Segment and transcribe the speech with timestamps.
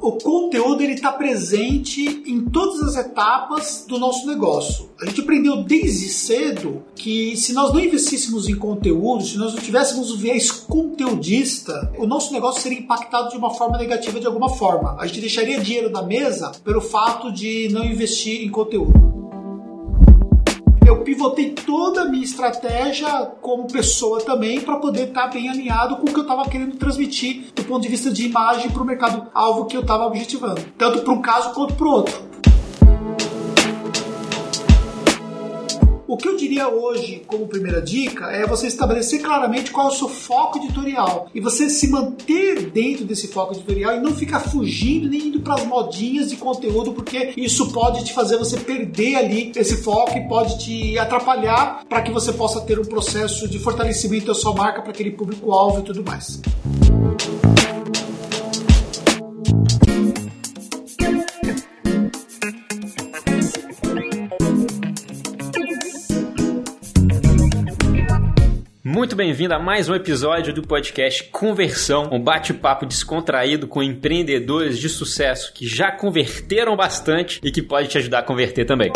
[0.00, 4.88] o conteúdo ele está presente em todas as etapas do nosso negócio.
[5.00, 9.60] A gente aprendeu desde cedo que se nós não investíssemos em conteúdo, se nós não
[9.60, 14.48] tivéssemos o viés conteudista, o nosso negócio seria impactado de uma forma negativa de alguma
[14.48, 14.96] forma.
[14.98, 19.09] A gente deixaria dinheiro na mesa pelo fato de não investir em conteúdo
[20.90, 23.08] eu pivotei toda a minha estratégia
[23.40, 26.76] como pessoa também para poder estar tá bem alinhado com o que eu estava querendo
[26.76, 30.60] transmitir do ponto de vista de imagem para o mercado alvo que eu estava objetivando,
[30.76, 32.30] tanto para um caso quanto para o outro.
[36.10, 39.94] O que eu diria hoje, como primeira dica, é você estabelecer claramente qual é o
[39.94, 45.08] seu foco editorial e você se manter dentro desse foco editorial e não ficar fugindo
[45.08, 49.52] nem indo para as modinhas de conteúdo, porque isso pode te fazer você perder ali
[49.54, 54.26] esse foco e pode te atrapalhar para que você possa ter um processo de fortalecimento
[54.26, 56.40] da sua marca para aquele público-alvo e tudo mais.
[69.10, 74.88] Muito bem-vindo a mais um episódio do podcast Conversão, um bate-papo descontraído com empreendedores de
[74.88, 78.92] sucesso que já converteram bastante e que pode te ajudar a converter também.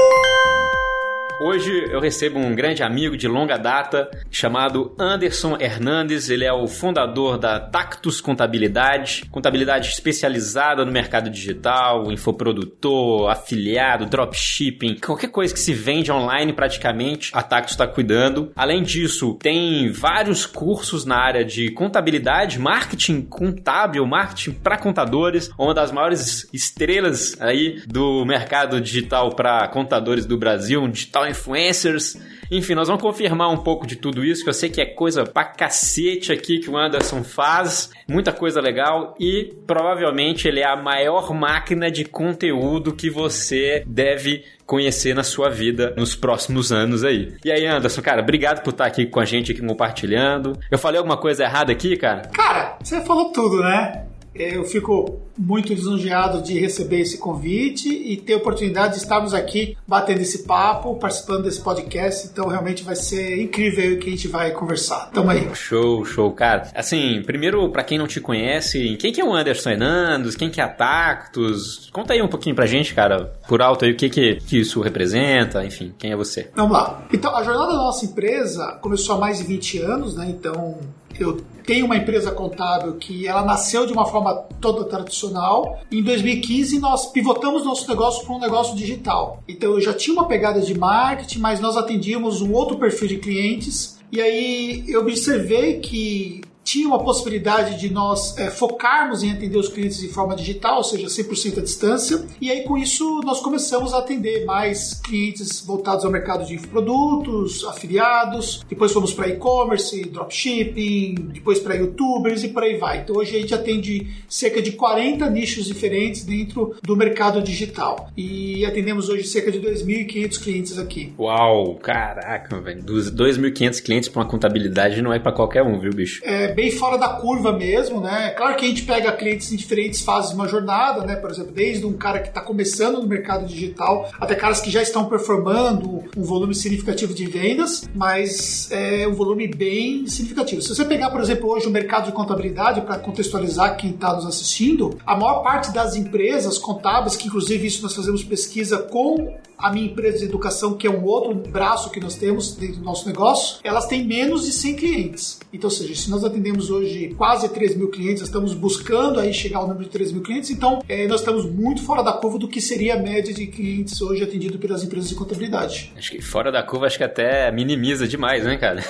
[1.40, 6.30] Hoje eu recebo um grande amigo de longa data chamado Anderson Hernandes.
[6.30, 15.00] Ele é o fundador da Tactus Contabilidade, contabilidade especializada no mercado digital, infoprodutor, afiliado, dropshipping,
[15.00, 18.52] qualquer coisa que se vende online praticamente, a Tactus está cuidando.
[18.54, 25.74] Além disso, tem vários cursos na área de contabilidade, marketing contábil, marketing para contadores, uma
[25.74, 32.18] das maiores estrelas aí do mercado digital para contadores do Brasil, um digital influencers.
[32.50, 35.24] Enfim, nós vamos confirmar um pouco de tudo isso, que eu sei que é coisa
[35.24, 40.76] pra cacete aqui que o Anderson faz, muita coisa legal e provavelmente ele é a
[40.76, 47.34] maior máquina de conteúdo que você deve conhecer na sua vida nos próximos anos aí.
[47.44, 50.58] E aí, Anderson, cara, obrigado por estar aqui com a gente, aqui compartilhando.
[50.70, 52.22] Eu falei alguma coisa errada aqui, cara?
[52.32, 54.06] Cara, você falou tudo, né?
[54.34, 59.76] Eu fico muito lisonjeado de receber esse convite e ter a oportunidade de estarmos aqui
[59.86, 62.26] batendo esse papo, participando desse podcast.
[62.26, 65.10] Então, realmente vai ser incrível o que a gente vai conversar.
[65.12, 65.48] Tamo aí.
[65.54, 66.70] Show, show, cara.
[66.74, 70.36] Assim, primeiro, para quem não te conhece, quem que é o Anderson Hernandes?
[70.36, 71.90] Quem que é a Tactus?
[71.92, 74.80] Conta aí um pouquinho pra gente, cara, por alto aí, o que que, que isso
[74.80, 76.50] representa, enfim, quem é você?
[76.54, 77.06] Vamos lá.
[77.12, 80.26] Então, a jornada da nossa empresa começou há mais de 20 anos, né?
[80.28, 80.78] Então,
[81.18, 85.80] eu tenho uma empresa contábil que ela nasceu de uma forma toda tradicional.
[85.90, 89.42] Em 2015 nós pivotamos nosso negócio para um negócio digital.
[89.48, 93.16] Então eu já tinha uma pegada de marketing, mas nós atendíamos um outro perfil de
[93.18, 93.98] clientes.
[94.12, 99.68] E aí eu observei que tinha uma possibilidade de nós é, focarmos em atender os
[99.68, 102.24] clientes de forma digital, ou seja, 100% à distância.
[102.40, 107.64] E aí, com isso, nós começamos a atender mais clientes voltados ao mercado de produtos,
[107.64, 108.64] afiliados.
[108.68, 112.98] Depois fomos para e-commerce, dropshipping, depois para youtubers e por aí vai.
[112.98, 118.08] Então, hoje a gente atende cerca de 40 nichos diferentes dentro do mercado digital.
[118.16, 121.12] E atendemos hoje cerca de 2.500 clientes aqui.
[121.18, 122.82] Uau, caraca, velho.
[122.82, 126.22] 2.500 clientes para uma contabilidade não é para qualquer um, viu, bicho?
[126.24, 128.30] É bem fora da curva mesmo, né?
[128.30, 131.16] Claro que a gente pega clientes em diferentes fases de uma jornada, né?
[131.16, 134.82] Por exemplo, desde um cara que está começando no mercado digital até caras que já
[134.82, 140.62] estão performando um volume significativo de vendas, mas é um volume bem significativo.
[140.62, 144.26] Se você pegar, por exemplo, hoje o mercado de contabilidade, para contextualizar quem está nos
[144.26, 149.72] assistindo, a maior parte das empresas contábeis, que inclusive isso nós fazemos pesquisa com a
[149.72, 153.06] minha empresa de educação, que é um outro braço que nós temos dentro do nosso
[153.06, 155.40] negócio, elas têm menos de 100 clientes.
[155.52, 159.58] Então, ou seja, se nós atendemos hoje quase 3 mil clientes, estamos buscando aí chegar
[159.58, 162.48] ao número de 3 mil clientes, então é, nós estamos muito fora da curva do
[162.48, 165.92] que seria a média de clientes hoje atendido pelas empresas de contabilidade.
[165.96, 168.84] Acho que fora da curva, acho que até minimiza demais, né, cara?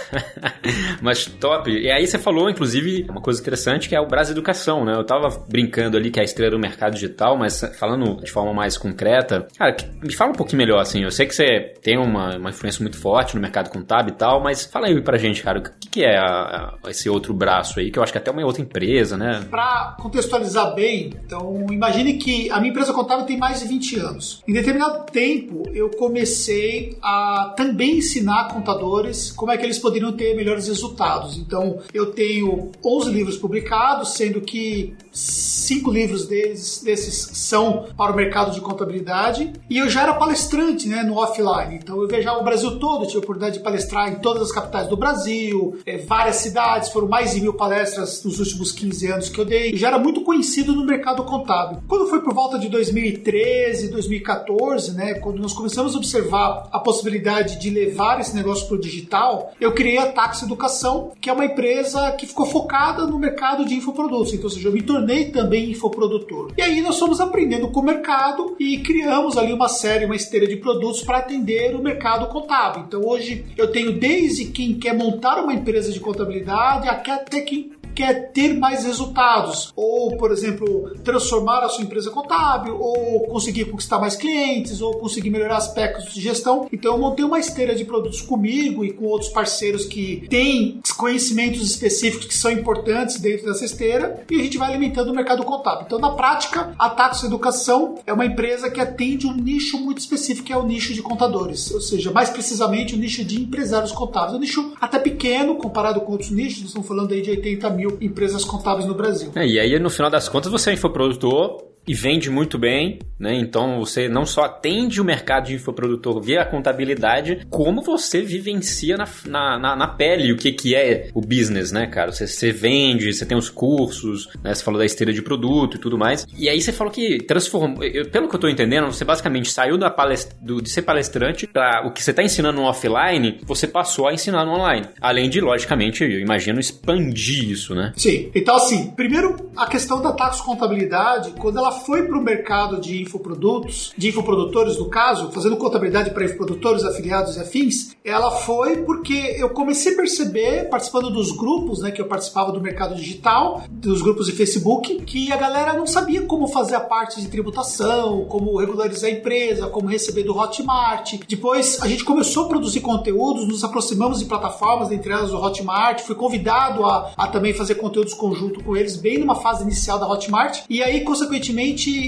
[1.02, 1.70] Mas top.
[1.70, 4.94] E aí você falou, inclusive, uma coisa interessante que é o Brasil Educação, né?
[4.94, 8.52] Eu tava brincando ali que é a estrela do mercado digital, mas falando de forma
[8.52, 11.02] mais concreta, cara, me fala um pouquinho melhor, assim.
[11.02, 14.42] Eu sei que você tem uma, uma influência muito forte no mercado contábil e tal,
[14.42, 17.80] mas fala aí pra gente, cara, o que, que é a, a, esse outro braço
[17.80, 19.44] aí, que eu acho que é até uma outra empresa, né?
[19.50, 24.42] Pra contextualizar bem, então imagine que a minha empresa contábil tem mais de 20 anos.
[24.46, 30.34] Em determinado tempo, eu comecei a também ensinar contadores como é que eles poderiam ter
[30.34, 31.36] melhores resultados.
[31.38, 38.16] Então, eu tenho 11 livros publicados, sendo que cinco livros deles, desses são para o
[38.16, 41.76] mercado de contabilidade, e eu já era palestrante né, no offline.
[41.76, 44.88] Então eu viajava o Brasil todo, tive a oportunidade de palestrar em todas as capitais
[44.88, 49.40] do Brasil, é, várias cidades, foram mais de mil palestras nos últimos 15 anos que
[49.40, 49.72] eu dei.
[49.72, 51.78] E já era muito conhecido no mercado contábil.
[51.86, 57.60] Quando foi por volta de 2013, 2014, né, quando nós começamos a observar a possibilidade
[57.60, 61.44] de levar esse negócio para o digital, eu criei a Tax Educação, que é uma
[61.44, 64.32] empresa que ficou focada no mercado de infoprodutos.
[64.32, 66.52] Então, ou seja, eu me tornei também infoprodutor.
[66.56, 70.46] E aí nós fomos aprendendo com o mercado e criamos ali uma série, uma esteira
[70.46, 72.84] de produtos para atender o mercado contábil.
[72.86, 78.32] Então hoje eu tenho desde quem quer montar uma empresa de contabilidade até quem quer
[78.32, 84.16] ter mais resultados, ou, por exemplo, transformar a sua empresa contábil, ou conseguir conquistar mais
[84.16, 86.68] clientes, ou conseguir melhorar aspectos de gestão.
[86.72, 91.62] Então, eu montei uma esteira de produtos comigo e com outros parceiros que têm conhecimentos
[91.62, 95.84] específicos que são importantes dentro dessa esteira, e a gente vai alimentando o mercado contábil.
[95.86, 100.46] Então, na prática, a Taxo Educação é uma empresa que atende um nicho muito específico,
[100.46, 104.34] que é o nicho de contadores, ou seja, mais precisamente o nicho de empresários contábeis.
[104.34, 107.83] É um nicho até pequeno comparado com outros nichos, estamos falando aí de 80 mil
[107.84, 109.30] mil empresas contábeis no Brasil.
[109.34, 113.34] É, e aí, no final das contas, você é infoprodutor, e vende muito bem, né?
[113.34, 119.06] Então você não só atende o mercado de infoprodutor via contabilidade, como você vivencia na,
[119.26, 122.12] na, na, na pele o que, que é o business, né, cara?
[122.12, 124.54] Você, você vende, você tem os cursos, né?
[124.54, 126.26] Você falou da esteira de produto e tudo mais.
[126.36, 127.82] E aí você falou que transformou.
[127.84, 131.46] Eu, pelo que eu tô entendendo, você basicamente saiu da palest, do, de ser palestrante
[131.46, 134.88] para o que você está ensinando no offline, você passou a ensinar no online.
[135.00, 137.92] Além de, logicamente, eu imagino, expandir isso, né?
[137.96, 138.30] Sim.
[138.34, 143.02] Então, assim, primeiro a questão da taxa contabilidade, quando ela foi para o mercado de
[143.02, 149.36] infoprodutos, de infoprodutores no caso, fazendo contabilidade para infoprodutores, afiliados e afins, ela foi porque
[149.38, 154.02] eu comecei a perceber, participando dos grupos, né, que eu participava do mercado digital, dos
[154.02, 158.56] grupos de Facebook, que a galera não sabia como fazer a parte de tributação, como
[158.58, 161.14] regularizar a empresa, como receber do Hotmart.
[161.28, 166.02] Depois a gente começou a produzir conteúdos, nos aproximamos de plataformas, entre elas o Hotmart,
[166.02, 170.08] fui convidado a, a também fazer conteúdos conjunto com eles, bem numa fase inicial da
[170.08, 171.63] Hotmart, e aí, consequentemente,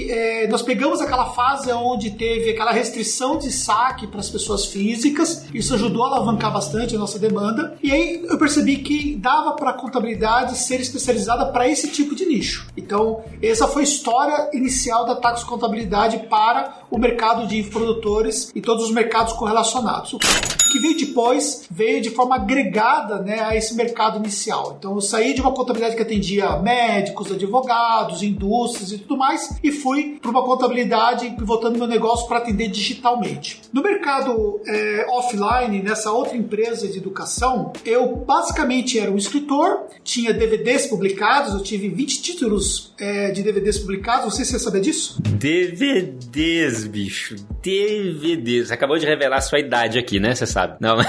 [0.09, 5.45] é, nós pegamos aquela fase onde teve aquela restrição de saque para as pessoas físicas,
[5.53, 9.71] isso ajudou a alavancar bastante a nossa demanda, e aí eu percebi que dava para
[9.71, 12.67] a contabilidade ser especializada para esse tipo de nicho.
[12.75, 18.61] Então, essa foi a história inicial da Tax Contabilidade para o mercado de produtores e
[18.61, 20.13] todos os mercados correlacionados.
[20.13, 24.75] O que veio depois veio de forma agregada né, a esse mercado inicial.
[24.77, 29.71] Então, eu saí de uma contabilidade que atendia médicos, advogados, indústrias e tudo mais, e
[29.71, 33.61] fui para uma contabilidade pivotando meu negócio para atender digitalmente.
[33.71, 40.33] No mercado é, offline, nessa outra empresa de educação, eu basicamente era um escritor, tinha
[40.33, 44.81] DVDs publicados, eu tive 20 títulos é, de DVDs publicados, não sei se você sabia
[44.81, 45.21] disso.
[45.21, 48.67] DVDs, bicho, DVDs.
[48.67, 50.33] Você acabou de revelar a sua idade aqui, né?
[50.33, 50.77] Você sabe.
[50.79, 50.97] Não.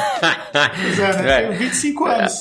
[0.51, 1.41] Pois é, né?
[1.43, 2.41] Tenho 25 anos.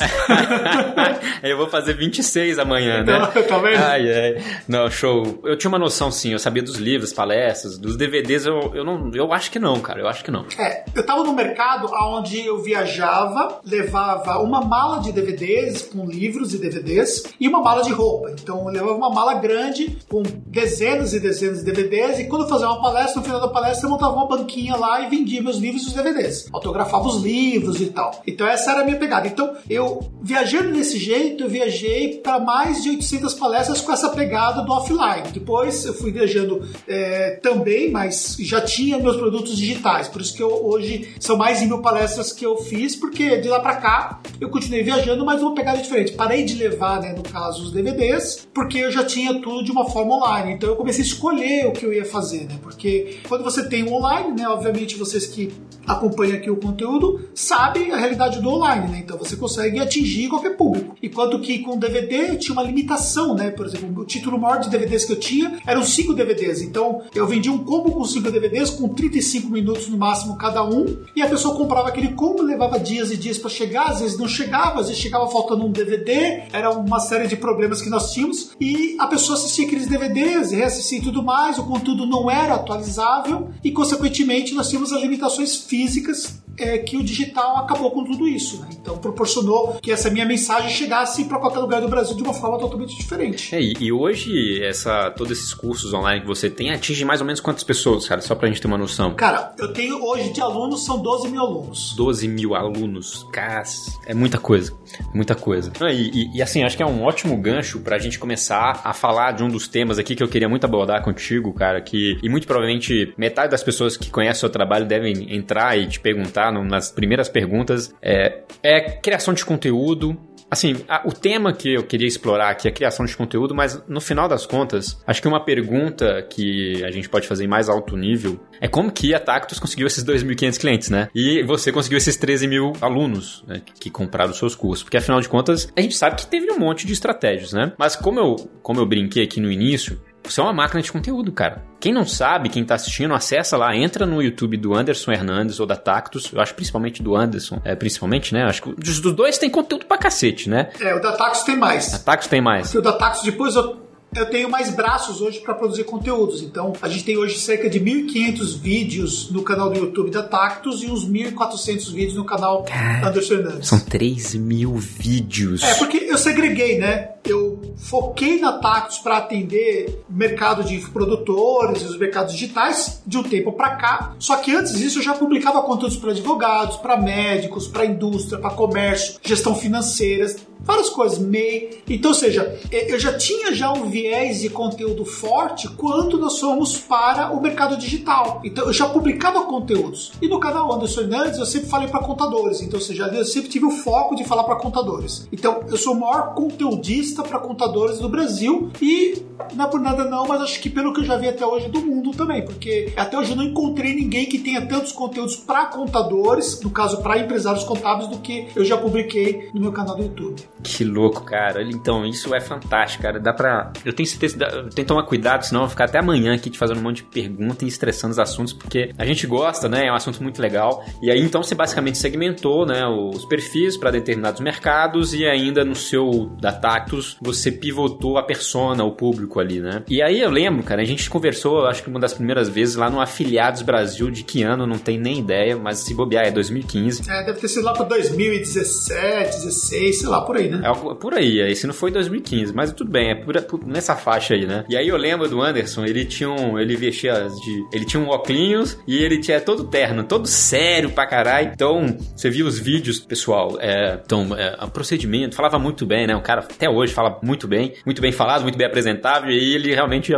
[1.44, 3.20] eu vou fazer 26 amanhã, né?
[3.20, 3.78] Não, tá vendo?
[3.78, 4.44] Ai, ai.
[4.68, 5.40] Não, show.
[5.44, 6.34] Eu tinha uma noção sim.
[6.34, 9.12] Eu sabia dos livros, palestras, dos DVDs, eu, eu não.
[9.14, 10.02] Eu acho que não, cara.
[10.02, 10.46] Eu acho que não.
[10.58, 16.54] É, eu tava no mercado onde eu viajava, levava uma mala de DVDs com livros
[16.54, 18.32] e DVDs e uma mala de roupa.
[18.32, 22.50] Então eu levava uma mala grande com dezenas e dezenas de DVDs e quando eu
[22.50, 25.58] fazia uma palestra, no final da palestra eu montava uma banquinha lá e vendia meus
[25.58, 26.48] livros e os DVDs.
[26.52, 28.22] Autografava os livros e tal.
[28.28, 29.28] Então essa era a minha pegada.
[29.28, 34.62] Então eu, viajando desse jeito, eu viajei para mais de 800 palestras com essa pegada
[34.64, 35.32] do offline.
[35.32, 40.08] Depois eu fui viajando é, também, mas já tinha meus produtos digitais.
[40.08, 43.60] Por isso que eu, hoje são mais mil palestras que eu fiz, porque de lá
[43.60, 46.14] para cá eu continuei viajando, mas uma pegada diferente.
[46.14, 49.90] Parei de levar, né, no caso, os DVDs, porque eu já tinha tudo de uma
[49.90, 50.54] forma online.
[50.54, 52.58] Então eu comecei a escolher o que eu ia fazer, né?
[52.62, 55.52] Porque quando você tem online, né, obviamente vocês que
[55.86, 59.00] acompanham aqui o conteúdo sabem a realidade do online, né?
[59.04, 60.96] Então você consegue atingir qualquer público.
[61.02, 63.52] Enquanto que com DVD tinha uma limitação, né?
[63.52, 66.62] Por exemplo, o título maior de DVDs que eu tinha eram 5 DVDs.
[66.62, 70.98] Então eu vendia um combo com 5 DVDs com 35 minutos no máximo cada um.
[71.16, 74.28] E a pessoa comprava aquele combo, levava dias e dias para chegar, às vezes não
[74.28, 76.44] chegava, às vezes chegava faltando um DVD.
[76.52, 78.52] Era uma série de problemas que nós tínhamos.
[78.60, 83.50] E a pessoa assistia aqueles DVDs, reassistia e tudo mais, o conteúdo não era atualizável
[83.64, 88.62] e, consequentemente, nós tínhamos as limitações físicas é que o digital acabou com tudo isso,
[88.62, 88.70] né?
[88.72, 92.58] Então proporcionou que essa minha mensagem chegasse para qualquer lugar do Brasil de uma forma
[92.58, 93.56] totalmente diferente.
[93.56, 97.40] É, e, hoje essa, todos esses cursos online que você tem atinge mais ou menos
[97.40, 98.22] quantas pessoas, cara?
[98.22, 99.14] Só pra gente ter uma noção.
[99.16, 101.94] Cara, eu tenho hoje de alunos são 12 mil alunos.
[101.96, 104.74] 12 mil alunos, cas, é muita coisa,
[105.14, 105.72] muita coisa.
[105.92, 109.32] E, e, e assim, acho que é um ótimo gancho pra gente começar a falar
[109.32, 112.48] de um dos temas aqui que eu queria muito abordar contigo, cara, que e muito
[112.48, 116.64] provavelmente metade das pessoas que conhecem o seu trabalho devem entrar e te perguntar no,
[116.64, 120.18] nas primeiras perguntas é, é criação de conteúdo
[120.50, 123.84] Assim, a, o tema que eu queria explorar aqui é a criação de conteúdo, mas
[123.88, 127.68] no final das contas, acho que uma pergunta que a gente pode fazer em mais
[127.68, 131.10] alto nível é como que a Tactus conseguiu esses 2.500 clientes, né?
[131.14, 134.84] E você conseguiu esses 13 mil alunos né, que compraram os seus cursos.
[134.84, 137.74] Porque afinal de contas, a gente sabe que teve um monte de estratégias, né?
[137.78, 140.00] Mas como eu, como eu brinquei aqui no início,
[140.32, 141.64] você é uma máquina de conteúdo, cara.
[141.80, 145.66] Quem não sabe, quem tá assistindo, acessa lá, entra no YouTube do Anderson Hernandes ou
[145.66, 146.32] da Tactus.
[146.32, 147.62] Eu acho principalmente do Anderson.
[147.64, 148.44] É, principalmente, né?
[148.44, 150.70] Acho que dos dois tem conteúdo pra cacete, né?
[150.80, 151.94] É, o da Tactus tem mais.
[151.94, 152.68] A Tactus tem mais.
[152.68, 156.42] Porque o da Tactus, depois eu eu tenho mais braços hoje para produzir conteúdos.
[156.42, 160.82] Então, a gente tem hoje cerca de 1.500 vídeos no canal do YouTube da Tactus
[160.82, 163.68] e uns 1.400 vídeos no canal Cara, Anderson Hernandes.
[163.68, 165.62] São 3 mil vídeos.
[165.64, 167.12] É, porque eu segreguei, né?
[167.28, 173.18] Eu foquei na Tactus para atender o mercado de produtores e os mercados digitais de
[173.18, 174.16] um tempo para cá.
[174.18, 178.52] Só que antes disso eu já publicava conteúdos para advogados, para médicos, para indústria, para
[178.52, 181.82] comércio, gestão financeira, várias coisas, MEI.
[181.88, 186.78] Então, ou seja, eu já tinha já um viés de conteúdo forte quando nós fomos
[186.78, 188.42] para o mercado digital.
[188.44, 190.12] Então, eu já publicava conteúdos.
[190.22, 192.62] E no canal Anderson Hernandes, eu sempre falei para contadores.
[192.62, 195.28] Então, ou seja, eu sempre tive o foco de falar para contadores.
[195.32, 200.06] Então, eu sou o maior conteudista para contadores do Brasil e não é por nada
[200.06, 202.92] não, mas acho que pelo que eu já vi até hoje do mundo também, porque
[202.96, 207.20] até hoje eu não encontrei ninguém que tenha tantos conteúdos para contadores, no caso para
[207.20, 210.42] empresários contábeis, do que eu já publiquei no meu canal do YouTube.
[210.64, 211.64] Que louco, cara.
[211.64, 213.20] Então, isso é fantástico, cara.
[213.20, 213.72] Dá pra.
[213.86, 214.38] Eu tenho certeza.
[214.74, 216.98] Tem que tomar cuidado, senão eu vou ficar até amanhã aqui te fazendo um monte
[216.98, 219.88] de perguntas e estressando os assuntos, porque a gente gosta, né?
[219.88, 220.84] É um assunto muito legal.
[221.02, 222.86] E aí, então, você basicamente segmentou, né?
[222.86, 228.84] Os perfis para determinados mercados e ainda no seu da Tactus você pivotou a persona,
[228.84, 229.84] o público ali, né?
[229.88, 232.90] E aí eu lembro, cara, a gente conversou, acho que uma das primeiras vezes lá
[232.90, 237.10] no Afiliados Brasil, de que ano, não tem nem ideia, mas se bobear é 2015.
[237.10, 240.62] É, deve ter sido lá para 2017, 16, sei lá, por aí, né?
[240.64, 244.34] É por aí, esse não foi 2015, mas tudo bem, é por, por, nessa faixa
[244.34, 244.66] aí, né?
[244.70, 246.60] E aí eu lembro do Anderson, ele tinha um.
[246.60, 247.66] Ele vestia de.
[247.72, 251.52] Ele tinha um óculos e ele tinha todo terno, todo sério pra caralho.
[251.54, 253.58] Então, você viu os vídeos, pessoal.
[253.60, 256.16] É, então, é, o procedimento, falava muito bem, né?
[256.16, 259.30] O cara até hoje fala muito bem, muito bem falado, muito bem apresentável.
[259.30, 260.12] E ele realmente,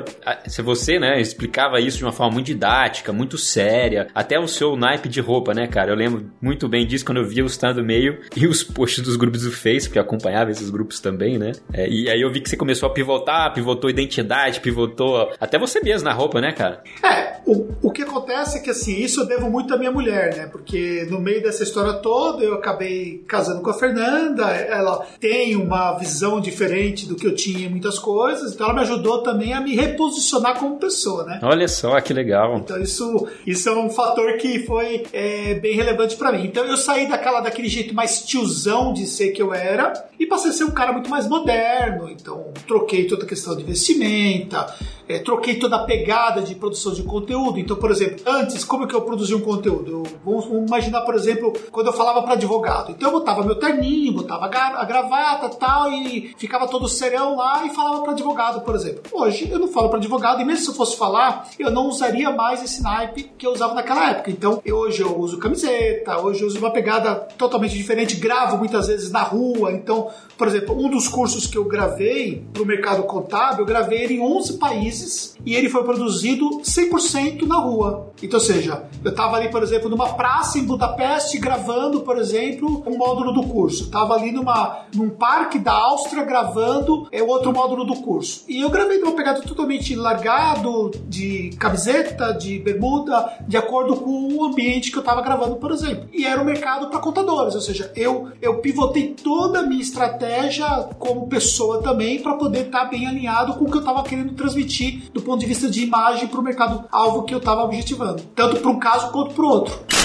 [0.47, 4.77] se você, né, explicava isso de uma forma muito didática, muito séria, até o seu
[4.77, 5.91] naipe de roupa, né, cara?
[5.91, 9.17] Eu lembro muito bem disso quando eu via o stand meio e os posts dos
[9.17, 11.51] grupos do Face, porque acompanhava esses grupos também, né?
[11.73, 15.81] É, e aí eu vi que você começou a pivotar, pivotou identidade, pivotou até você
[15.81, 16.81] mesmo na roupa, né, cara?
[17.03, 20.33] É, o, o que acontece é que assim, isso eu devo muito à minha mulher,
[20.37, 20.47] né?
[20.47, 25.97] Porque no meio dessa história toda eu acabei casando com a Fernanda, ela tem uma
[25.97, 29.61] visão diferente do que eu tinha em muitas coisas, então ela me ajudou também a
[29.61, 31.39] me reposicionar como pessoa, né?
[31.41, 32.57] Olha só que legal.
[32.57, 36.45] Então isso, isso é um fator que foi é, bem relevante para mim.
[36.45, 40.51] Então eu saí daquela daquele jeito mais tiozão de ser que eu era e passei
[40.51, 42.09] a ser um cara muito mais moderno.
[42.09, 44.75] Então troquei toda a questão de vestimenta,
[45.09, 47.59] é, troquei toda a pegada de produção de conteúdo.
[47.59, 49.91] Então, por exemplo, antes, como é que eu produzia um conteúdo?
[49.91, 52.91] Eu, vamos, vamos, imaginar, por exemplo, quando eu falava para advogado.
[52.91, 57.71] Então, eu botava meu terninho, botava a gravata tal, e ficava todo serão lá e
[57.71, 59.01] falava para advogado, por exemplo.
[59.11, 62.29] Hoje, eu não falo para advogado, e mesmo se eu fosse falar, eu não usaria
[62.29, 64.29] mais esse naipe que eu usava naquela época.
[64.29, 68.85] Então, eu, hoje eu uso camiseta, hoje eu uso uma pegada totalmente diferente, gravo muitas
[68.85, 69.71] vezes na rua.
[69.71, 74.03] Então, por exemplo, um dos cursos que eu gravei para o mercado contábil, eu gravei
[74.03, 74.98] ele em 11 países
[75.45, 78.11] e ele foi produzido 100% na rua.
[78.21, 82.83] Então, ou seja, eu estava ali, por exemplo, numa praça em Budapeste gravando, por exemplo,
[82.85, 83.83] um módulo do curso.
[83.85, 88.43] Estava ali numa, num parque da Áustria gravando é, outro módulo do curso.
[88.47, 94.43] E eu gravei numa pegada totalmente largado, de camiseta, de bermuda, de acordo com o
[94.43, 96.07] ambiente que eu estava gravando, por exemplo.
[96.13, 100.09] E era um mercado para contadores, ou seja, eu, eu pivotei toda a minha estratégia
[100.09, 104.03] estratégia como pessoa também para poder estar tá bem alinhado com o que eu estava
[104.03, 107.63] querendo transmitir do ponto de vista de imagem para o mercado alvo que eu estava
[107.63, 109.98] objetivando, tanto para um caso quanto para o outro.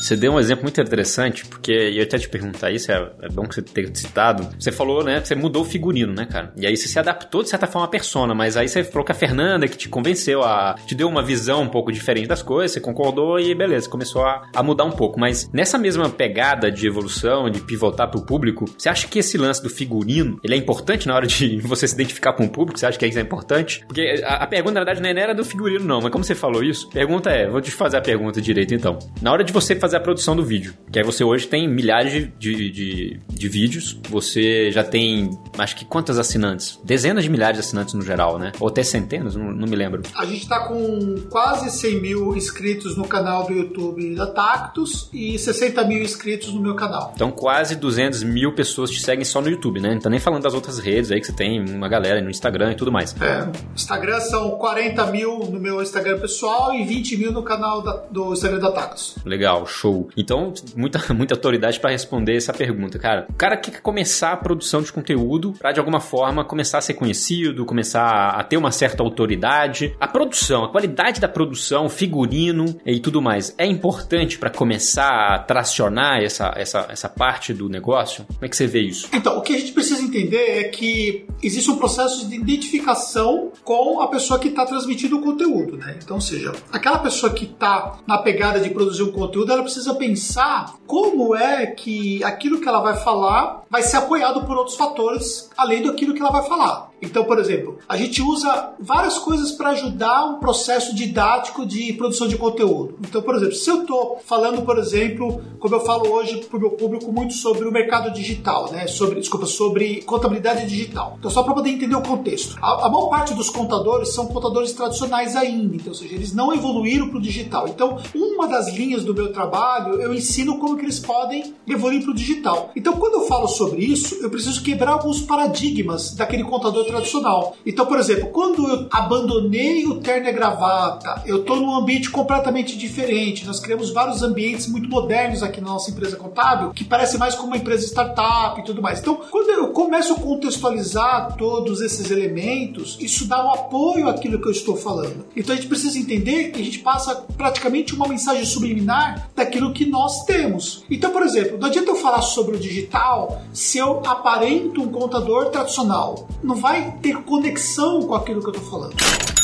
[0.00, 3.42] Você deu um exemplo muito interessante, porque eu até te perguntar isso, é, é bom
[3.42, 4.48] que você tenha citado.
[4.58, 5.20] Você falou, né?
[5.22, 6.52] Você mudou o figurino, né, cara?
[6.56, 9.12] E aí você se adaptou, de certa forma, à persona, mas aí você falou que
[9.12, 12.72] a Fernanda que te convenceu, a, te deu uma visão um pouco diferente das coisas,
[12.72, 15.18] você concordou e beleza, começou a, a mudar um pouco.
[15.18, 19.62] Mas nessa mesma pegada de evolução, de pivotar pro público, você acha que esse lance
[19.62, 22.78] do figurino, ele é importante na hora de você se identificar com o público?
[22.78, 23.84] Você acha que isso é importante?
[23.86, 26.62] Porque a, a pergunta, na verdade, não era do figurino, não, mas como você falou
[26.62, 28.98] isso, pergunta é, vou te fazer a pergunta direito então.
[29.20, 32.12] Na hora de você fazer a produção do vídeo, que aí você hoje tem milhares
[32.12, 36.78] de, de, de, de vídeos, você já tem, acho que quantas assinantes?
[36.84, 38.52] Dezenas de milhares de assinantes no geral, né?
[38.60, 40.02] Ou até centenas, não, não me lembro.
[40.14, 45.38] A gente tá com quase 100 mil inscritos no canal do YouTube da Tactus e
[45.38, 47.12] 60 mil inscritos no meu canal.
[47.14, 49.94] Então quase 200 mil pessoas te seguem só no YouTube, né?
[49.94, 52.72] Não tá nem falando das outras redes aí que você tem uma galera no Instagram
[52.72, 53.14] e tudo mais.
[53.20, 57.92] É, Instagram são 40 mil no meu Instagram pessoal e 20 mil no canal da,
[58.10, 59.16] do Instagram da Tactus.
[59.24, 60.08] Legal, show.
[60.16, 63.26] Então, muita, muita autoridade para responder essa pergunta, cara.
[63.28, 66.80] O cara que quer começar a produção de conteúdo para de alguma forma começar a
[66.80, 69.94] ser conhecido, começar a ter uma certa autoridade.
[70.00, 75.38] A produção, a qualidade da produção, figurino e tudo mais é importante para começar a
[75.38, 78.24] tracionar essa, essa, essa parte do negócio?
[78.24, 79.08] Como é que você vê isso?
[79.12, 84.00] Então, o que a gente precisa entender é que existe um processo de identificação com
[84.00, 85.96] a pessoa que está transmitindo o conteúdo, né?
[86.02, 90.76] Então, seja, aquela pessoa que está na pegada de produzir um conteúdo, ela precisa pensar
[90.86, 95.82] como é que aquilo que ela vai falar vai ser apoiado por outros fatores além
[95.82, 96.90] daquilo que ela vai falar.
[97.00, 102.28] Então, por exemplo, a gente usa várias coisas para ajudar um processo didático de produção
[102.28, 102.96] de conteúdo.
[103.00, 106.60] Então, por exemplo, se eu estou falando, por exemplo, como eu falo hoje para o
[106.60, 108.86] meu público muito sobre o mercado digital, né?
[108.86, 111.16] Sobre, desculpa, sobre contabilidade digital.
[111.18, 112.56] Então, só para poder entender o contexto.
[112.60, 116.52] A, a maior parte dos contadores são contadores tradicionais ainda, então, ou seja, eles não
[116.52, 117.68] evoluíram para o digital.
[117.68, 122.10] Então, uma das linhas do meu trabalho, eu ensino como que eles podem evoluir para
[122.10, 122.70] o digital.
[122.74, 127.56] Então, quando eu falo sobre isso, eu preciso quebrar alguns paradigmas daquele contador tradicional.
[127.64, 132.76] Então, por exemplo, quando eu abandonei o terno e gravata, eu estou num ambiente completamente
[132.76, 133.46] diferente.
[133.46, 137.48] Nós criamos vários ambientes muito modernos aqui na nossa empresa contábil, que parece mais como
[137.48, 139.00] uma empresa startup e tudo mais.
[139.00, 144.48] Então, quando eu começo a contextualizar todos esses elementos, isso dá um apoio àquilo que
[144.48, 145.26] eu estou falando.
[145.36, 149.86] Então, a gente precisa entender que a gente passa praticamente uma mensagem subliminar daquilo que
[149.86, 150.84] nós temos.
[150.90, 155.50] Então, por exemplo, não adianta eu falar sobre o digital se eu aparento um contador
[155.50, 156.28] tradicional.
[156.42, 158.96] Não vai ter conexão com aquilo que eu estou falando.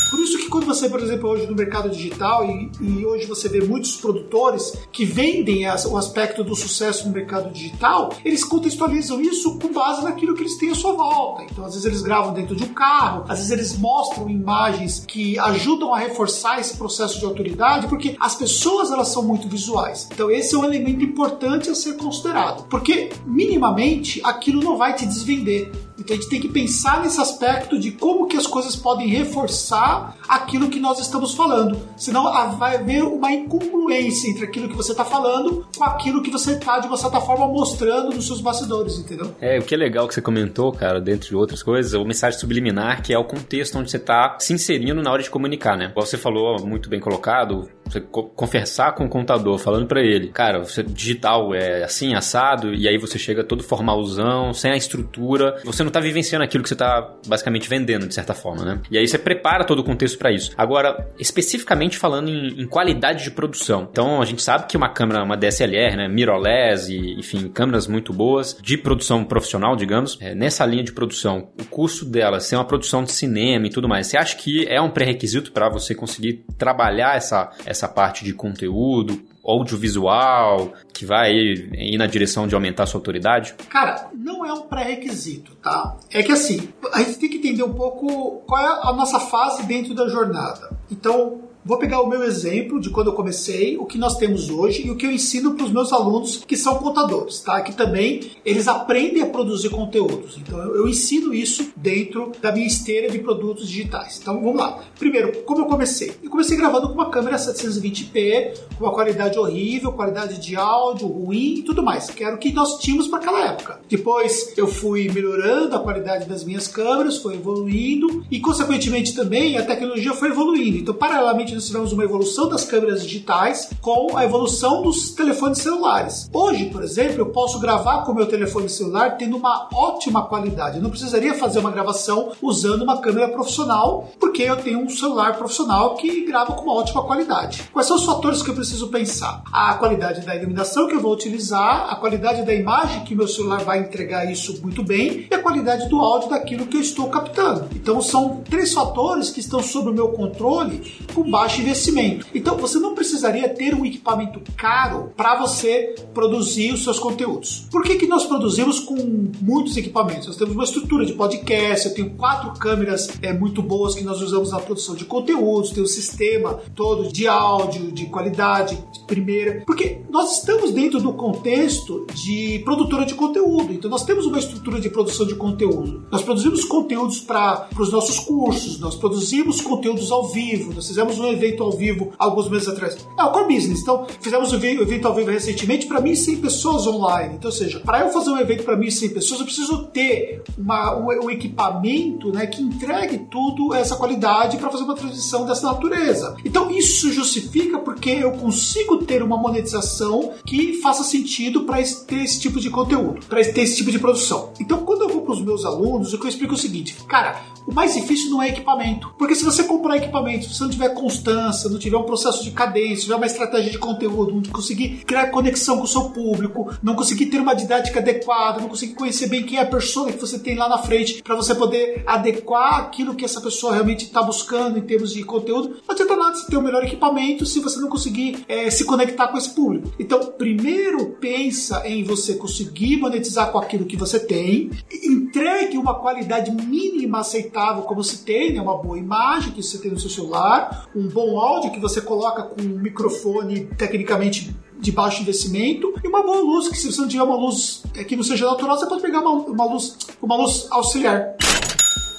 [0.09, 3.49] Por isso que quando você, por exemplo, hoje no mercado digital e, e hoje você
[3.49, 9.19] vê muitos produtores que vendem as, o aspecto do sucesso no mercado digital, eles contextualizam
[9.19, 11.43] isso com base naquilo que eles têm à sua volta.
[11.43, 15.37] Então, às vezes eles gravam dentro de um carro, às vezes eles mostram imagens que
[15.39, 20.07] ajudam a reforçar esse processo de autoridade, porque as pessoas elas são muito visuais.
[20.13, 25.05] Então, esse é um elemento importante a ser considerado, porque minimamente aquilo não vai te
[25.05, 25.71] desvender.
[25.97, 30.15] Então a gente tem que pensar nesse aspecto de como que as coisas podem reforçar
[30.27, 31.77] aquilo que nós estamos falando.
[31.97, 32.25] Senão
[32.57, 36.79] vai haver uma incongruência entre aquilo que você está falando com aquilo que você está,
[36.79, 39.35] de uma certa forma, mostrando nos seus bastidores, entendeu?
[39.39, 42.39] É, o que é legal que você comentou, cara, dentre outras coisas, é o mensagem
[42.39, 45.91] subliminar, que é o contexto onde você está se inserindo na hora de comunicar, né?
[45.95, 50.83] Você falou, muito bem colocado, você conversar com o contador, falando para ele, cara, você
[50.83, 55.91] digital é assim, assado, e aí você chega todo formalzão, sem a estrutura, você não
[55.91, 58.81] tá vivenciando aquilo que você tá basicamente vendendo, de certa forma, né?
[58.89, 60.51] E aí você prepara todo o contexto para isso.
[60.57, 63.87] Agora, especificamente falando em, em, qualidade de produção.
[63.89, 68.11] Então, a gente sabe que uma câmera, uma DSLR, né, mirrorless e, enfim, câmeras muito
[68.11, 72.65] boas de produção profissional, digamos, é, nessa linha de produção, o custo dela ser uma
[72.65, 76.45] produção de cinema e tudo mais, você acha que é um pré-requisito para você conseguir
[76.57, 82.85] trabalhar essa, essa parte de conteúdo, audiovisual, que vai ir na direção de aumentar a
[82.85, 83.53] sua autoridade?
[83.69, 85.97] Cara, não é um pré-requisito, tá?
[86.11, 89.63] É que assim, a gente tem que entender um pouco qual é a nossa fase
[89.63, 90.77] dentro da jornada.
[90.89, 94.85] Então, Vou pegar o meu exemplo de quando eu comecei, o que nós temos hoje
[94.85, 97.59] e o que eu ensino para os meus alunos que são contadores, tá?
[97.61, 100.37] Que também eles aprendem a produzir conteúdos.
[100.37, 104.19] Então eu ensino isso dentro da minha esteira de produtos digitais.
[104.21, 104.79] Então vamos lá.
[104.99, 106.11] Primeiro, como eu comecei?
[106.21, 111.55] Eu comecei gravando com uma câmera 720p, com uma qualidade horrível, qualidade de áudio ruim
[111.55, 113.79] e tudo mais, que era o que nós tínhamos para aquela época.
[113.89, 119.65] Depois eu fui melhorando a qualidade das minhas câmeras, foi evoluindo e consequentemente também a
[119.65, 120.77] tecnologia foi evoluindo.
[120.77, 126.29] Então paralelamente nós tivemos uma evolução das câmeras digitais com a evolução dos telefones celulares.
[126.33, 130.77] Hoje, por exemplo, eu posso gravar com o meu telefone celular tendo uma ótima qualidade.
[130.77, 135.37] Eu não precisaria fazer uma gravação usando uma câmera profissional, porque eu tenho um celular
[135.37, 137.63] profissional que grava com uma ótima qualidade.
[137.71, 139.43] Quais são os fatores que eu preciso pensar?
[139.51, 143.63] A qualidade da iluminação que eu vou utilizar, a qualidade da imagem que meu celular
[143.63, 147.67] vai entregar isso muito bem e a qualidade do áudio daquilo que eu estou captando.
[147.73, 152.25] Então são três fatores que estão sob o meu controle com baixo investimento.
[152.33, 157.67] Então você não precisaria ter um equipamento caro para você produzir os seus conteúdos.
[157.71, 158.95] Por que, que nós produzimos com
[159.41, 160.27] muitos equipamentos?
[160.27, 164.21] Nós temos uma estrutura de podcast, eu tenho quatro câmeras é, muito boas que nós
[164.21, 169.63] usamos na produção de conteúdos, tem um sistema todo de áudio, de qualidade, de primeira,
[169.67, 174.79] porque nós estamos dentro do contexto de produtora de conteúdo, então nós temos uma estrutura
[174.79, 176.05] de produção de conteúdo.
[176.11, 181.34] Nós produzimos conteúdos para os nossos cursos, nós produzimos conteúdos ao vivo, nós fizemos um
[181.35, 182.97] evento ao vivo alguns meses atrás.
[183.17, 187.35] É o core business, então fizemos um evento ao vivo recentemente para 1.100 pessoas online.
[187.35, 190.95] Então, ou seja, para eu fazer um evento para 1.100 pessoas, eu preciso ter uma,
[190.97, 196.35] um, um equipamento né, que entregue tudo essa qualidade para fazer uma transição dessa natureza.
[196.43, 202.39] Então, isso justifica porque eu consigo ter uma monetização que faça sentido para ter esse
[202.39, 204.51] tipo de conteúdo, para ter esse tipo de produção.
[204.59, 206.95] Então, quando eu vou para os meus alunos, o que eu explico é o seguinte:
[207.07, 209.13] cara, o mais difícil não é equipamento.
[209.17, 210.89] Porque se você comprar equipamento, se você não tiver
[211.25, 215.27] constância, não tiver um processo de cadência, tiver uma estratégia de conteúdo, não conseguir criar
[215.27, 219.43] conexão com o seu público, não conseguir ter uma didática adequada, não conseguir conhecer bem
[219.43, 223.15] quem é a pessoa que você tem lá na frente para você poder adequar aquilo
[223.15, 226.57] que essa pessoa realmente está buscando em termos de conteúdo, não adianta nada você ter
[226.57, 229.91] o melhor equipamento se você não conseguir é, se conectar com esse público.
[229.99, 236.51] Então, primeiro pensa em você conseguir monetizar com aquilo que você tem, entregue uma qualidade
[236.51, 240.87] mínima aceitável, como se tem, né, uma boa imagem que você tem no seu celular,
[240.95, 246.21] um bom áudio que você coloca com um microfone tecnicamente de baixo investimento e uma
[246.21, 248.85] boa luz, que se você não tiver uma luz é, que não seja natural, você
[248.85, 251.37] pode pegar uma, uma luz, uma luz auxiliar.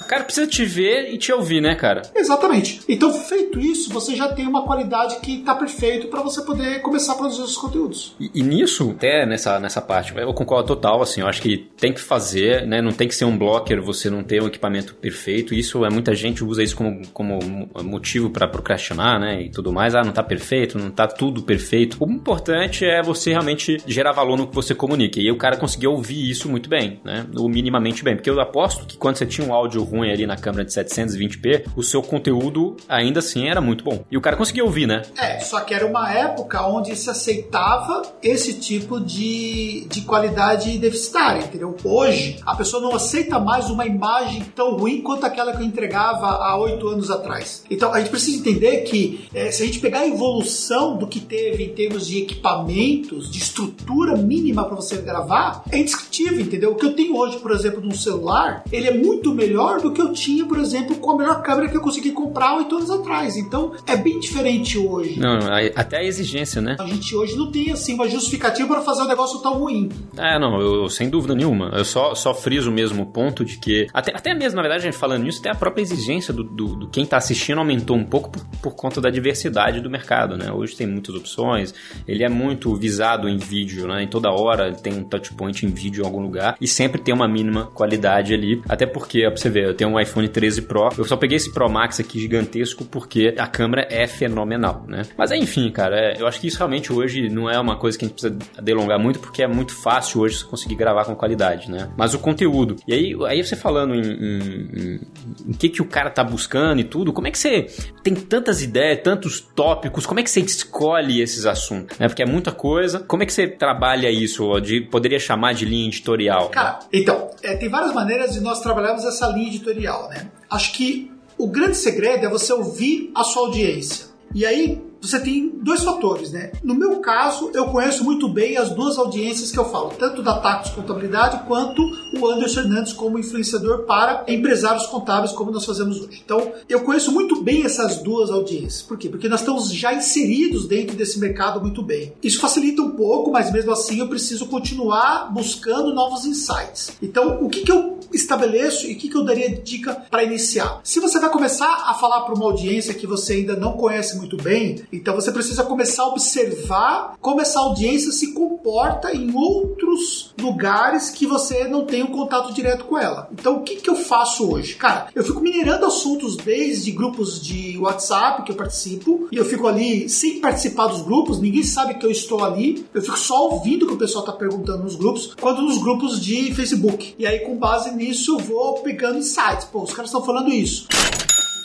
[0.07, 2.01] O cara precisa te ver e te ouvir, né, cara?
[2.15, 2.79] Exatamente.
[2.87, 7.11] Então, feito isso, você já tem uma qualidade que está perfeito para você poder começar
[7.11, 8.15] a produzir os conteúdos.
[8.17, 11.91] E, e, nisso, até nessa, nessa parte, eu concordo total, assim, eu acho que tem
[11.91, 12.81] que fazer, né?
[12.81, 15.53] Não tem que ser um blocker, você não ter um equipamento perfeito.
[15.53, 17.37] Isso é muita gente usa isso como, como
[17.83, 19.41] motivo para procrastinar, né?
[19.41, 19.93] E tudo mais.
[19.93, 21.97] Ah, não tá perfeito, não tá tudo perfeito.
[21.99, 25.19] O importante é você realmente gerar valor no que você comunica.
[25.19, 27.25] E o cara conseguiu ouvir isso muito bem, né?
[27.35, 28.15] Ou minimamente bem.
[28.15, 30.71] Porque eu aposto que quando você tinha um áudio ruim ruim ali na câmera de
[30.71, 34.03] 720p, o seu conteúdo ainda assim era muito bom.
[34.09, 35.01] E o cara conseguia ouvir, né?
[35.17, 41.43] É, só que era uma época onde se aceitava esse tipo de, de qualidade deficitária,
[41.43, 41.75] entendeu?
[41.83, 46.27] Hoje, a pessoa não aceita mais uma imagem tão ruim quanto aquela que eu entregava
[46.27, 47.63] há oito anos atrás.
[47.69, 51.19] Então, a gente precisa entender que é, se a gente pegar a evolução do que
[51.19, 56.71] teve em termos de equipamentos, de estrutura mínima para você gravar, é indiscutível, entendeu?
[56.71, 59.93] O que eu tenho hoje, por exemplo, num celular, ele é muito melhor do do
[59.93, 62.89] que eu tinha, por exemplo, com a melhor câmera que eu consegui comprar oito anos
[62.89, 63.37] atrás.
[63.37, 65.19] Então é bem diferente hoje.
[65.19, 65.39] Não,
[65.75, 66.75] até a exigência, né?
[66.79, 69.89] A gente hoje não tem assim uma justificativa para fazer um negócio tão ruim.
[70.17, 71.71] É, não, eu sem dúvida nenhuma.
[71.73, 73.87] Eu só, só friso mesmo o ponto de que.
[73.93, 76.75] Até, até mesmo, na verdade, a gente falando nisso, até a própria exigência do, do,
[76.75, 80.51] do quem está assistindo aumentou um pouco por, por conta da diversidade do mercado, né?
[80.51, 81.73] Hoje tem muitas opções,
[82.07, 84.03] ele é muito visado em vídeo, né?
[84.03, 87.27] Em toda hora tem um touchpoint em vídeo em algum lugar e sempre tem uma
[87.27, 88.61] mínima qualidade ali.
[88.67, 90.89] Até porque, ó, pra você ver, tenho um iPhone 13 Pro.
[90.97, 95.03] Eu só peguei esse Pro Max aqui gigantesco porque a câmera é fenomenal, né?
[95.17, 98.05] Mas enfim, cara, é, eu acho que isso realmente hoje não é uma coisa que
[98.05, 101.69] a gente precisa delongar muito porque é muito fácil hoje você conseguir gravar com qualidade,
[101.69, 101.89] né?
[101.95, 102.75] Mas o conteúdo.
[102.87, 104.99] E aí, aí você falando em, em, em,
[105.47, 107.67] em que que o cara tá buscando e tudo, como é que você
[108.03, 111.97] tem tantas ideias, tantos tópicos, como é que você escolhe esses assuntos?
[111.99, 112.07] Né?
[112.07, 112.99] Porque é muita coisa.
[112.99, 114.59] Como é que você trabalha isso?
[114.59, 116.49] De, poderia chamar de linha editorial?
[116.49, 119.66] Cara, então, é, tem várias maneiras de nós trabalharmos essa linha editorial,
[120.09, 120.31] né?
[120.49, 124.07] Acho que o grande segredo é você ouvir a sua audiência.
[124.33, 126.51] E aí, você tem dois fatores, né?
[126.63, 130.39] No meu caso, eu conheço muito bem as duas audiências que eu falo, tanto da
[130.39, 131.81] Tacos Contabilidade quanto
[132.19, 136.21] o Anderson Hernandes como influenciador para empresários contábeis, como nós fazemos hoje.
[136.23, 138.81] Então, eu conheço muito bem essas duas audiências.
[138.81, 139.09] Por quê?
[139.09, 142.13] Porque nós estamos já inseridos dentro desse mercado muito bem.
[142.23, 146.91] Isso facilita um pouco, mas mesmo assim eu preciso continuar buscando novos insights.
[147.01, 150.23] Então, o que, que eu estabeleço e o que, que eu daria de dica para
[150.23, 150.79] iniciar?
[150.83, 154.37] Se você vai começar a falar para uma audiência que você ainda não conhece muito
[154.37, 161.09] bem, então você precisa começar a observar como essa audiência se comporta em outros lugares
[161.09, 163.29] que você não tem um contato direto com ela.
[163.31, 164.75] Então, o que, que eu faço hoje?
[164.75, 169.67] Cara, eu fico minerando assuntos desde grupos de WhatsApp que eu participo, e eu fico
[169.67, 173.83] ali sem participar dos grupos, ninguém sabe que eu estou ali, eu fico só ouvindo
[173.83, 177.15] o que o pessoal está perguntando nos grupos, quando nos grupos de Facebook.
[177.17, 179.65] E aí, com base nisso, eu vou pegando insights.
[179.65, 180.87] Pô, os caras estão falando isso.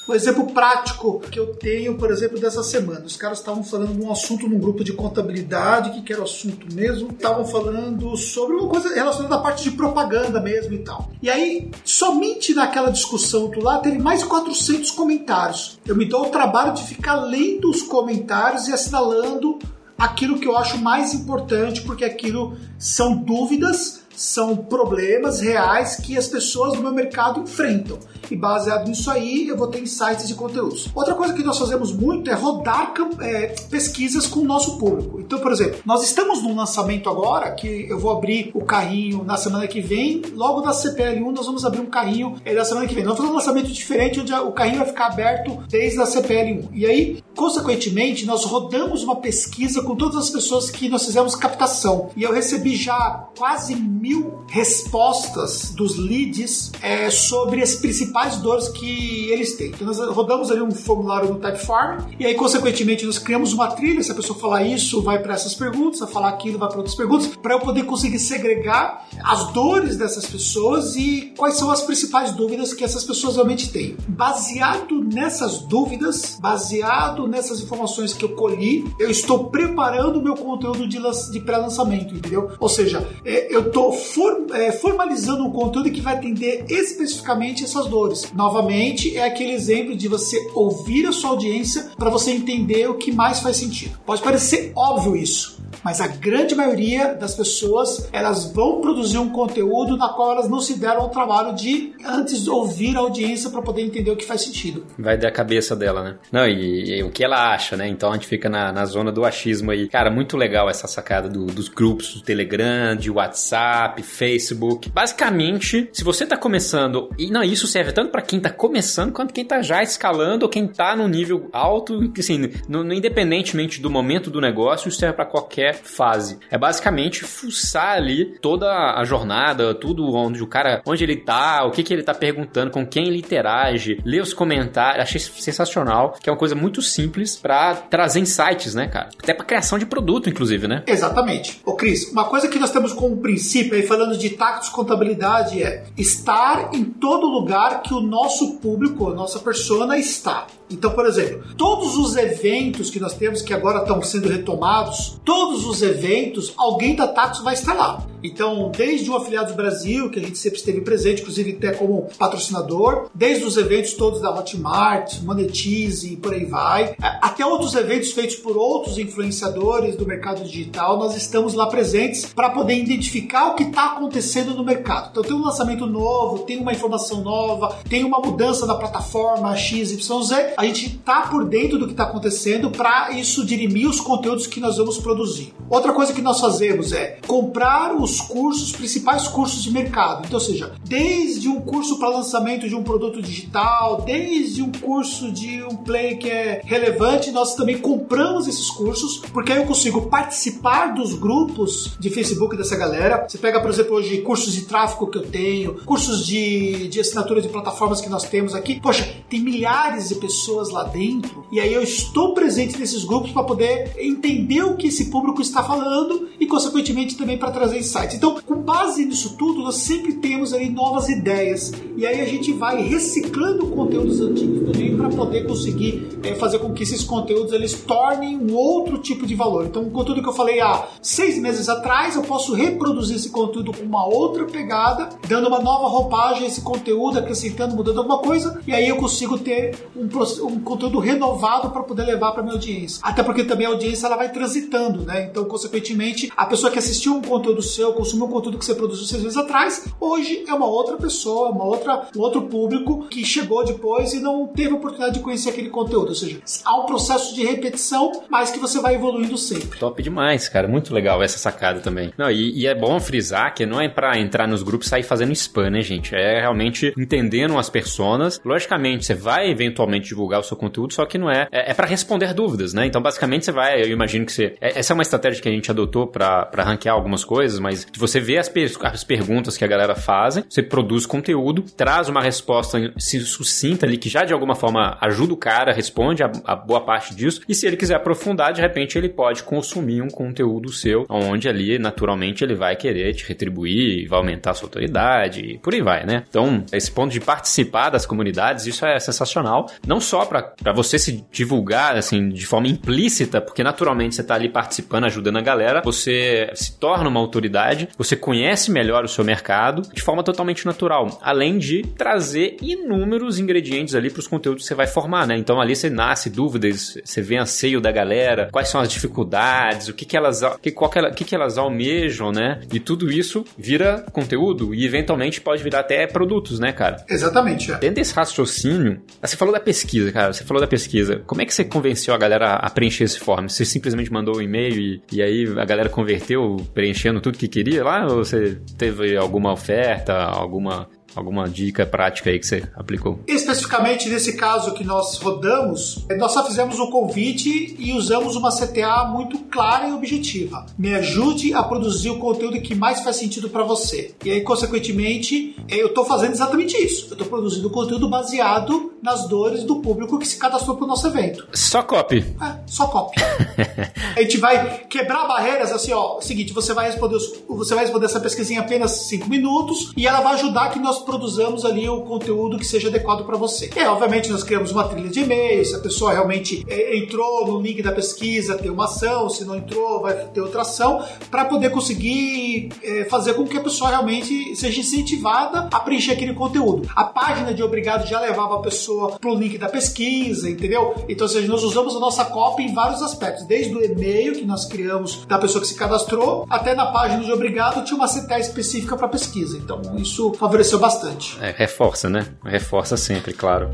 [0.08, 3.04] Um exemplo prático que eu tenho, por exemplo, dessa semana.
[3.06, 6.66] Os caras estavam falando de um assunto num grupo de contabilidade, que, era o assunto
[6.74, 7.10] mesmo.
[7.10, 11.08] Estavam falando sobre uma coisa relacionada à parte de propaganda mesmo e tal.
[11.22, 15.78] E aí, somente naquela discussão do lá, teve mais de 400 comentários.
[15.86, 19.60] Eu me dou o trabalho de ficar lendo os comentários e assinalando
[19.96, 26.28] aquilo que eu acho mais importante, porque aquilo são dúvidas, são problemas reais que as
[26.28, 27.98] pessoas do meu mercado enfrentam
[28.32, 30.88] e baseado nisso aí eu vou ter insights de conteúdos.
[30.94, 35.20] Outra coisa que nós fazemos muito é rodar é, pesquisas com o nosso público.
[35.20, 39.36] Então, por exemplo, nós estamos num lançamento agora que eu vou abrir o carrinho na
[39.36, 42.94] semana que vem, logo da CPL1 nós vamos abrir um carrinho é, na semana que
[42.94, 43.04] vem.
[43.04, 46.68] Nós vamos fazer um lançamento diferente onde o carrinho vai ficar aberto desde a CPL1.
[46.72, 52.10] E aí, consequentemente, nós rodamos uma pesquisa com todas as pessoas que nós fizemos captação.
[52.16, 59.30] E eu recebi já quase mil respostas dos leads é, sobre as principais dores que
[59.30, 59.68] eles têm.
[59.68, 64.02] Então nós rodamos ali um formulário no Typeform e aí, consequentemente, nós criamos uma trilha.
[64.02, 66.96] Se a pessoa falar isso, vai para essas perguntas, se falar aquilo, vai para outras
[66.96, 72.32] perguntas, para eu poder conseguir segregar as dores dessas pessoas e quais são as principais
[72.32, 73.96] dúvidas que essas pessoas realmente têm.
[74.08, 80.88] Baseado nessas dúvidas, baseado nessas informações que eu colhi, eu estou preparando o meu conteúdo
[80.88, 80.98] de,
[81.30, 82.50] de pré-lançamento, entendeu?
[82.58, 87.86] Ou seja, é, eu estou for, é, formalizando um conteúdo que vai atender especificamente essas
[87.86, 88.32] dores.
[88.34, 93.12] Novamente, é aquele exemplo de você ouvir a sua audiência para você entender o que
[93.12, 93.98] mais faz sentido.
[94.04, 99.96] Pode parecer óbvio isso, mas a grande maioria das pessoas elas vão produzir um conteúdo
[99.96, 103.82] na qual elas não se deram o trabalho de antes ouvir a audiência para poder
[103.82, 104.86] entender o que faz sentido.
[104.98, 106.16] Vai da cabeça dela, né?
[106.30, 107.88] Não, e, e, o que ela acha, né?
[107.88, 109.88] Então a gente fica na, na zona do achismo aí.
[109.88, 114.88] Cara, muito legal essa sacada do, dos grupos do Telegram, de WhatsApp, Facebook.
[114.90, 119.34] Basicamente, se você tá começando, e não, isso serve tanto para quem tá começando quanto
[119.34, 123.90] quem tá já escalando ou quem tá no nível alto, assim, no, no, independentemente do
[123.90, 126.38] momento do negócio, isso serve para qualquer fase.
[126.50, 131.70] É basicamente fuçar ali toda a jornada, tudo onde o cara, onde ele tá, o
[131.70, 135.02] que que ele tá perguntando, com quem ele interage, ler os comentários.
[135.02, 139.10] Achei sensacional, que é uma coisa muito simples para trazer insights, né, cara?
[139.22, 140.82] Até para criação de produto, inclusive, né?
[140.86, 141.60] Exatamente.
[141.64, 145.84] Ô, Cris, uma coisa que nós temos como princípio aí, falando de tactos contabilidade, é
[145.96, 150.46] estar em todo lugar que o nosso público, a nossa persona está.
[150.72, 155.66] Então, por exemplo, todos os eventos que nós temos que agora estão sendo retomados, todos
[155.66, 158.06] os eventos, alguém da Taxos vai estar lá.
[158.22, 163.10] Então, desde o Afiliados Brasil, que a gente sempre esteve presente, inclusive até como patrocinador,
[163.14, 168.36] desde os eventos todos da Hotmart, Monetize e por aí vai, até outros eventos feitos
[168.36, 173.64] por outros influenciadores do mercado digital, nós estamos lá presentes para poder identificar o que
[173.64, 175.08] está acontecendo no mercado.
[175.10, 180.54] Então, tem um lançamento novo, tem uma informação nova, tem uma mudança da plataforma XYZ,
[180.62, 184.60] a gente está por dentro do que está acontecendo para isso dirimir os conteúdos que
[184.60, 185.52] nós vamos produzir.
[185.68, 190.24] Outra coisa que nós fazemos é comprar os cursos, os principais cursos de mercado.
[190.24, 195.64] Então, seja, desde um curso para lançamento de um produto digital, desde um curso de
[195.64, 200.94] um play que é relevante, nós também compramos esses cursos, porque aí eu consigo participar
[200.94, 203.26] dos grupos de Facebook dessa galera.
[203.28, 207.42] Você pega, por exemplo, hoje cursos de tráfego que eu tenho, cursos de, de assinatura
[207.42, 208.80] de plataformas que nós temos aqui.
[208.80, 213.30] Poxa, tem milhares de pessoas pessoas lá dentro, e aí eu estou presente nesses grupos
[213.30, 218.16] para poder entender o que esse público está falando e, consequentemente, também para trazer insights.
[218.16, 222.52] Então, com base nisso tudo, nós sempre temos aí novas ideias, e aí a gente
[222.52, 227.72] vai reciclando conteúdos antigos também para poder conseguir é, fazer com que esses conteúdos eles
[227.74, 229.66] tornem um outro tipo de valor.
[229.66, 233.84] Então, conteúdo que eu falei há seis meses atrás, eu posso reproduzir esse conteúdo com
[233.84, 238.72] uma outra pegada, dando uma nova roupagem a esse conteúdo, acrescentando, mudando alguma coisa, e
[238.72, 239.62] aí eu consigo ter
[239.96, 240.08] um,
[240.40, 243.00] um conteúdo renovado para poder levar para minha audiência.
[243.02, 245.24] Até porque também a audiência ela vai transitando, né?
[245.24, 249.06] Então, consequentemente, a pessoa que assistiu um conteúdo seu, consumiu um conteúdo que você produziu
[249.06, 253.64] seis meses atrás, hoje é uma outra pessoa, uma outra, um outro público que chegou
[253.64, 256.08] depois e não teve a oportunidade de conhecer aquele conteúdo.
[256.08, 259.78] Ou seja, há um processo de repetição, mas que você vai evoluindo sempre.
[259.78, 260.68] Top demais, cara.
[260.68, 262.12] Muito legal essa sacada também.
[262.16, 265.02] Não, e, e é bom frisar que não é para entrar nos grupos e sair
[265.02, 266.14] fazendo spam, né, gente?
[266.14, 268.40] É realmente entendendo as personas.
[268.44, 271.48] Logicamente, você vai eventualmente divulgar o seu conteúdo, só que não é.
[271.50, 272.86] É, é para responder dúvidas, né?
[272.86, 273.82] Então, basicamente, você vai.
[273.82, 274.54] Eu imagino que você.
[274.60, 278.20] É, essa é uma estratégia que a gente adotou para ranquear algumas coisas, mas você
[278.20, 282.78] vê as, per as perguntas que a galera fazem, você produz conteúdo, traz uma resposta
[282.98, 287.14] sucinta ali que já de alguma forma ajuda o cara, responde a, a boa parte
[287.14, 287.40] disso.
[287.48, 291.78] E se ele quiser aprofundar, de repente ele pode consumir um conteúdo seu, onde ali
[291.78, 296.04] naturalmente ele vai querer te retribuir, vai aumentar a sua autoridade e por aí vai,
[296.04, 296.24] né?
[296.28, 299.66] Então, esse ponto de participar das comunidades, isso é sensacional.
[299.86, 304.48] Não só para você se divulgar assim de forma implícita, porque naturalmente você está ali
[304.48, 309.82] participando, ajudando a galera, você se torna uma autoridade, você conhece melhor o seu mercado
[309.92, 314.74] de forma totalmente natural, além de trazer inúmeros ingredientes ali para os conteúdos que você
[314.74, 315.36] vai formar, né?
[315.36, 319.94] Então ali você nasce dúvidas, você vê anseio da galera, quais são as dificuldades, o
[319.94, 322.60] que que elas, que, qual que, ela, que, que elas almejam, né?
[322.72, 327.04] E tudo isso vira conteúdo e eventualmente pode virar até produtos, né, cara?
[327.08, 327.72] Exatamente.
[327.72, 327.78] É.
[327.78, 331.22] Dentro desse raciocínio, você falou da pesquisa, cara, você falou da pesquisa.
[331.26, 333.48] Como é que você convenceu a galera a preencher esse form?
[333.48, 337.84] Você simplesmente mandou um e-mail e, e aí a galera converteu preenchendo tudo que queria
[337.84, 338.06] lá?
[338.06, 343.20] Ou você teve alguma oferta, alguma Alguma dica prática aí que você aplicou?
[343.26, 348.50] Especificamente nesse caso que nós rodamos, nós só fizemos o um convite e usamos uma
[348.50, 350.66] CTA muito clara e objetiva.
[350.78, 354.14] Me ajude a produzir o conteúdo que mais faz sentido para você.
[354.24, 357.06] E aí, consequentemente, eu estou fazendo exatamente isso.
[357.08, 361.06] Eu estou produzindo conteúdo baseado nas dores do público que se cadastrou para o nosso
[361.06, 361.46] evento.
[361.52, 362.24] Só copy.
[362.40, 363.20] É, só copy.
[364.16, 366.18] a gente vai quebrar barreiras assim, ó.
[366.18, 370.06] É seguinte, você vai responder, você vai responder essa pesquisa em apenas 5 minutos e
[370.06, 373.70] ela vai ajudar que nós produzamos ali o conteúdo que seja adequado para você.
[373.74, 377.60] E, obviamente, nós criamos uma trilha de e-mails, se a pessoa realmente é, entrou no
[377.60, 381.70] link da pesquisa, tem uma ação, se não entrou, vai ter outra ação, para poder
[381.70, 386.88] conseguir é, fazer com que a pessoa realmente seja incentivada a preencher aquele conteúdo.
[386.94, 390.94] A página de obrigado já levava a pessoa para o link da pesquisa, entendeu?
[391.08, 394.44] Então, ou seja, nós usamos a nossa cópia em vários aspectos, desde o e-mail que
[394.44, 398.38] nós criamos da pessoa que se cadastrou, até na página de obrigado tinha uma CTA
[398.38, 399.56] específica para pesquisa.
[399.56, 401.38] Então, isso favoreceu bastante bastante.
[401.40, 402.26] É, reforça, né?
[402.44, 403.70] Reforça sempre, claro.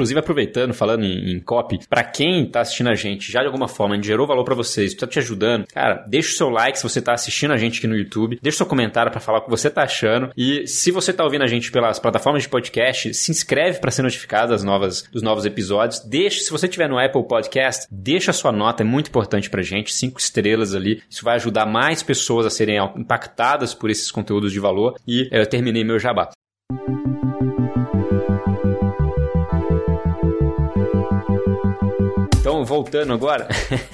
[0.00, 3.68] Inclusive, aproveitando, falando em, em copy, para quem tá assistindo a gente, já de alguma
[3.68, 7.02] forma, gerou valor para vocês, tá te ajudando, cara, deixa o seu like se você
[7.02, 9.50] tá assistindo a gente aqui no YouTube, deixa o seu comentário para falar o que
[9.50, 10.32] você tá achando.
[10.34, 14.00] E se você tá ouvindo a gente pelas plataformas de podcast, se inscreve para ser
[14.00, 16.00] notificado das novas, dos novos episódios.
[16.00, 19.60] Deixa, se você tiver no Apple Podcast, deixa a sua nota, é muito importante pra
[19.60, 21.02] gente, cinco estrelas ali.
[21.10, 24.98] Isso vai ajudar mais pessoas a serem impactadas por esses conteúdos de valor.
[25.06, 26.30] E eu terminei meu jabá.
[32.70, 33.48] Voltando agora,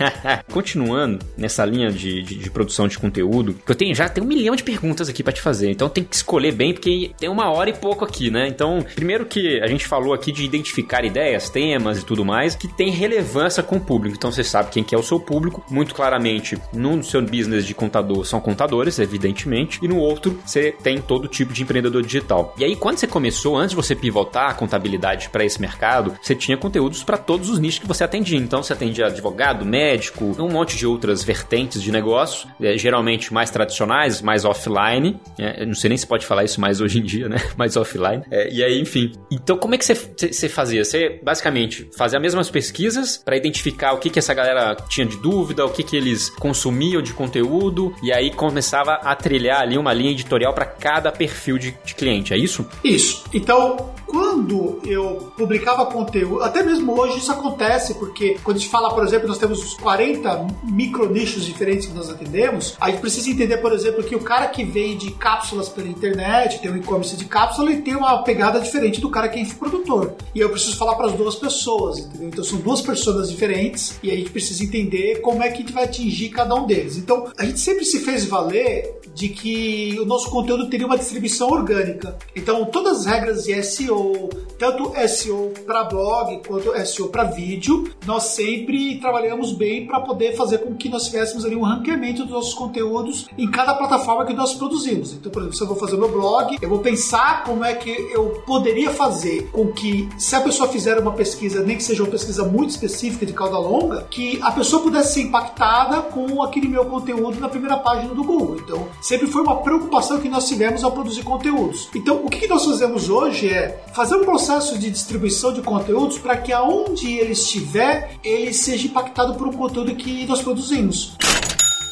[0.52, 4.26] continuando nessa linha de, de, de, produção de conteúdo, que eu tenho já tem um
[4.26, 5.70] milhão de perguntas aqui para te fazer.
[5.70, 8.46] Então tem que escolher bem, porque tem uma hora e pouco aqui, né?
[8.46, 12.68] Então, primeiro que a gente falou aqui de identificar ideias, temas e tudo mais, que
[12.68, 14.14] tem relevância com o público.
[14.14, 15.64] Então você sabe quem que é o seu público.
[15.70, 21.00] Muito claramente, no seu business de contador são contadores, evidentemente, e no outro você tem
[21.00, 22.54] todo tipo de empreendedor digital.
[22.58, 26.34] E aí, quando você começou, antes de você pivotar a contabilidade para esse mercado, você
[26.34, 28.38] tinha conteúdos para todos os nichos que você atendia.
[28.38, 33.50] Então você atende advogado, médico, um monte de outras vertentes de negócio, é, geralmente mais
[33.50, 35.18] tradicionais, mais offline.
[35.38, 37.36] É, não sei nem se pode falar isso mais hoje em dia, né?
[37.56, 38.22] Mais offline.
[38.30, 39.12] É, e aí, enfim.
[39.30, 40.84] Então, como é que você, você fazia?
[40.84, 45.16] Você basicamente fazia as mesmas pesquisas para identificar o que, que essa galera tinha de
[45.16, 49.92] dúvida, o que, que eles consumiam de conteúdo, e aí começava a trilhar ali uma
[49.92, 52.66] linha editorial para cada perfil de, de cliente, é isso?
[52.84, 53.24] Isso.
[53.32, 58.94] Então, quando eu publicava conteúdo, até mesmo hoje isso acontece, porque quando a gente fala,
[58.94, 63.58] por exemplo, nós temos 40 micro nichos diferentes que nós atendemos, a gente precisa entender,
[63.58, 67.70] por exemplo, que o cara que vende cápsulas pela internet, tem um e-commerce de cápsula,
[67.70, 70.12] ele tem uma pegada diferente do cara que é infoprodutor.
[70.34, 72.28] E eu preciso falar para as duas pessoas, entendeu?
[72.28, 75.72] Então são duas pessoas diferentes e a gente precisa entender como é que a gente
[75.72, 76.96] vai atingir cada um deles.
[76.96, 81.48] Então a gente sempre se fez valer de que o nosso conteúdo teria uma distribuição
[81.48, 82.18] orgânica.
[82.36, 88.24] Então, todas as regras de SEO, tanto SEO para blog quanto SEO para vídeo, nós
[88.24, 92.52] sempre trabalhamos bem para poder fazer com que nós tivéssemos ali um ranqueamento dos nossos
[92.52, 95.14] conteúdos em cada plataforma que nós produzimos.
[95.14, 97.90] Então, por exemplo, se eu vou fazer meu blog, eu vou pensar como é que
[98.12, 102.10] eu poderia fazer com que, se a pessoa fizer uma pesquisa, nem que seja uma
[102.10, 106.84] pesquisa muito específica de cauda longa, que a pessoa pudesse ser impactada com aquele meu
[106.84, 108.58] conteúdo na primeira página do Google.
[108.62, 111.88] Então, sempre foi uma preocupação que nós tivemos ao produzir conteúdos.
[111.94, 116.36] Então, o que nós fazemos hoje é fazer um processo de distribuição de conteúdos para
[116.36, 121.16] que aonde ele estiver, ele seja impactado por um conteúdo que nós produzimos.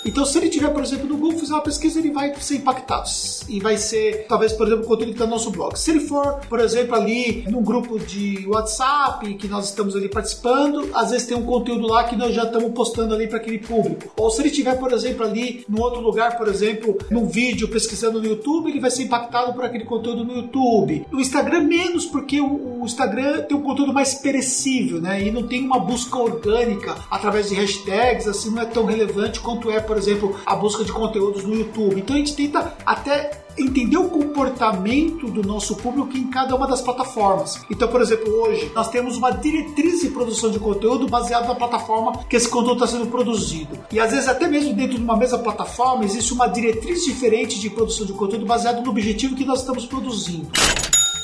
[0.04, 3.08] Então, se ele tiver, por exemplo, no Google, fizer uma pesquisa, ele vai ser impactado.
[3.48, 5.78] E vai ser, talvez, por exemplo, o conteúdo que está no nosso blog.
[5.78, 10.90] Se ele for, por exemplo, ali num grupo de WhatsApp que nós estamos ali participando,
[10.94, 14.12] às vezes tem um conteúdo lá que nós já estamos postando ali para aquele público.
[14.16, 18.20] Ou se ele tiver, por exemplo, ali num outro lugar, por exemplo, num vídeo pesquisando
[18.20, 21.06] no YouTube, ele vai ser impactado por aquele conteúdo no YouTube.
[21.10, 25.22] No Instagram, menos, porque o, o Instagram tem um conteúdo mais perecível, né?
[25.22, 29.70] E não tem uma busca orgânica através de hashtags, assim, não é tão relevante quanto
[29.70, 32.00] é, por por exemplo, a busca de conteúdos no YouTube.
[32.00, 36.80] Então a gente tenta até entender o comportamento do nosso público em cada uma das
[36.80, 37.61] plataformas.
[37.70, 42.24] Então, por exemplo, hoje nós temos uma diretriz de produção de conteúdo baseada na plataforma
[42.28, 43.78] que esse conteúdo está sendo produzido.
[43.92, 47.71] E às vezes, até mesmo dentro de uma mesma plataforma, existe uma diretriz diferente de
[47.71, 50.50] produção de conteúdo baseado no objetivo que nós estamos produzindo.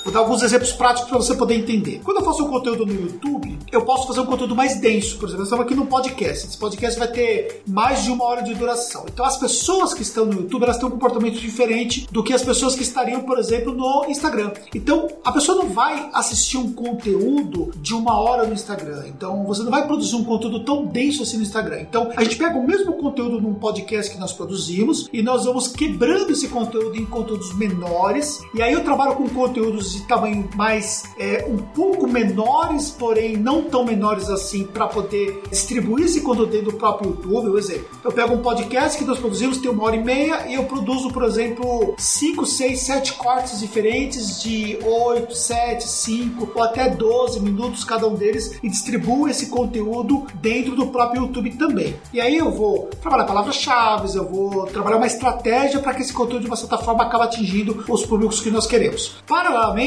[0.05, 2.01] Vou dar alguns exemplos práticos para você poder entender.
[2.03, 5.19] Quando eu faço um conteúdo no YouTube, eu posso fazer um conteúdo mais denso.
[5.19, 6.47] Por exemplo, nós estamos aqui no podcast.
[6.49, 9.05] Esse podcast vai ter mais de uma hora de duração.
[9.13, 12.43] Então, as pessoas que estão no YouTube, elas têm um comportamento diferente do que as
[12.43, 14.53] pessoas que estariam, por exemplo, no Instagram.
[14.75, 19.05] Então, a pessoa não vai assistir um conteúdo de uma hora no Instagram.
[19.07, 21.81] Então, você não vai produzir um conteúdo tão denso assim no Instagram.
[21.81, 25.69] Então, a gente pega o mesmo conteúdo num podcast que nós produzimos e nós vamos
[25.69, 28.41] quebrando esse conteúdo em conteúdos menores.
[28.55, 33.63] E aí eu trabalho com conteúdos de tamanho mais é, um pouco menores, porém não
[33.63, 37.51] tão menores assim, para poder distribuir esse conteúdo dentro do próprio YouTube.
[37.51, 40.55] Por exemplo, eu pego um podcast que nós produzimos, tem uma hora e meia, e
[40.55, 46.89] eu produzo, por exemplo, 5, 6, 7 cortes diferentes de 8, 7, 5 ou até
[46.89, 51.97] 12 minutos cada um deles e distribuo esse conteúdo dentro do próprio YouTube também.
[52.13, 56.43] E aí eu vou trabalhar palavras-chave, eu vou trabalhar uma estratégia para que esse conteúdo
[56.43, 59.17] de uma certa forma acabe atingindo os públicos que nós queremos.
[59.27, 59.80] Paralelamente,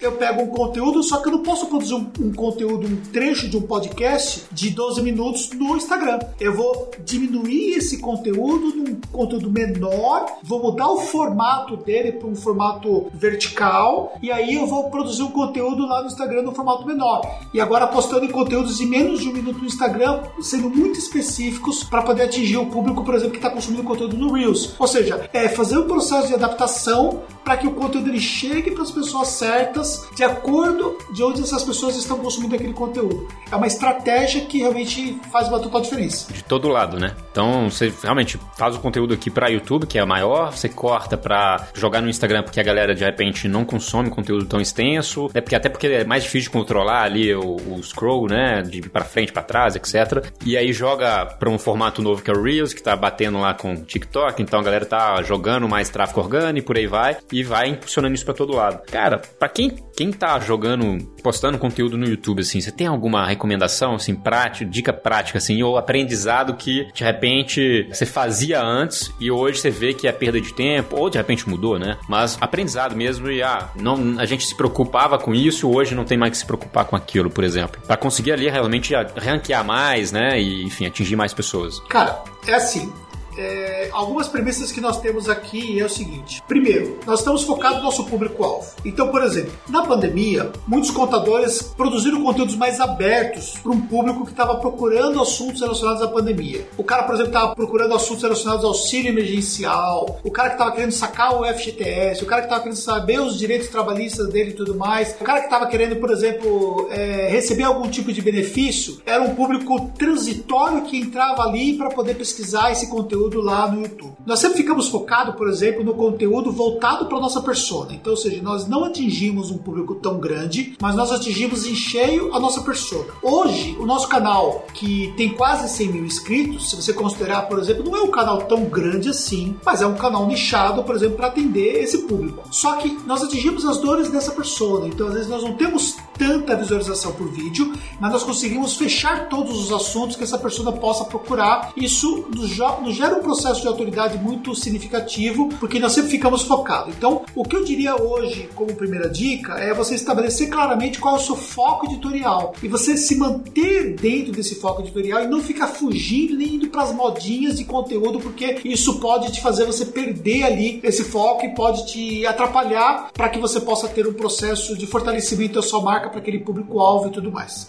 [0.00, 3.48] eu pego um conteúdo, só que eu não posso produzir um, um, conteúdo, um trecho
[3.48, 6.20] de um podcast de 12 minutos no Instagram.
[6.38, 12.34] Eu vou diminuir esse conteúdo num conteúdo menor, vou mudar o formato dele para um
[12.34, 17.20] formato vertical e aí eu vou produzir um conteúdo lá no Instagram no formato menor.
[17.52, 21.82] E agora postando em conteúdos de menos de um minuto no Instagram, sendo muito específicos
[21.82, 24.74] para poder atingir o público, por exemplo, que está consumindo conteúdo no Reels.
[24.78, 28.82] Ou seja, é fazer um processo de adaptação para que o conteúdo ele chegue para
[28.82, 33.26] as pessoas certas de acordo de onde essas pessoas estão consumindo aquele conteúdo.
[33.50, 36.30] É uma estratégia que realmente faz uma total diferença.
[36.32, 37.16] De todo lado, né?
[37.32, 41.68] Então você realmente faz o conteúdo aqui para YouTube, que é maior, você corta para
[41.74, 45.56] jogar no Instagram, porque a galera de repente não consome conteúdo tão extenso, é porque
[45.56, 49.32] até porque é mais difícil de controlar ali o, o scroll, né, de para frente,
[49.32, 50.30] para trás, etc.
[50.44, 53.54] E aí joga para um formato novo que é o Reels, que tá batendo lá
[53.54, 57.16] com o TikTok, então a galera tá jogando mais tráfego orgânico e por aí vai,
[57.32, 58.82] e vai impulsionando isso para todo lado.
[58.90, 63.94] Cara, para quem, quem tá jogando, postando conteúdo no YouTube, assim, você tem alguma recomendação,
[63.94, 69.60] assim, prática, dica prática, assim, ou aprendizado que de repente você fazia antes e hoje
[69.60, 71.96] você vê que é perda de tempo, ou de repente mudou, né?
[72.08, 76.18] Mas aprendizado mesmo e, ah, não, a gente se preocupava com isso, hoje não tem
[76.18, 77.80] mais que se preocupar com aquilo, por exemplo.
[77.86, 80.40] para conseguir ali realmente ranquear mais, né?
[80.40, 81.80] E, enfim, atingir mais pessoas.
[81.88, 82.92] Cara, é assim,
[83.36, 87.84] é, algumas premissas que nós temos aqui é o seguinte: primeiro, nós estamos focados no
[87.84, 88.70] nosso público-alvo.
[88.84, 94.32] Então, por exemplo, na pandemia, muitos contadores produziram conteúdos mais abertos para um público que
[94.32, 96.66] estava procurando assuntos relacionados à pandemia.
[96.76, 100.72] O cara, por exemplo, estava procurando assuntos relacionados ao auxílio emergencial, o cara que estava
[100.72, 104.54] querendo sacar o FGTS, o cara que estava querendo saber os direitos trabalhistas dele e
[104.54, 109.00] tudo mais, o cara que estava querendo, por exemplo, é, receber algum tipo de benefício,
[109.06, 113.82] era um público transitório que entrava ali para poder pesquisar esse conteúdo conteúdo lá no
[113.82, 114.14] YouTube.
[114.24, 117.92] Nós sempre ficamos focados, por exemplo, no conteúdo voltado para nossa persona.
[117.92, 122.34] Então, ou seja, nós não atingimos um público tão grande, mas nós atingimos em cheio
[122.34, 123.12] a nossa persona.
[123.22, 127.84] Hoje, o nosso canal, que tem quase 100 mil inscritos, se você considerar, por exemplo,
[127.84, 131.26] não é um canal tão grande assim, mas é um canal nichado, por exemplo, para
[131.26, 132.42] atender esse público.
[132.50, 134.86] Só que nós atingimos as dores dessa persona.
[134.86, 139.58] Então, às vezes, nós não temos tanta visualização por vídeo, mas nós conseguimos fechar todos
[139.58, 141.72] os assuntos que essa pessoa possa procurar.
[141.74, 146.94] Isso nos, nos gera um processo de autoridade muito significativo, porque nós sempre ficamos focados.
[146.94, 151.18] Então, o que eu diria hoje, como primeira dica, é você estabelecer claramente qual é
[151.18, 155.68] o seu foco editorial e você se manter dentro desse foco editorial e não ficar
[155.68, 160.42] fugindo nem indo para as modinhas de conteúdo, porque isso pode te fazer você perder
[160.42, 164.86] ali esse foco e pode te atrapalhar para que você possa ter um processo de
[164.86, 167.66] fortalecimento da sua marca para aquele público-alvo e tudo mais.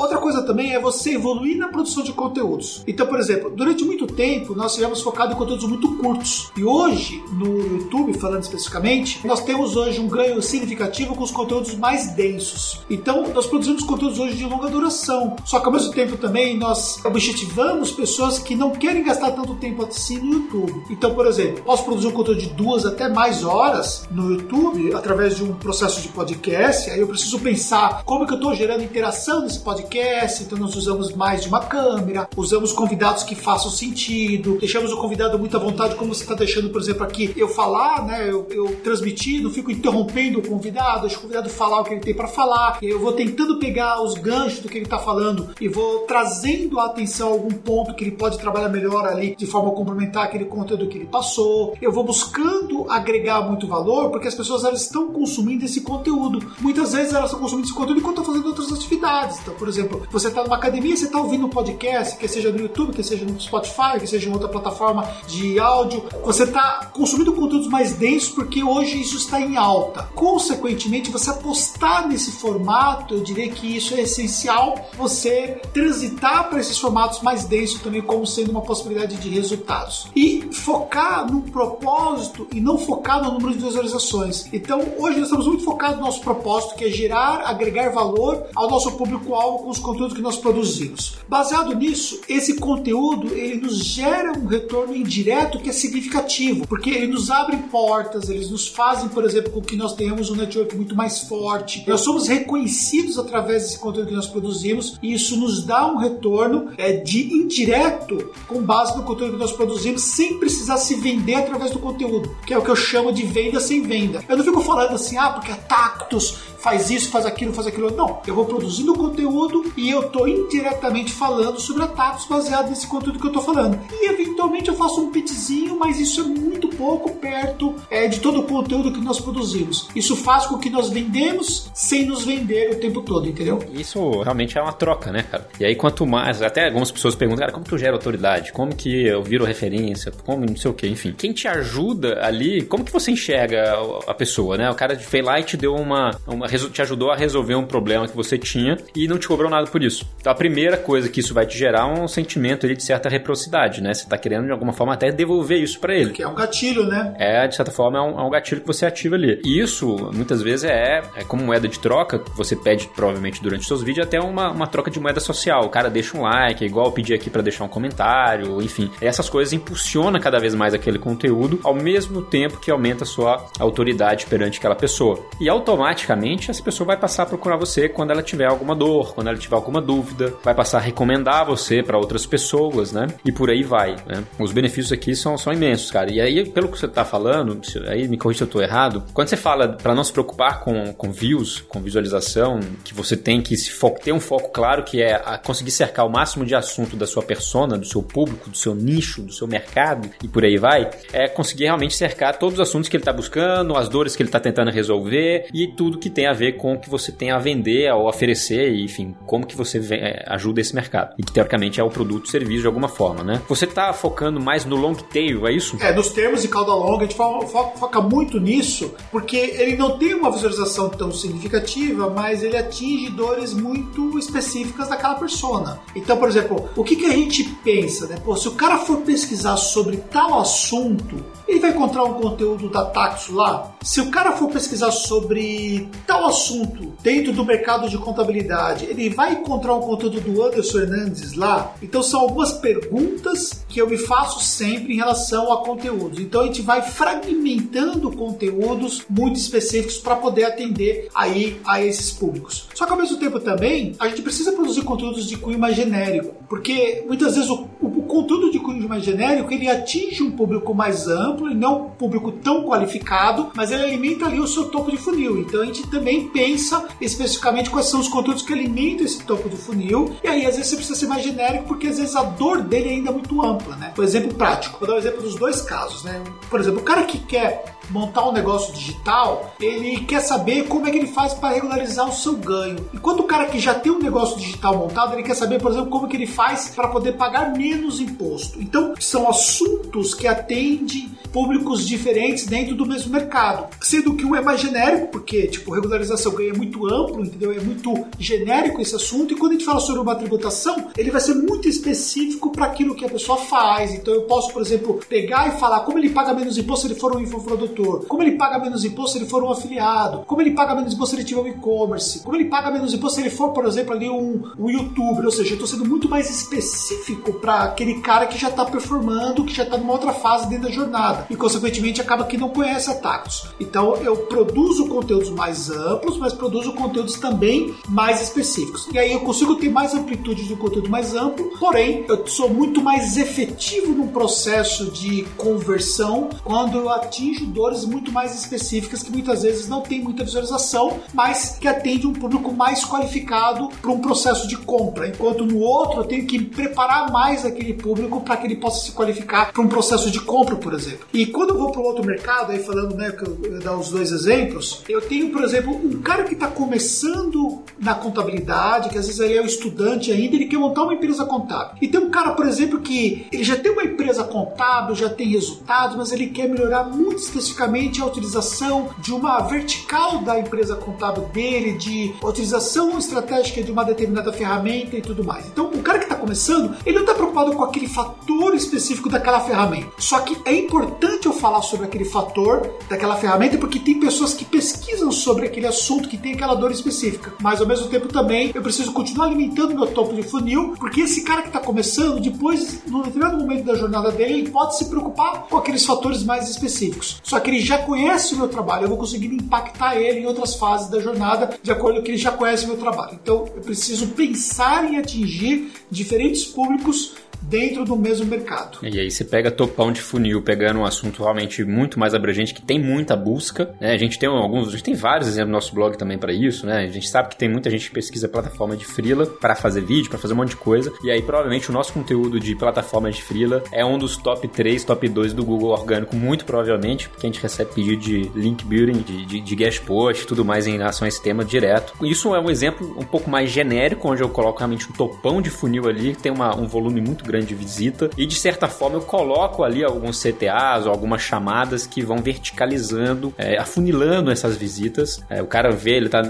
[0.00, 2.82] Outra coisa também é você evoluir na produção de conteúdos.
[2.86, 6.50] Então, por exemplo, durante muito tempo nós tivemos focado em conteúdos muito curtos.
[6.56, 11.74] E hoje, no YouTube, falando especificamente, nós temos hoje um ganho significativo com os conteúdos
[11.74, 12.80] mais densos.
[12.88, 15.36] Então, nós produzimos conteúdos hoje de longa duração.
[15.44, 19.84] Só que ao mesmo tempo também nós objetivamos pessoas que não querem gastar tanto tempo
[19.84, 20.82] assim no YouTube.
[20.88, 25.36] Então, por exemplo, posso produzir um conteúdo de duas até mais horas no YouTube através
[25.36, 26.88] de um processo de podcast.
[26.88, 30.76] Aí eu preciso pensar como que eu estou gerando interação nesse podcast podcast, então nós
[30.76, 35.60] usamos mais de uma câmera, usamos convidados que façam sentido, deixamos o convidado muito à
[35.60, 38.30] vontade, como você está deixando, por exemplo, aqui eu falar, né?
[38.30, 42.00] Eu, eu transmitir, não fico interrompendo o convidado, deixo o convidado falar o que ele
[42.00, 45.68] tem para falar, eu vou tentando pegar os ganchos do que ele está falando e
[45.68, 49.70] vou trazendo a atenção a algum ponto que ele pode trabalhar melhor ali de forma
[49.70, 51.76] a complementar aquele conteúdo que ele passou.
[51.82, 56.38] Eu vou buscando agregar muito valor porque as pessoas elas estão consumindo esse conteúdo.
[56.60, 59.40] Muitas vezes elas estão consumindo esse conteúdo enquanto estão fazendo outras atividades.
[59.40, 59.79] Então, por exemplo,
[60.10, 63.24] você está numa academia, você está ouvindo um podcast, que seja no YouTube, que seja
[63.24, 68.30] no Spotify, que seja em outra plataforma de áudio, você está consumindo conteúdos mais densos
[68.30, 70.08] porque hoje isso está em alta.
[70.14, 76.78] Consequentemente, você apostar nesse formato, eu diria que isso é essencial, você transitar para esses
[76.78, 80.08] formatos mais densos também como sendo uma possibilidade de resultados.
[80.14, 84.46] E focar no propósito e não focar no número de visualizações.
[84.52, 88.68] Então, hoje nós estamos muito focados no nosso propósito, que é gerar, agregar valor ao
[88.68, 91.18] nosso público-alvo com os conteúdos que nós produzimos.
[91.28, 97.06] Baseado nisso, esse conteúdo ele nos gera um retorno indireto que é significativo, porque ele
[97.06, 100.94] nos abre portas, eles nos fazem, por exemplo, com que nós tenhamos um network muito
[100.94, 101.84] mais forte.
[101.86, 106.72] Nós somos reconhecidos através desse conteúdo que nós produzimos e isso nos dá um retorno
[106.76, 111.70] é, de indireto com base no conteúdo que nós produzimos, sem precisar se vender através
[111.70, 114.22] do conteúdo, que é o que eu chamo de venda sem venda.
[114.28, 117.90] Eu não fico falando assim, ah, porque a Tactus faz isso, faz aquilo, faz aquilo.
[117.90, 123.18] Não, eu vou produzindo conteúdo e eu estou indiretamente falando sobre ataques baseado nesse conteúdo
[123.18, 123.78] que eu estou falando.
[123.92, 128.40] E eventualmente eu faço um pitzinho, mas isso é muito pouco perto é, de todo
[128.40, 129.88] o conteúdo que nós produzimos.
[129.94, 133.58] Isso faz com que nós vendemos sem nos vender o tempo todo, entendeu?
[133.72, 135.48] Isso realmente é uma troca, né, cara?
[135.58, 138.52] E aí quanto mais, até algumas pessoas perguntam, cara, como tu gera autoridade?
[138.52, 140.12] Como que eu viro referência?
[140.24, 141.14] Como não sei o que, enfim.
[141.16, 143.74] Quem te ajuda ali, como que você enxerga
[144.06, 144.70] a pessoa, né?
[144.70, 148.08] O cara foi lá e te deu uma, uma te ajudou a resolver um problema
[148.08, 150.04] que você tinha e não te nada por isso.
[150.20, 153.82] Então a primeira coisa que isso vai te gerar é um sentimento de certa reciprocidade,
[153.82, 153.94] né?
[153.94, 156.12] Você tá querendo de alguma forma até devolver isso para ele.
[156.12, 157.14] Que é um gatilho, né?
[157.18, 159.40] É, de certa forma, é um, é um, gatilho que você ativa ali.
[159.44, 163.62] E isso, muitas vezes, é, é como moeda de troca, que você pede provavelmente durante
[163.62, 165.64] os seus vídeos, até uma, uma troca de moeda social.
[165.64, 168.90] O cara deixa um like, é igual eu pedi aqui para deixar um comentário, enfim.
[169.00, 173.46] Essas coisas impulsionam cada vez mais aquele conteúdo, ao mesmo tempo que aumenta a sua
[173.58, 175.18] autoridade perante aquela pessoa.
[175.40, 179.28] E automaticamente essa pessoa vai passar a procurar você quando ela tiver alguma dor, quando
[179.30, 183.06] ela tiver alguma dúvida, vai passar a recomendar você para outras pessoas, né?
[183.24, 184.24] E por aí vai, né?
[184.38, 186.10] Os benefícios aqui são, são imensos, cara.
[186.12, 189.28] E aí, pelo que você tá falando, aí me corrija se eu tô errado, quando
[189.28, 193.56] você fala para não se preocupar com, com views, com visualização, que você tem que
[193.56, 193.70] se
[194.02, 197.76] ter um foco claro que é conseguir cercar o máximo de assunto da sua persona,
[197.76, 201.64] do seu público, do seu nicho, do seu mercado e por aí vai, é conseguir
[201.64, 204.70] realmente cercar todos os assuntos que ele tá buscando, as dores que ele tá tentando
[204.70, 208.08] resolver e tudo que tem a ver com o que você tem a vender ou
[208.08, 211.14] oferecer, enfim, como que você é, ajuda esse mercado.
[211.18, 213.40] E que teoricamente é o produto serviço de alguma forma, né?
[213.48, 215.76] Você tá focando mais no long tail, é isso?
[215.80, 220.14] É, nos termos de cauda longa, a gente foca muito nisso, porque ele não tem
[220.14, 225.80] uma visualização tão significativa, mas ele atinge dores muito específicas daquela persona.
[225.94, 228.16] Então, por exemplo, o que, que a gente pensa, né?
[228.24, 232.84] Pô, se o cara for pesquisar sobre tal assunto, ele vai encontrar um conteúdo da
[232.86, 233.72] Taxo lá?
[233.82, 239.74] Se o cara for pesquisar sobre tal assunto dentro do mercado de contabilidade, vai encontrar
[239.74, 241.74] um conteúdo do Anderson Hernandes lá?
[241.82, 246.18] Então são algumas perguntas que eu me faço sempre em relação a conteúdos.
[246.18, 252.68] Então a gente vai fragmentando conteúdos muito específicos para poder atender aí a esses públicos.
[252.74, 256.34] Só que ao mesmo tempo também a gente precisa produzir conteúdos de cunho mais genérico,
[256.48, 261.06] porque muitas vezes o, o conteúdo de cunho mais genérico ele atinge um público mais
[261.06, 264.96] amplo e não um público tão qualificado, mas ele alimenta ali o seu topo de
[264.96, 265.40] funil.
[265.40, 269.56] Então a gente também pensa especificamente quais são os conteúdos que alimentam esse topo de
[269.56, 270.16] funil.
[270.22, 272.90] E aí às vezes você precisa ser mais genérico porque às vezes a dor dele
[272.90, 273.92] ainda é muito ampla, né?
[273.94, 274.78] Por exemplo prático.
[274.78, 276.22] Vou dar um exemplo dos dois casos, né?
[276.48, 280.90] Por exemplo, o cara que quer montar um negócio digital, ele quer saber como é
[280.90, 282.76] que ele faz para regularizar o seu ganho.
[282.94, 285.90] Enquanto o cara que já tem um negócio digital montado, ele quer saber, por exemplo,
[285.90, 288.60] como é que ele faz para poder pagar menos imposto.
[288.60, 293.68] Então, são assuntos que atendem públicos diferentes dentro do mesmo mercado.
[293.80, 297.52] Sendo que um é mais genérico, porque, tipo, regularização ganho é muito amplo, entendeu?
[297.52, 299.32] É muito genérico esse assunto.
[299.32, 302.94] E quando a gente fala sobre uma tributação, ele vai ser muito específico para aquilo
[302.94, 303.94] que a pessoa faz.
[303.94, 307.00] Então, eu posso, por exemplo, pegar e falar como ele paga menos imposto se ele
[307.00, 310.52] for um infoprodutor, como ele paga menos imposto se ele for um afiliado, como ele
[310.52, 313.30] paga menos imposto se ele tiver um e-commerce, como ele paga menos imposto se ele
[313.30, 315.24] for, por exemplo, ali um, um youtuber.
[315.24, 319.44] Ou seja, eu estou sendo muito mais específico para aquele cara que já está performando,
[319.44, 322.90] que já está numa outra fase dentro da jornada e, consequentemente, acaba que não conhece
[322.90, 323.46] a Tactus.
[323.58, 328.69] Então, eu produzo conteúdos mais amplos, mas produzo conteúdos também mais específicos.
[328.92, 332.48] E aí eu consigo ter mais amplitude de um conteúdo mais amplo, porém, eu sou
[332.48, 339.10] muito mais efetivo no processo de conversão quando eu atinjo dores muito mais específicas que
[339.10, 344.00] muitas vezes não tem muita visualização, mas que atende um público mais qualificado para um
[344.00, 345.08] processo de compra.
[345.08, 348.92] Enquanto no outro eu tenho que preparar mais aquele público para que ele possa se
[348.92, 351.06] qualificar para um processo de compra, por exemplo.
[351.12, 353.76] E quando eu vou para o outro mercado, aí falando, né, que eu, eu dar
[353.76, 358.98] os dois exemplos, eu tenho, por exemplo, um cara que está começando na contabilidade, que
[358.98, 361.76] às vezes ele é um estudante ainda, ele quer montar uma empresa contábil.
[361.80, 365.28] E tem um cara, por exemplo, que ele já tem uma empresa contábil, já tem
[365.28, 371.24] resultados, mas ele quer melhorar muito especificamente a utilização de uma vertical da empresa contábil
[371.32, 375.46] dele, de utilização estratégica de uma determinada ferramenta e tudo mais.
[375.46, 379.40] Então, o cara que está começando, ele não está preocupado com aquele fator específico daquela
[379.40, 379.90] ferramenta.
[379.98, 384.34] Só que é importante importante eu falar sobre aquele fator daquela ferramenta porque tem pessoas
[384.34, 387.32] que pesquisam sobre aquele assunto que tem aquela dor específica.
[387.40, 391.22] Mas ao mesmo tempo também eu preciso continuar alimentando meu topo de funil, porque esse
[391.22, 395.46] cara que está começando, depois, no determinado momento da jornada dele, ele pode se preocupar
[395.48, 397.20] com aqueles fatores mais específicos.
[397.22, 400.54] Só que ele já conhece o meu trabalho, eu vou conseguir impactar ele em outras
[400.54, 403.18] fases da jornada de acordo com que ele já conhece o meu trabalho.
[403.22, 408.78] Então eu preciso pensar em atingir diferentes públicos dentro do mesmo mercado.
[408.82, 412.62] E aí você pega topão de funil, pegando um assunto realmente muito mais abrangente, que
[412.62, 413.92] tem muita busca, né?
[413.92, 416.66] A gente tem alguns, a gente tem vários exemplos no nosso blog também para isso,
[416.66, 416.84] né?
[416.84, 420.10] A gente sabe que tem muita gente que pesquisa plataforma de freela para fazer vídeo,
[420.10, 423.22] para fazer um monte de coisa, e aí provavelmente o nosso conteúdo de plataforma de
[423.22, 427.30] freela é um dos top 3, top 2 do Google orgânico, muito provavelmente, porque a
[427.30, 431.04] gente recebe pedido de link building, de, de, de guest post, tudo mais em relação
[431.04, 431.94] a esse tema direto.
[432.04, 435.50] Isso é um exemplo um pouco mais genérico, onde eu coloco realmente um topão de
[435.50, 439.02] funil ali, tem uma, um volume muito grande de visita e de certa forma eu
[439.02, 445.22] coloco ali alguns CTAs ou algumas chamadas que vão verticalizando, é, afunilando essas visitas.
[445.28, 446.22] É, o cara vê, ele tá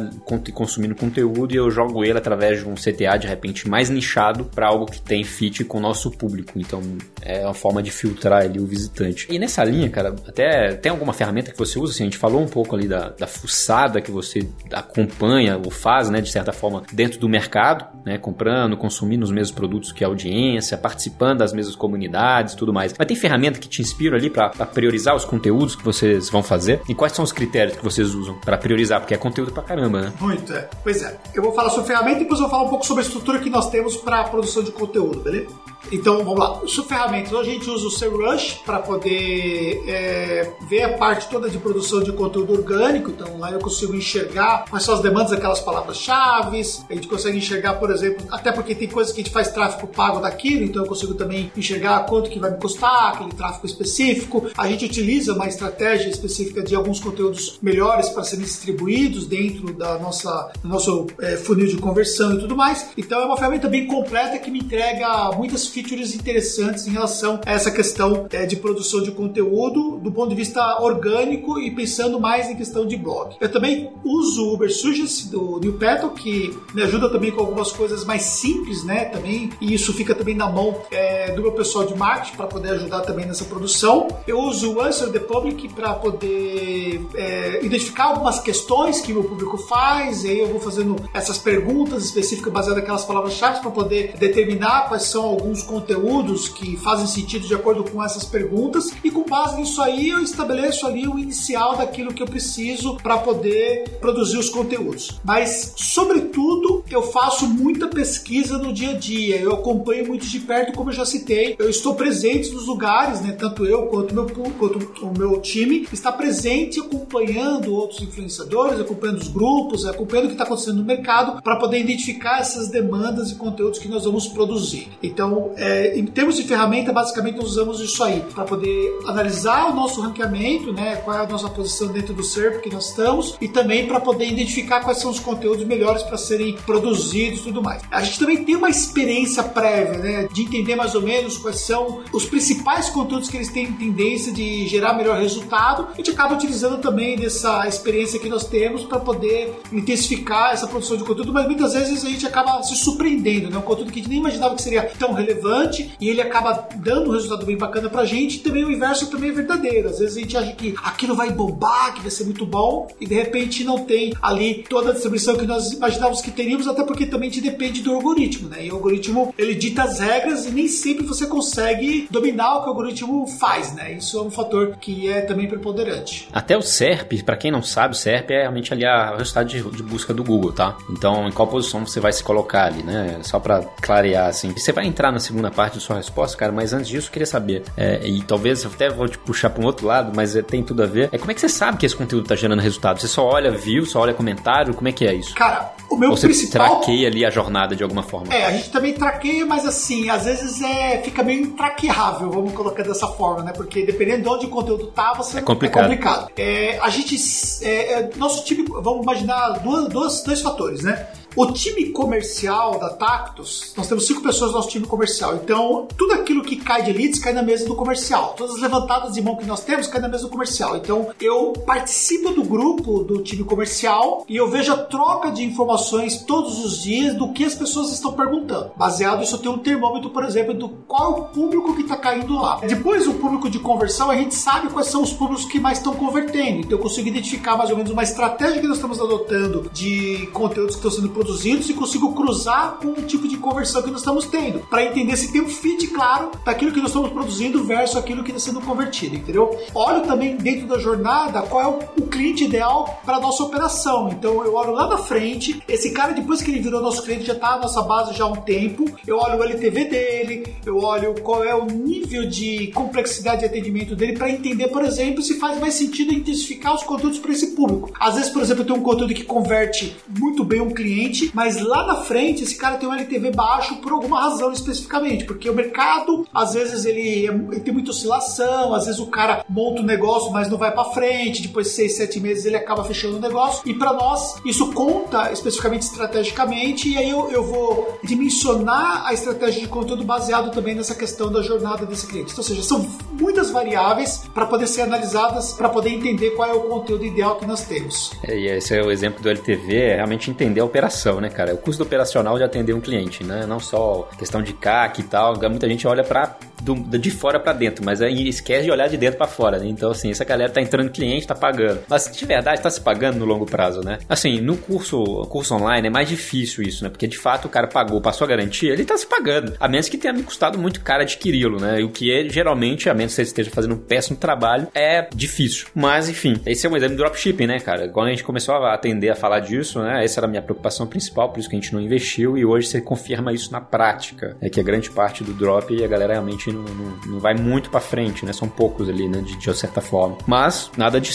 [0.54, 4.66] consumindo conteúdo e eu jogo ele através de um CTA de repente mais nichado para
[4.66, 6.52] algo que tem fit com o nosso público.
[6.56, 6.80] Então
[7.22, 9.26] é uma forma de filtrar ali o visitante.
[9.30, 11.92] E nessa linha, cara, até tem alguma ferramenta que você usa?
[11.92, 16.08] Assim, a gente falou um pouco ali da, da fuçada que você acompanha ou faz,
[16.10, 20.06] né, de certa forma, dentro do mercado, né, comprando, consumindo os mesmos produtos que a
[20.06, 22.92] audiência, participando das mesmas comunidades tudo mais.
[22.98, 26.82] Mas tem ferramenta que te inspira ali para priorizar os conteúdos que vocês vão fazer?
[26.88, 29.00] E quais são os critérios que vocês usam para priorizar?
[29.00, 30.12] Porque é conteúdo pra caramba, né?
[30.20, 30.68] Muito, é.
[30.82, 31.16] Pois é.
[31.34, 33.38] Eu vou falar sobre ferramenta e depois eu vou falar um pouco sobre a estrutura
[33.38, 35.48] que nós temos para produção de conteúdo, beleza?
[35.90, 36.60] Então, vamos lá.
[36.66, 41.58] Sobre ferramentas, a gente usa o SEMrush para poder é, ver a parte toda de
[41.58, 43.10] produção de conteúdo orgânico.
[43.10, 46.60] Então, lá eu consigo enxergar quais são as demandas daquelas palavras-chave.
[46.88, 49.86] A gente consegue enxergar, por exemplo, até porque tem coisas que a gente faz tráfego
[49.88, 54.50] pago daquilo, então eu consigo também enxergar quanto que vai me custar aquele tráfego específico.
[54.56, 59.98] A gente utiliza uma estratégia específica de alguns conteúdos melhores para serem distribuídos dentro da
[59.98, 62.90] nossa, do nosso é, funil de conversão e tudo mais.
[62.96, 67.52] Então, é uma ferramenta bem completa que me entrega muitas features interessantes em relação a
[67.52, 72.48] essa questão é, de produção de conteúdo do ponto de vista orgânico e pensando mais
[72.48, 73.36] em questão de blog.
[73.40, 77.72] Eu também uso o Uber Suggest do New Petal, que me ajuda também com algumas
[77.72, 79.06] coisas mais simples, né?
[79.06, 82.70] Também, e isso fica também na mão é, do meu pessoal de marketing para poder
[82.70, 84.08] ajudar também nessa produção.
[84.26, 89.56] Eu uso o Answer the Public para poder é, identificar algumas questões que meu público
[89.58, 94.88] faz, e aí eu vou fazendo essas perguntas específicas baseadas naquelas palavras-chave para poder determinar
[94.88, 99.56] quais são alguns conteúdos que fazem sentido de acordo com essas perguntas e com base
[99.56, 104.48] nisso aí eu estabeleço ali o inicial daquilo que eu preciso para poder produzir os
[104.48, 105.20] conteúdos.
[105.24, 110.72] Mas, sobretudo, eu faço muita pesquisa no dia a dia, eu acompanho muito de perto,
[110.72, 113.30] como eu já citei, eu estou presente nos lugares, né?
[113.38, 114.26] Tanto eu quanto, meu,
[114.58, 120.34] quanto o meu time está presente acompanhando outros influenciadores, acompanhando os grupos, acompanhando o que
[120.34, 124.88] está acontecendo no mercado para poder identificar essas demandas e conteúdos que nós vamos produzir.
[125.00, 129.74] Então, é, em termos de ferramenta, basicamente nós usamos isso aí para poder analisar o
[129.76, 130.96] nosso ranqueamento, né?
[130.96, 134.26] Qual é a nossa posição dentro do SERP que nós estamos e também para poder
[134.26, 137.84] identificar quais são os conteúdos melhores para serem produzidos e tudo mais.
[137.88, 140.28] A gente também tem uma experiência prévia, né?
[140.32, 144.66] De entender mais ou menos quais são os principais conteúdos que eles têm tendência de
[144.66, 145.88] gerar melhor resultado.
[145.92, 150.96] A gente acaba utilizando também dessa experiência que nós temos para poder intensificar essa produção
[150.96, 153.58] de conteúdo, mas muitas vezes a gente acaba se surpreendendo, né?
[153.58, 157.10] Um conteúdo que a gente nem imaginava que seria tão relevante e ele acaba dando
[157.10, 158.36] um resultado bem bacana pra gente.
[158.36, 159.88] E também o inverso também é verdadeiro.
[159.88, 163.06] Às vezes a gente acha que aquilo vai bombar, que vai ser muito bom e
[163.06, 167.06] de repente não tem ali toda a distribuição que nós imaginávamos que teríamos, até porque
[167.06, 168.66] também depende do algoritmo, né?
[168.66, 172.66] E o algoritmo ele dita as regras e nem sempre você consegue dominar o que
[172.66, 173.92] o algoritmo faz, né?
[173.92, 176.28] Isso é um fator que é também preponderante.
[176.32, 179.62] Até o SERP, para quem não sabe, o SERP é realmente ali a resultado de,
[179.62, 180.76] de, busca do Google, tá?
[180.90, 183.18] Então, em qual posição você vai se colocar ali, né?
[183.22, 184.52] Só para clarear, assim.
[184.52, 187.26] Você vai entrar na segunda parte da sua resposta, cara, mas antes disso eu queria
[187.26, 190.42] saber, é, e talvez eu até vou te puxar para um outro lado, mas é,
[190.42, 191.08] tem tudo a ver.
[191.12, 193.00] É como é que você sabe que esse conteúdo tá gerando resultado?
[193.00, 194.74] Você só olha view, só olha comentário?
[194.74, 195.34] Como é que é isso?
[195.34, 196.76] Cara, o meu Ou você principal.
[196.76, 198.32] traqueia ali a jornada de alguma forma?
[198.32, 202.82] É, a gente também traqueia, mas assim, às vezes é, fica meio intraqueável, vamos colocar
[202.82, 203.52] dessa forma, né?
[203.52, 205.84] Porque dependendo de onde o conteúdo tá, você é complicado.
[205.84, 206.32] É complicado.
[206.36, 207.16] É, a gente.
[207.62, 211.08] É, é, nosso time, vamos imaginar duas, duas, dois fatores, né?
[211.36, 215.36] O time comercial da Tactus, nós temos cinco pessoas no nosso time comercial.
[215.36, 218.34] Então, tudo aquilo que cai de leads cai na mesa do comercial.
[218.36, 220.76] Todas as levantadas de mão que nós temos cai na mesa do comercial.
[220.76, 226.24] Então, eu participo do grupo do time comercial e eu vejo a troca de informações
[226.24, 228.72] todos os dias do que as pessoas estão perguntando.
[228.76, 231.96] Baseado nisso, eu tenho um termômetro, por exemplo, do qual é o público que está
[231.96, 232.60] caindo lá.
[232.66, 235.94] Depois, o público de conversão, a gente sabe quais são os públicos que mais estão
[235.94, 236.60] convertendo.
[236.60, 240.74] Então, eu consigo identificar mais ou menos uma estratégia que nós estamos adotando de conteúdos
[240.74, 244.24] que estão sendo produzidos e consigo cruzar com o tipo de conversão que nós estamos
[244.24, 248.24] tendo, para entender se tem um fit claro daquilo que nós estamos produzindo versus aquilo
[248.24, 249.58] que está sendo convertido, entendeu?
[249.74, 254.08] Olho também dentro da jornada qual é o, cliente ideal para nossa operação.
[254.10, 257.34] Então eu olho lá na frente, esse cara depois que ele virou nosso cliente já
[257.34, 261.14] está na nossa base já há um tempo, eu olho o LTV dele, eu olho
[261.22, 265.60] qual é o nível de complexidade de atendimento dele para entender, por exemplo, se faz
[265.60, 267.92] mais sentido intensificar os conteúdos para esse público.
[268.00, 271.60] Às vezes, por exemplo, eu tenho um conteúdo que converte muito bem um cliente mas
[271.60, 275.54] lá na frente esse cara tem um LTV baixo por alguma razão especificamente, porque o
[275.54, 279.84] mercado às vezes ele, é, ele tem muita oscilação, às vezes o cara monta um
[279.84, 283.20] negócio, mas não vai para frente, depois de seis, sete meses ele acaba fechando o
[283.20, 289.12] negócio, e para nós isso conta especificamente estrategicamente, e aí eu, eu vou dimensionar a
[289.12, 292.32] estratégia de conteúdo baseado também nessa questão da jornada desse cliente.
[292.32, 296.52] Então, ou seja, são muitas variáveis para poder ser analisadas, para poder entender qual é
[296.52, 298.12] o conteúdo ideal que nós temos.
[298.26, 301.28] É, e esse é o exemplo do LTV, é realmente entender a operação operação, né,
[301.30, 301.54] cara?
[301.54, 303.46] O custo operacional de atender um cliente, né?
[303.46, 305.34] Não só questão de CAC e tal.
[305.48, 309.16] Muita gente olha para de fora para dentro, mas aí esquece de olhar de dentro
[309.16, 309.66] para fora, né?
[309.66, 311.80] Então, assim, essa galera tá entrando cliente, tá pagando.
[311.88, 313.98] Mas de verdade tá se pagando no longo prazo, né?
[314.08, 316.90] Assim, no curso, curso online é mais difícil isso, né?
[316.90, 319.54] Porque de fato o cara pagou, passou a garantia, ele tá se pagando.
[319.58, 321.80] A menos que tenha me custado muito caro adquiri-lo, né?
[321.80, 325.08] E o que é geralmente, a menos que você esteja fazendo um péssimo trabalho, é
[325.14, 325.68] difícil.
[325.74, 327.88] Mas, enfim, esse é um exemplo do dropshipping, né, cara?
[327.88, 330.04] Quando a gente começou a atender a falar disso, né?
[330.04, 332.66] Essa era a minha preocupação principal, por isso que a gente não investiu e hoje
[332.68, 334.36] você confirma isso na prática.
[334.40, 337.70] É que a grande parte do drop a galera realmente não, não, não vai muito
[337.70, 338.32] para frente, né?
[338.32, 339.20] São poucos ali, né?
[339.20, 340.18] De, de certa forma.
[340.26, 341.12] Mas nada de.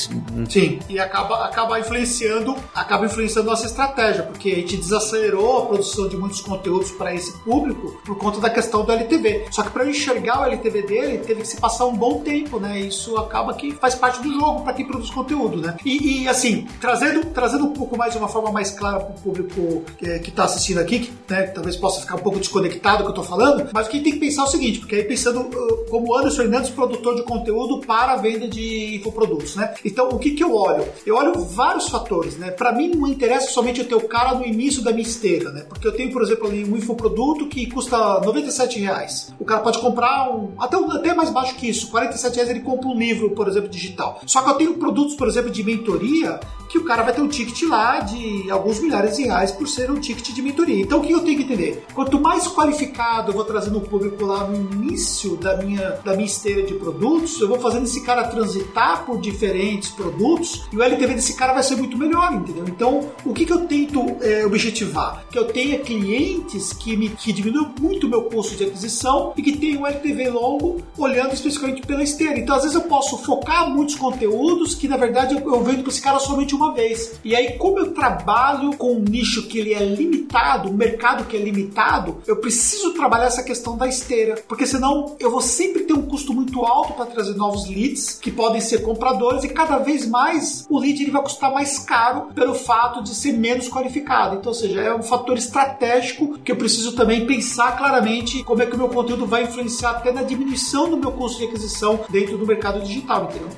[0.50, 6.08] Sim, e acaba, acaba influenciando, acaba influenciando nossa estratégia, porque a gente desacelerou a produção
[6.08, 9.46] de muitos conteúdos para esse público por conta da questão do LTV.
[9.52, 12.60] Só que para eu enxergar o LTV dele, teve que se passar um bom tempo,
[12.60, 12.80] né?
[12.80, 15.78] Isso acaba que faz parte do jogo para quem produz conteúdo, né?
[15.84, 19.20] E, e, assim, trazendo, trazendo um pouco mais de uma forma mais clara para o
[19.20, 19.62] público
[19.98, 23.22] que, está assistindo aqui, que né, talvez possa ficar um pouco desconectado do que eu
[23.22, 25.86] estou falando, mas o que tem que pensar é o seguinte, porque aí pensando uh,
[25.90, 29.74] como Anderson Fernandes, produtor de conteúdo para a venda de infoprodutos, né?
[29.84, 30.86] Então, o que, que eu olho?
[31.06, 32.52] Eu olho vários fatores, né?
[32.52, 35.66] Para mim, não interessa somente eu ter o cara no início da minha esteira, né?
[35.68, 39.34] Porque eu tenho, por exemplo, ali um infoproduto que custa 97 reais.
[39.40, 42.88] O cara pode comprar um, até, até mais baixo que isso, 47 reais ele compra
[42.88, 44.22] um livro, por exemplo, digital.
[44.26, 46.40] Só que eu tenho produtos, por exemplo, de mentoria
[46.70, 49.90] que o cara vai ter um ticket lá de alguns milhares de reais por ser
[49.92, 50.82] um ticket de mentoria.
[50.82, 51.86] Então o que eu tenho que entender?
[51.94, 56.26] Quanto mais qualificado eu vou trazendo o público lá no início da minha, da minha
[56.26, 61.16] esteira de produtos, eu vou fazendo esse cara transitar por diferentes produtos e o LTV
[61.16, 62.66] desse cara vai ser muito melhor, entendeu?
[62.68, 65.26] Então, o que, que eu tento é, objetivar?
[65.32, 69.42] Que eu tenha clientes que me que diminuam muito o meu custo de aquisição e
[69.42, 72.38] que tenham um LTV longo olhando especificamente pela esteira.
[72.38, 75.92] Então, às vezes eu posso focar muitos conteúdos que, na verdade, eu, eu vendo para
[75.92, 77.20] esse cara somente uma vez.
[77.24, 81.38] E aí, como eu trabalho com um nicho que ele é limitado, um mercado que
[81.38, 85.94] é limitado, eu preciso trabalhar essa questão da esteira, porque senão eu vou sempre ter
[85.94, 90.08] um custo muito alto para trazer novos leads que podem ser compradores e cada vez
[90.08, 94.36] mais o lead ele vai custar mais caro pelo fato de ser menos qualificado.
[94.36, 98.66] Então, ou seja, é um fator estratégico que eu preciso também pensar claramente como é
[98.66, 102.38] que o meu conteúdo vai influenciar até na diminuição do meu custo de aquisição dentro
[102.38, 103.50] do mercado digital, entendeu?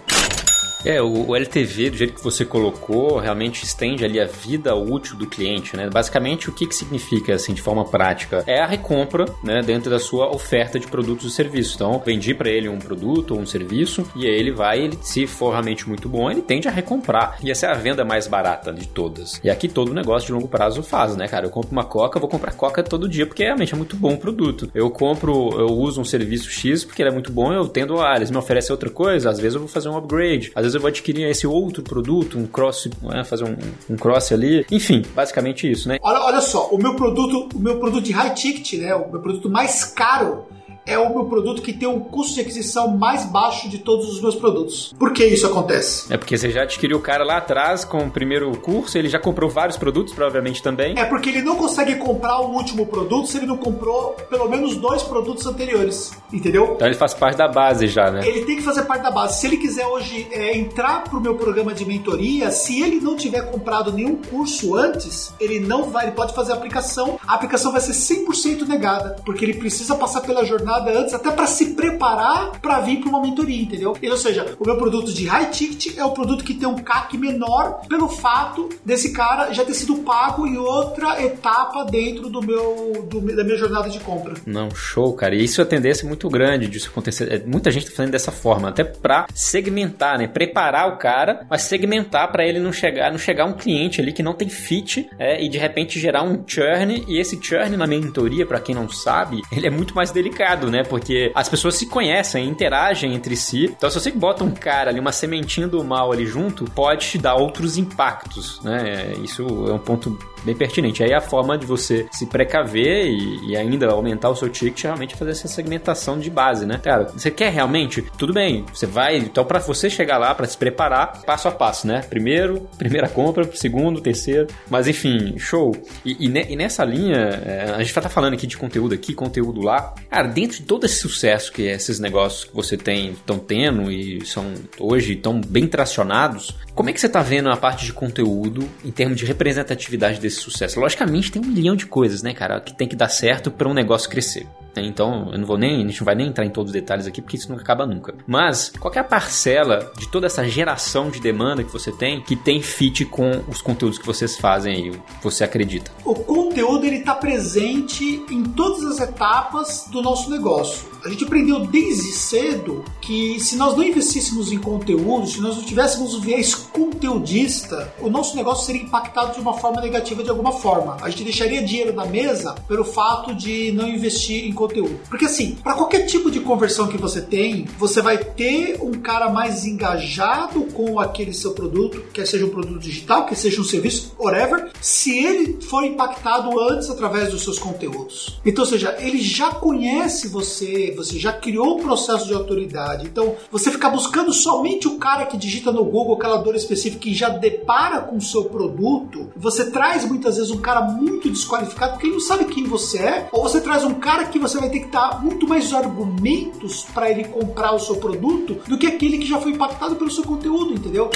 [0.86, 5.28] É, o, LTV, do jeito que você colocou, realmente estende ali a vida útil do
[5.28, 5.90] cliente, né?
[5.90, 8.44] Basicamente, o que, que significa, assim, de forma prática?
[8.48, 11.76] É a recompra, né, dentro da sua oferta de produtos e serviços.
[11.76, 15.28] Então, vendi para ele um produto ou um serviço e aí ele vai, ele, se
[15.28, 17.38] for realmente muito bom, ele tende a recomprar.
[17.44, 19.40] E essa é a venda mais barata de todas.
[19.44, 21.46] E aqui todo negócio de longo prazo faz, né, cara?
[21.46, 24.18] Eu compro uma coca, vou comprar coca todo dia porque realmente é muito bom o
[24.18, 24.70] produto.
[24.74, 28.14] Eu compro, eu uso um serviço X porque ele é muito bom, eu tendo, ah,
[28.16, 30.82] eles me oferecem outra coisa, às vezes eu vou fazer um upgrade, às vezes eu
[30.82, 33.56] vou adquirir esse outro produto, um cross, né, fazer um,
[33.94, 34.66] um, cross ali.
[34.72, 35.98] Enfim, basicamente isso, né?
[36.02, 39.22] Olha, olha só, o meu produto, o meu produto de high ticket, né, o meu
[39.22, 40.46] produto mais caro
[40.88, 44.22] é o meu produto que tem um custo de aquisição mais baixo de todos os
[44.22, 44.96] meus produtos.
[44.98, 46.12] Por que isso acontece?
[46.12, 49.20] É porque você já adquiriu o cara lá atrás com o primeiro curso, ele já
[49.20, 50.98] comprou vários produtos, provavelmente também.
[50.98, 54.78] É porque ele não consegue comprar o último produto se ele não comprou pelo menos
[54.78, 56.74] dois produtos anteriores, entendeu?
[56.76, 58.26] Então ele faz parte da base já, né?
[58.26, 59.42] Ele tem que fazer parte da base.
[59.42, 63.52] Se ele quiser hoje é, entrar pro meu programa de mentoria, se ele não tiver
[63.52, 67.20] comprado nenhum curso antes, ele não vai, ele pode fazer a aplicação.
[67.28, 71.48] A aplicação vai ser 100% negada, porque ele precisa passar pela jornada antes, até para
[71.48, 73.96] se preparar para vir para uma mentoria, entendeu?
[74.02, 76.76] E, ou seja, o meu produto de high ticket é o produto que tem um
[76.76, 82.42] CAC menor pelo fato desse cara já ter sido pago em outra etapa dentro do
[82.42, 84.36] meu do, da minha jornada de compra.
[84.46, 85.36] Não, show, cara.
[85.36, 87.32] E isso é tendência muito grande disso acontecer.
[87.32, 90.28] É, muita gente tá fazendo dessa forma, até para segmentar, né?
[90.28, 94.24] Preparar o cara, mas segmentar para ele não chegar, não chegar um cliente ali que
[94.24, 97.06] não tem fit é, e de repente gerar um churn.
[97.08, 100.84] E esse churn na mentoria, para quem não sabe, ele é muito mais delicado né?
[100.84, 103.66] Porque as pessoas se conhecem, interagem entre si.
[103.66, 107.18] Então, se você bota um cara ali, uma sementinha do mal ali junto, pode te
[107.18, 109.14] dar outros impactos, né?
[109.24, 111.04] Isso é um ponto bem pertinente.
[111.04, 114.88] Aí a forma de você se precaver e, e, ainda aumentar o seu ticket é
[114.88, 116.80] realmente fazer essa segmentação de base, né?
[116.84, 118.04] Cara, você quer realmente?
[118.18, 119.18] Tudo bem, você vai.
[119.18, 122.02] Então, para você chegar lá, para se preparar, passo a passo, né?
[122.10, 124.48] Primeiro, primeira compra, segundo, terceiro.
[124.70, 125.76] Mas enfim, show.
[126.06, 129.14] E, e, ne, e nessa linha, é, a gente tá falando aqui de conteúdo aqui,
[129.14, 129.94] conteúdo lá.
[130.10, 134.26] Cara, dentro de todo esse sucesso que esses negócios que você tem estão tendo e
[134.26, 138.68] são hoje tão bem tracionados, como é que você está vendo a parte de conteúdo
[138.86, 140.80] em termos de representatividade desse sucesso?
[140.80, 143.74] Logicamente tem um milhão de coisas, né, cara, que tem que dar certo para um
[143.74, 144.48] negócio crescer.
[144.82, 147.08] Então, eu não vou nem, a gente não vai nem entrar em todos os detalhes
[147.08, 148.14] aqui, porque isso não acaba nunca.
[148.26, 152.36] Mas, qual é a parcela de toda essa geração de demanda que você tem que
[152.36, 155.92] tem fit com os conteúdos que vocês fazem aí, você acredita?
[156.04, 160.98] O conteúdo, ele está presente em todas as etapas do nosso negócio.
[161.06, 165.64] A gente aprendeu desde cedo que se nós não investíssemos em conteúdo, se nós não
[165.64, 170.52] tivéssemos o viés conteudista, o nosso negócio seria impactado de uma forma negativa de alguma
[170.52, 170.98] forma.
[171.02, 174.67] A gente deixaria dinheiro na mesa pelo fato de não investir em conteúdo.
[175.10, 179.30] Porque assim, para qualquer tipo de conversão que você tem, você vai ter um cara
[179.30, 184.14] mais engajado com aquele seu produto, quer seja um produto digital, quer seja um serviço,
[184.20, 188.40] whatever, se ele for impactado antes através dos seus conteúdos.
[188.46, 193.06] Então, ou seja, ele já conhece você, você já criou um processo de autoridade.
[193.06, 197.14] Então, você ficar buscando somente o cara que digita no Google aquela dor específica e
[197.14, 202.08] já depara com o seu produto, você traz muitas vezes um cara muito desqualificado porque
[202.08, 204.82] ele não sabe quem você é, ou você traz um cara que você vai ter
[204.82, 209.26] que dar muito mais argumentos para ele comprar o seu produto do que aquele que
[209.26, 211.10] já foi impactado pelo seu conteúdo, entendeu?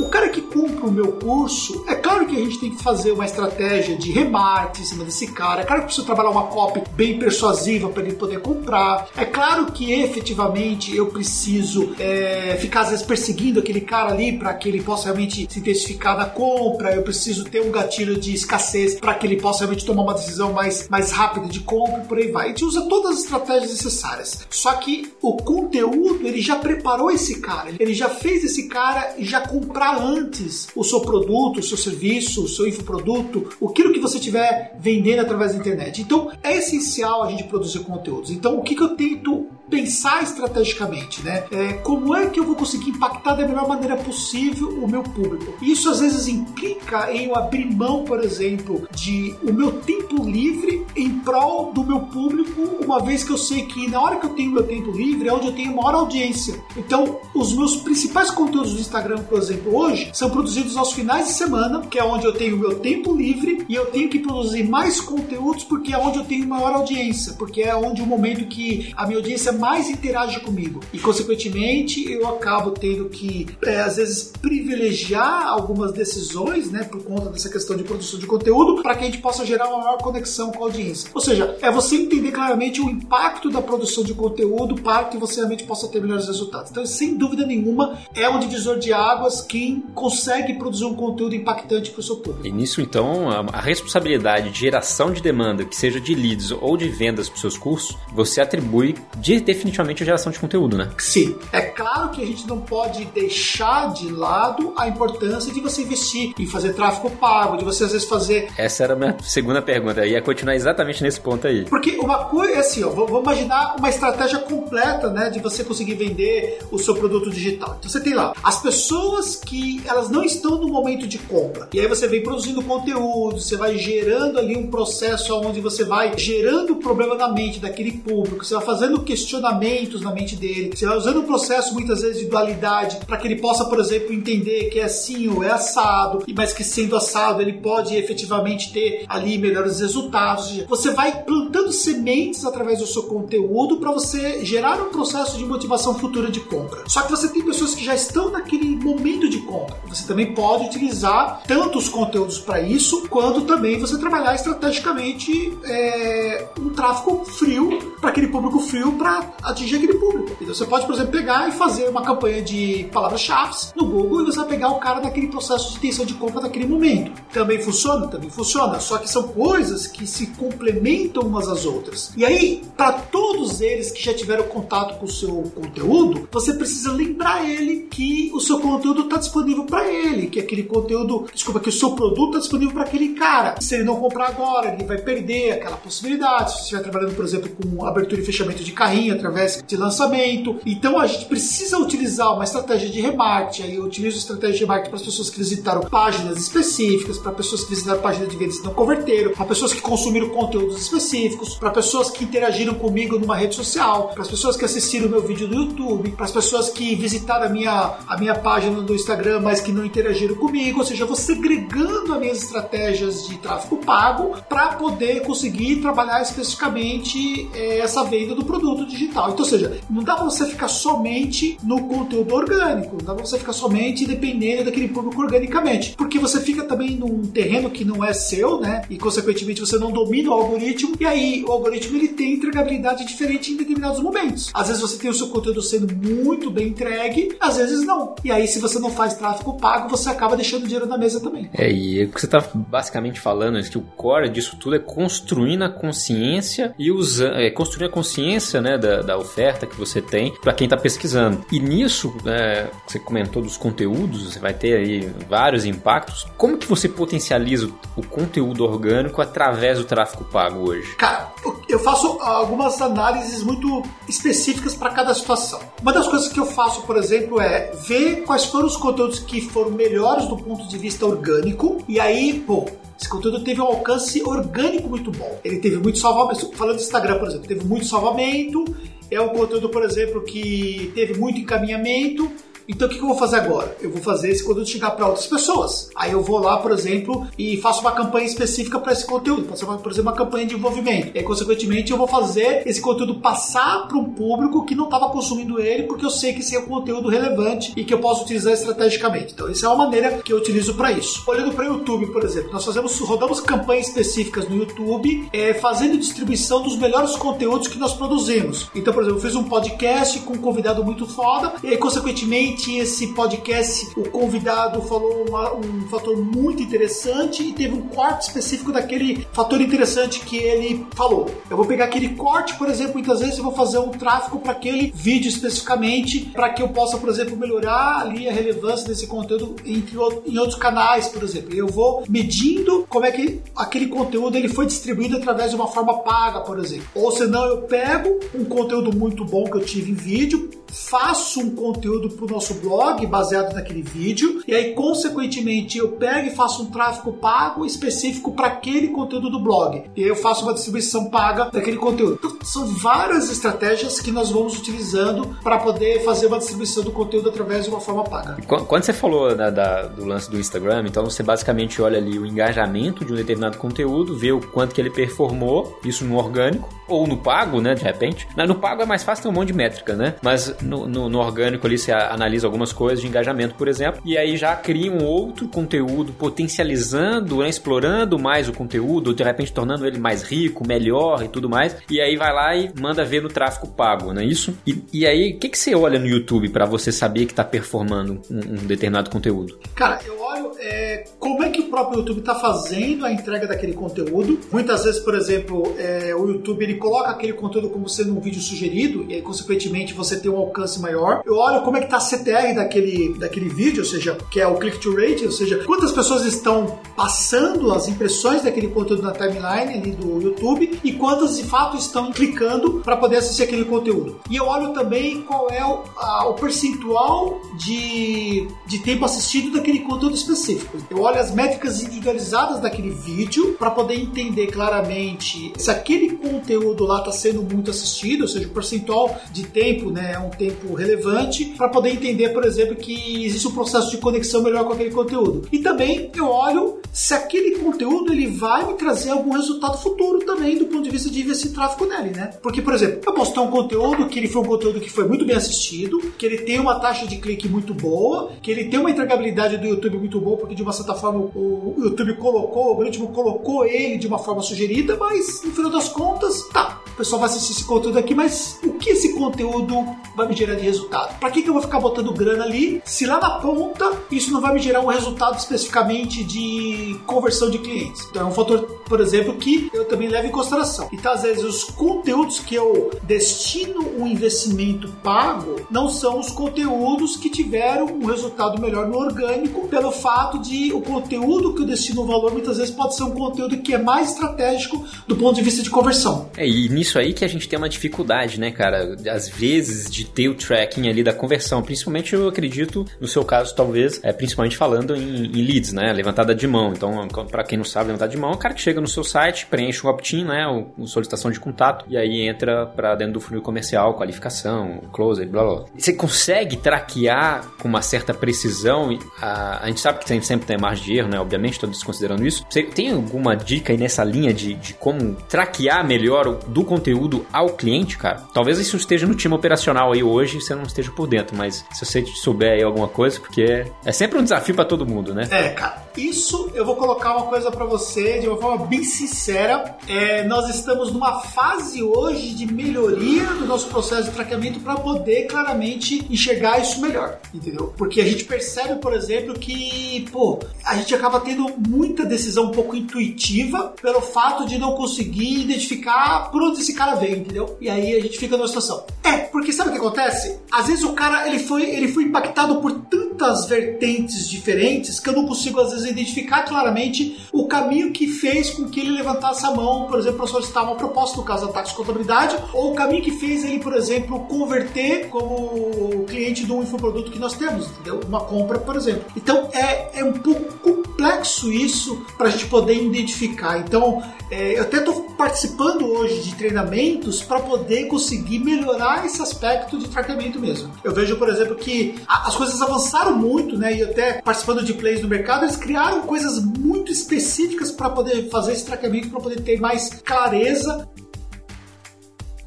[0.00, 3.12] O cara que compra o meu curso, é claro que a gente tem que fazer
[3.12, 5.60] uma estratégia de remarketing em cima desse cara.
[5.60, 9.08] É claro que precisa trabalhar uma copy bem persuasiva para ele poder comprar.
[9.14, 14.54] É claro que efetivamente eu preciso é, ficar às vezes perseguindo aquele cara ali para
[14.54, 16.94] que ele possa realmente se intensificar na compra.
[16.94, 20.54] Eu preciso ter um gatilho de escassez para que ele possa realmente tomar uma decisão
[20.54, 22.46] mais, mais rápida de compra e por aí vai.
[22.46, 24.46] A gente usa todas as estratégias necessárias.
[24.48, 29.42] Só que o conteúdo ele já preparou esse cara, ele já fez esse cara já
[29.42, 34.18] comprar comprar antes o seu produto, o seu serviço, o seu infoproduto, aquilo que você
[34.18, 36.00] estiver vendendo através da internet.
[36.00, 38.30] Então, é essencial a gente produzir conteúdos.
[38.30, 41.46] Então, o que, que eu tento pensar estrategicamente, né?
[41.50, 45.54] É, como é que eu vou conseguir impactar da melhor maneira possível o meu público?
[45.62, 50.86] Isso às vezes implica em eu abrir mão, por exemplo, de o meu tempo livre
[50.94, 54.30] em prol do meu público, uma vez que eu sei que na hora que eu
[54.30, 56.62] tenho meu tempo livre é onde eu tenho maior audiência.
[56.76, 61.32] Então, os meus principais conteúdos do Instagram, por exemplo, hoje, são produzidos aos finais de
[61.32, 65.00] semana, que é onde eu tenho meu tempo livre e eu tenho que produzir mais
[65.00, 69.06] conteúdos porque é onde eu tenho maior audiência, porque é onde o momento que a
[69.06, 70.80] minha audiência mais interage comigo.
[70.92, 77.30] E, consequentemente, eu acabo tendo que, é, às vezes, privilegiar algumas decisões, né, por conta
[77.30, 80.50] dessa questão de produção de conteúdo, para que a gente possa gerar uma maior conexão
[80.50, 81.08] com a audiência.
[81.14, 85.36] Ou seja, é você entender claramente o impacto da produção de conteúdo para que você
[85.36, 86.72] realmente possa ter melhores resultados.
[86.72, 91.92] Então, sem dúvida nenhuma, é um divisor de águas quem consegue produzir um conteúdo impactante
[91.92, 92.44] para o seu público.
[92.44, 96.88] E nisso, então, a responsabilidade de geração de demanda, que seja de leads ou de
[96.88, 100.90] vendas para os seus cursos, você atribui de, definitivamente a geração de conteúdo, né?
[100.98, 101.36] Sim.
[101.52, 106.32] É claro que a gente não pode deixar de lado a importância de você investir
[106.38, 108.48] em fazer tráfego pago, de você às vezes fazer.
[108.56, 110.00] Essa era a minha segunda pergunta.
[110.00, 111.64] Eu ia continuar exatamente nesse ponto aí.
[111.64, 115.94] Porque uma coisa é assim, ó, vamos imaginar uma estratégia completa, né, de você conseguir
[115.94, 117.76] vender o seu produto digital.
[117.78, 121.68] Então você tem lá as pessoas que elas não estão no momento de compra.
[121.72, 126.16] E aí você vem produzindo conteúdo, você vai gerando ali um processo onde você vai
[126.16, 129.02] gerando problema na mente daquele público, você vai fazendo
[129.32, 133.36] questionamentos na mente dele, você usando um processo muitas vezes de dualidade para que ele
[133.36, 137.54] possa, por exemplo, entender que é assim ou é assado, mas que sendo assado ele
[137.54, 140.64] pode efetivamente ter ali melhores resultados.
[140.68, 145.98] Você vai plantando sementes através do seu conteúdo para você gerar um processo de motivação
[145.98, 146.82] futura de compra.
[146.86, 149.76] Só que você tem pessoas que já estão naquele momento de compra.
[149.88, 156.48] Você também pode utilizar tanto os conteúdos para isso, quanto também você trabalhar estrategicamente é,
[156.60, 160.36] um tráfego frio para aquele público frio para atingir aquele público.
[160.40, 163.42] Então você pode, por exemplo, pegar e fazer uma campanha de palavras-chave
[163.76, 166.66] no Google e você vai pegar o cara naquele processo de intenção de compra daquele
[166.66, 167.12] momento.
[167.32, 168.06] Também funciona?
[168.08, 168.78] Também funciona.
[168.80, 172.12] Só que são coisas que se complementam umas às outras.
[172.16, 176.92] E aí, para todos eles que já tiveram contato com o seu conteúdo, você precisa
[176.92, 181.68] lembrar ele que o seu conteúdo está disponível para ele, que aquele conteúdo, desculpa, que
[181.68, 183.60] o seu produto está disponível para aquele cara.
[183.60, 186.50] Se ele não comprar agora, ele vai perder aquela possibilidade.
[186.50, 190.58] Se você estiver trabalhando, por exemplo, com abertura e fechamento de carrinho através de lançamento.
[190.66, 193.62] Então a gente precisa utilizar uma estratégia de remarketing.
[193.62, 197.64] Aí eu utilizo estratégia de remarketing para as pessoas que visitaram páginas específicas, para pessoas
[197.64, 201.70] que visitaram páginas de vendas e não converteram, para pessoas que consumiram conteúdos específicos, para
[201.70, 205.54] pessoas que interagiram comigo numa rede social, para as pessoas que assistiram meu vídeo no
[205.54, 209.72] YouTube, para as pessoas que visitaram a minha, a minha página do Instagram, mas que
[209.72, 210.80] não interagiram comigo.
[210.80, 216.22] Ou seja, eu vou segregando as minhas estratégias de tráfego pago para poder conseguir trabalhar
[216.22, 219.01] especificamente é, essa venda do produto digital.
[219.04, 223.24] Então, ou seja, não dá para você ficar somente no conteúdo orgânico, não dá para
[223.24, 228.04] você ficar somente dependendo daquele público organicamente, porque você fica também num terreno que não
[228.04, 228.82] é seu, né?
[228.88, 233.52] E consequentemente você não domina o algoritmo, e aí o algoritmo ele tem entregabilidade diferente
[233.52, 234.50] em determinados momentos.
[234.54, 238.14] Às vezes você tem o seu conteúdo sendo muito bem entregue, às vezes não.
[238.24, 241.48] E aí, se você não faz tráfego pago, você acaba deixando dinheiro na mesa também.
[241.52, 244.78] É, e o que você está basicamente falando é que o core disso tudo é
[244.78, 250.02] construir na consciência e usar, é, construir a consciência né, da, da oferta que você
[250.02, 251.44] tem para quem está pesquisando.
[251.50, 256.26] E nisso, é, você comentou dos conteúdos, você vai ter aí vários impactos.
[256.36, 260.94] Como que você potencializa o conteúdo orgânico através do tráfego pago hoje?
[260.96, 261.32] Cara,
[261.68, 265.60] eu faço algumas análises muito específicas para cada situação.
[265.80, 269.40] Uma das coisas que eu faço, por exemplo, é ver quais foram os conteúdos que
[269.40, 272.66] foram melhores do ponto de vista orgânico e aí, pô,
[273.02, 275.40] esse conteúdo teve um alcance orgânico muito bom.
[275.44, 276.52] Ele teve muito salvamento.
[276.52, 278.64] Falando do Instagram, por exemplo, teve muito salvamento.
[279.10, 282.30] É um conteúdo, por exemplo, que teve muito encaminhamento
[282.68, 283.76] então o que eu vou fazer agora?
[283.80, 285.90] Eu vou fazer esse conteúdo chegar para outras pessoas.
[285.94, 289.44] Aí eu vou lá, por exemplo, e faço uma campanha específica para esse conteúdo.
[289.48, 291.16] Faço, por exemplo, uma campanha de envolvimento.
[291.16, 295.60] E consequentemente, eu vou fazer esse conteúdo passar para um público que não estava consumindo
[295.60, 298.52] ele, porque eu sei que esse é um conteúdo relevante e que eu posso utilizar
[298.52, 299.32] estrategicamente.
[299.32, 301.22] Então, essa é uma maneira que eu utilizo para isso.
[301.26, 305.98] Olhando para o YouTube, por exemplo, nós fazemos, rodamos campanhas específicas no YouTube, é, fazendo
[305.98, 308.68] distribuição dos melhores conteúdos que nós produzimos.
[308.74, 312.51] Então, por exemplo, eu fiz um podcast com um convidado muito foda, e aí, consequentemente,
[312.78, 318.72] esse podcast, o convidado falou uma, um fator muito interessante e teve um corte específico
[318.72, 321.30] daquele fator interessante que ele falou.
[321.48, 324.52] Eu vou pegar aquele corte, por exemplo, muitas vezes eu vou fazer um tráfego para
[324.52, 329.56] aquele vídeo especificamente, para que eu possa, por exemplo, melhorar ali a relevância desse conteúdo
[329.64, 329.96] entre,
[330.26, 331.54] em outros canais, por exemplo.
[331.54, 335.98] Eu vou medindo como é que aquele conteúdo ele foi distribuído através de uma forma
[336.00, 336.86] paga, por exemplo.
[336.94, 341.54] Ou senão eu pego um conteúdo muito bom que eu tive em vídeo, faço um
[341.54, 346.62] conteúdo para o nosso blog baseado naquele vídeo e aí consequentemente eu pego e faço
[346.62, 351.50] um tráfego pago específico para aquele conteúdo do blog e eu faço uma distribuição paga
[351.52, 352.14] daquele conteúdo.
[352.14, 357.28] Então, são várias estratégias que nós vamos utilizando para poder fazer uma distribuição do conteúdo
[357.28, 358.36] através de uma forma paga.
[358.46, 362.26] Quando você falou da, da, do lance do Instagram, então você basicamente olha ali o
[362.26, 367.06] engajamento de um determinado conteúdo, vê o quanto que ele performou, isso no orgânico ou
[367.06, 368.28] no pago, né, de repente.
[368.36, 370.14] No pago é mais fácil ter um monte de métrica, né?
[370.22, 374.16] Mas no, no, no, orgânico ali você analisa algumas coisas de engajamento, por exemplo, e
[374.16, 379.86] aí já cria um outro conteúdo potencializando, né, explorando mais o conteúdo, de repente tornando
[379.86, 383.28] ele mais rico, melhor e tudo mais, e aí vai lá e manda ver no
[383.28, 384.56] tráfego pago, não é isso?
[384.66, 387.44] E, e aí, o que, que você olha no YouTube para você saber que está
[387.44, 389.58] performando um, um, determinado conteúdo?
[389.74, 393.72] Cara, eu olho é, como é que o próprio YouTube está fazendo a entrega daquele
[393.72, 394.38] conteúdo.
[394.50, 398.40] Muitas vezes, por exemplo, é, o YouTube ele coloca aquele conteúdo como sendo um vídeo
[398.40, 401.22] sugerido, e aí, consequentemente, você tem um alcance maior.
[401.24, 404.56] Eu olho como é que está CTR daquele, daquele vídeo, ou seja, que é o
[404.56, 409.90] click-to rate, ou seja, quantas pessoas estão passando as impressões daquele conteúdo na timeline ali
[409.92, 414.20] do YouTube e quantas de fato estão clicando para poder assistir aquele conteúdo.
[414.30, 419.80] E eu olho também qual é o, a, o percentual de, de tempo assistido daquele
[419.80, 420.78] conteúdo específico.
[420.90, 426.98] Eu olho as métricas individualizadas daquele vídeo para poder entender claramente se aquele conteúdo lá
[426.98, 431.46] está sendo muito assistido, ou seja, o percentual de tempo né, é um tempo relevante
[431.56, 435.48] para poder entender, por exemplo, que existe um processo de conexão melhor com aquele conteúdo.
[435.52, 440.58] E também eu olho se aquele conteúdo ele vai me trazer algum resultado futuro também
[440.58, 442.34] do ponto de vista de investir tráfego nele, né?
[442.42, 445.24] Porque, por exemplo, eu postar um conteúdo que ele foi um conteúdo que foi muito
[445.24, 448.90] bem assistido, que ele tem uma taxa de clique muito boa, que ele tem uma
[448.90, 453.08] entregabilidade do YouTube muito boa, porque de uma certa forma o YouTube colocou, o algoritmo
[453.08, 457.30] colocou ele de uma forma sugerida, mas no final das contas, tá, o pessoal vai
[457.30, 461.18] assistir esse conteúdo aqui, mas o que esse conteúdo vai me gerar de resultado?
[461.18, 464.40] Para que, que eu vou ficar botando grana ali se lá na ponta isso não
[464.40, 468.06] vai me gerar um resultado especificamente de conversão de clientes?
[468.10, 470.88] Então é um fator, por exemplo, que eu também levo em consideração.
[470.92, 477.16] Então, às vezes, os conteúdos que eu destino um investimento pago não são os conteúdos
[477.16, 482.02] que tiveram um resultado melhor no orgânico, pelo fato de o conteúdo que eu destino
[482.02, 485.42] o valor muitas vezes pode ser um conteúdo que é mais estratégico do ponto de
[485.42, 486.28] vista de conversão.
[486.36, 488.71] É, e nisso aí que a gente tem uma dificuldade, né, cara?
[489.10, 493.54] Às vezes de ter o tracking ali da conversão, principalmente eu acredito, no seu caso,
[493.54, 495.92] talvez, é, principalmente falando em, em leads, né?
[495.92, 496.72] Levantada de mão.
[496.72, 499.04] Então, para quem não sabe, levantada de mão é o cara que chega no seu
[499.04, 500.46] site, preenche um opt-in, né?
[500.78, 505.42] O, solicitação de contato, e aí entra para dentro do funil comercial, qualificação, closer, blá
[505.42, 505.64] blá.
[505.76, 508.98] Você consegue traquear com uma certa precisão?
[509.20, 511.18] A, a gente sabe que sempre tem margem de erro, né?
[511.18, 512.44] Obviamente, estou desconsiderando isso.
[512.48, 517.50] Você tem alguma dica aí nessa linha de, de como traquear melhor do conteúdo ao
[517.50, 518.22] cliente, cara?
[518.34, 521.84] Talvez isso esteja no time operacional aí hoje, você não esteja por dentro, mas se
[521.84, 525.28] você souber aí alguma coisa, porque é sempre um desafio para todo mundo, né?
[525.30, 525.82] É, cara.
[525.96, 529.76] Isso eu vou colocar uma coisa para você de uma forma bem sincera.
[529.86, 535.26] É, nós estamos numa fase hoje de melhoria do nosso processo de traqueamento para poder
[535.26, 537.74] claramente enxergar isso melhor, entendeu?
[537.76, 542.52] Porque a gente percebe, por exemplo, que pô, a gente acaba tendo muita decisão um
[542.52, 547.56] pouco intuitiva pelo fato de não conseguir identificar por onde esse cara veio, entendeu?
[547.60, 548.84] E aí a gente fica numa situação.
[549.02, 550.38] É, porque sabe o que acontece?
[550.50, 555.14] Às vezes o cara ele foi, ele foi impactado por tantas vertentes diferentes que eu
[555.14, 559.50] não consigo às vezes identificar claramente o caminho que fez com que ele levantasse a
[559.50, 562.74] mão, por exemplo, para solicitar uma proposta no caso da taxa de contabilidade, ou o
[562.74, 567.70] caminho que fez ele, por exemplo, converter como cliente de um infoproduto que nós temos,
[567.70, 568.00] entendeu?
[568.06, 569.04] Uma compra, por exemplo.
[569.16, 573.58] Então é, é um pouco complexo isso para a gente poder identificar.
[573.58, 579.78] Então é, eu até estou participando hoje de treinamentos para poder conseguir melhorar esse aspecto
[579.78, 580.72] de tratamento mesmo.
[580.82, 583.76] Eu vejo, por exemplo, que as coisas avançaram muito, né?
[583.76, 588.52] E até participando de plays no mercado, eles criaram coisas muito específicas para poder fazer
[588.52, 590.88] esse tratamento, para poder ter mais clareza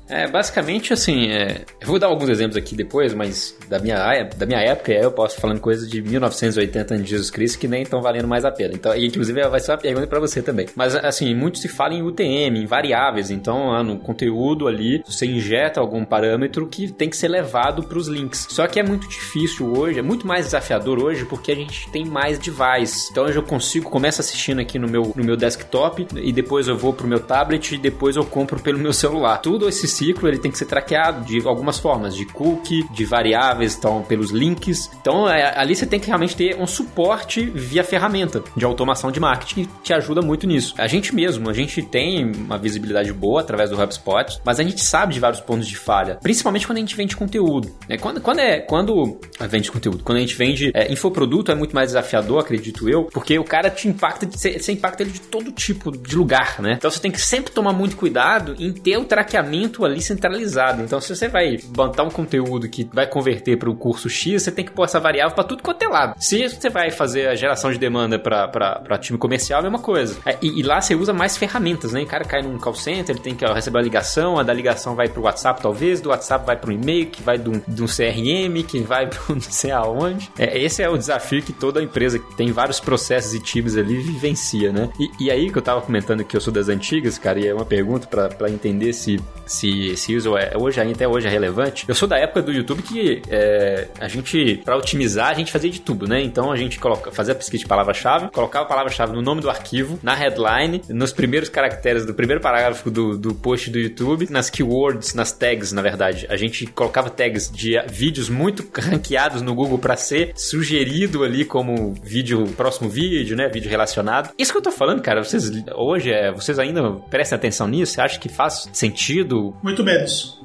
[0.07, 4.45] É, basicamente, assim, é, eu vou dar alguns exemplos aqui depois, mas da minha, da
[4.45, 8.27] minha época, eu posso falando coisas de 1980 de Jesus Cristo que nem estão valendo
[8.27, 8.73] mais a pena.
[8.73, 10.67] Então, e, inclusive, vai ser uma pergunta para você também.
[10.75, 13.31] Mas, assim, muito se fala em UTM, em variáveis.
[13.31, 18.07] Então, no conteúdo ali, você injeta algum parâmetro que tem que ser levado para os
[18.07, 18.47] links.
[18.49, 22.05] Só que é muito difícil hoje, é muito mais desafiador hoje, porque a gente tem
[22.05, 23.09] mais device.
[23.11, 26.77] Então, hoje eu consigo, começo assistindo aqui no meu, no meu desktop e depois eu
[26.77, 29.37] vou pro meu tablet e depois eu compro pelo meu celular.
[29.39, 33.75] Tudo esse ciclo ele tem que ser traqueado de algumas formas, de cookie, de variáveis,
[33.75, 34.89] então pelos links.
[34.99, 39.19] Então é, ali você tem que realmente ter um suporte via ferramenta de automação de
[39.19, 40.73] marketing que te ajuda muito nisso.
[40.77, 44.83] A gente mesmo, a gente tem uma visibilidade boa através do HubSpot, mas a gente
[44.83, 47.73] sabe de vários pontos de falha, principalmente quando a gente vende conteúdo.
[47.87, 49.19] É, quando, quando é quando
[49.49, 53.37] vende conteúdo, quando a gente vende é, infoproduto é muito mais desafiador, acredito eu, porque
[53.37, 56.73] o cara te impacta, você impacta ele de todo tipo de lugar, né?
[56.77, 60.81] Então você tem que sempre tomar muito cuidado em ter o traqueamento ali centralizado.
[60.81, 64.51] Então, se você vai botar um conteúdo que vai converter para o curso X, você
[64.51, 66.15] tem que pôr essa variável para tudo quanto é lado.
[66.19, 70.17] Se você vai fazer a geração de demanda para time comercial, é a mesma coisa.
[70.25, 72.03] É, e, e, lá você usa mais ferramentas, né?
[72.03, 74.95] O cara cai num call center, ele tem que receber uma ligação, a da ligação
[74.95, 77.61] vai para o WhatsApp, talvez, do WhatsApp vai para um e-mail, que vai de um,
[77.67, 80.31] de um CRM, que vai para não sei aonde.
[80.38, 83.97] É, esse é o desafio que toda empresa que tem vários processos e times ali
[83.97, 84.89] vivencia, né?
[84.99, 87.53] E, e aí que eu tava comentando que eu sou das antigas, cara, e é
[87.53, 91.86] uma pergunta para entender se, se esse uso é, hoje, até hoje é relevante.
[91.88, 95.69] Eu sou da época do YouTube que é, a gente, para otimizar, a gente fazia
[95.69, 96.21] de tudo, né?
[96.21, 99.49] Então a gente coloca, fazia a pesquisa de palavra-chave, colocava a palavra-chave no nome do
[99.49, 104.49] arquivo, na headline, nos primeiros caracteres do primeiro parágrafo do, do post do YouTube, nas
[104.49, 106.26] keywords, nas tags, na verdade.
[106.30, 111.93] A gente colocava tags de vídeos muito ranqueados no Google para ser sugerido ali como
[112.03, 113.47] vídeo, próximo vídeo, né?
[113.49, 114.32] Vídeo relacionado.
[114.38, 117.93] Isso que eu tô falando, cara, vocês hoje, é, vocês ainda prestem atenção nisso?
[117.93, 119.55] Você acha que faz sentido?
[119.66, 120.37] Muito menos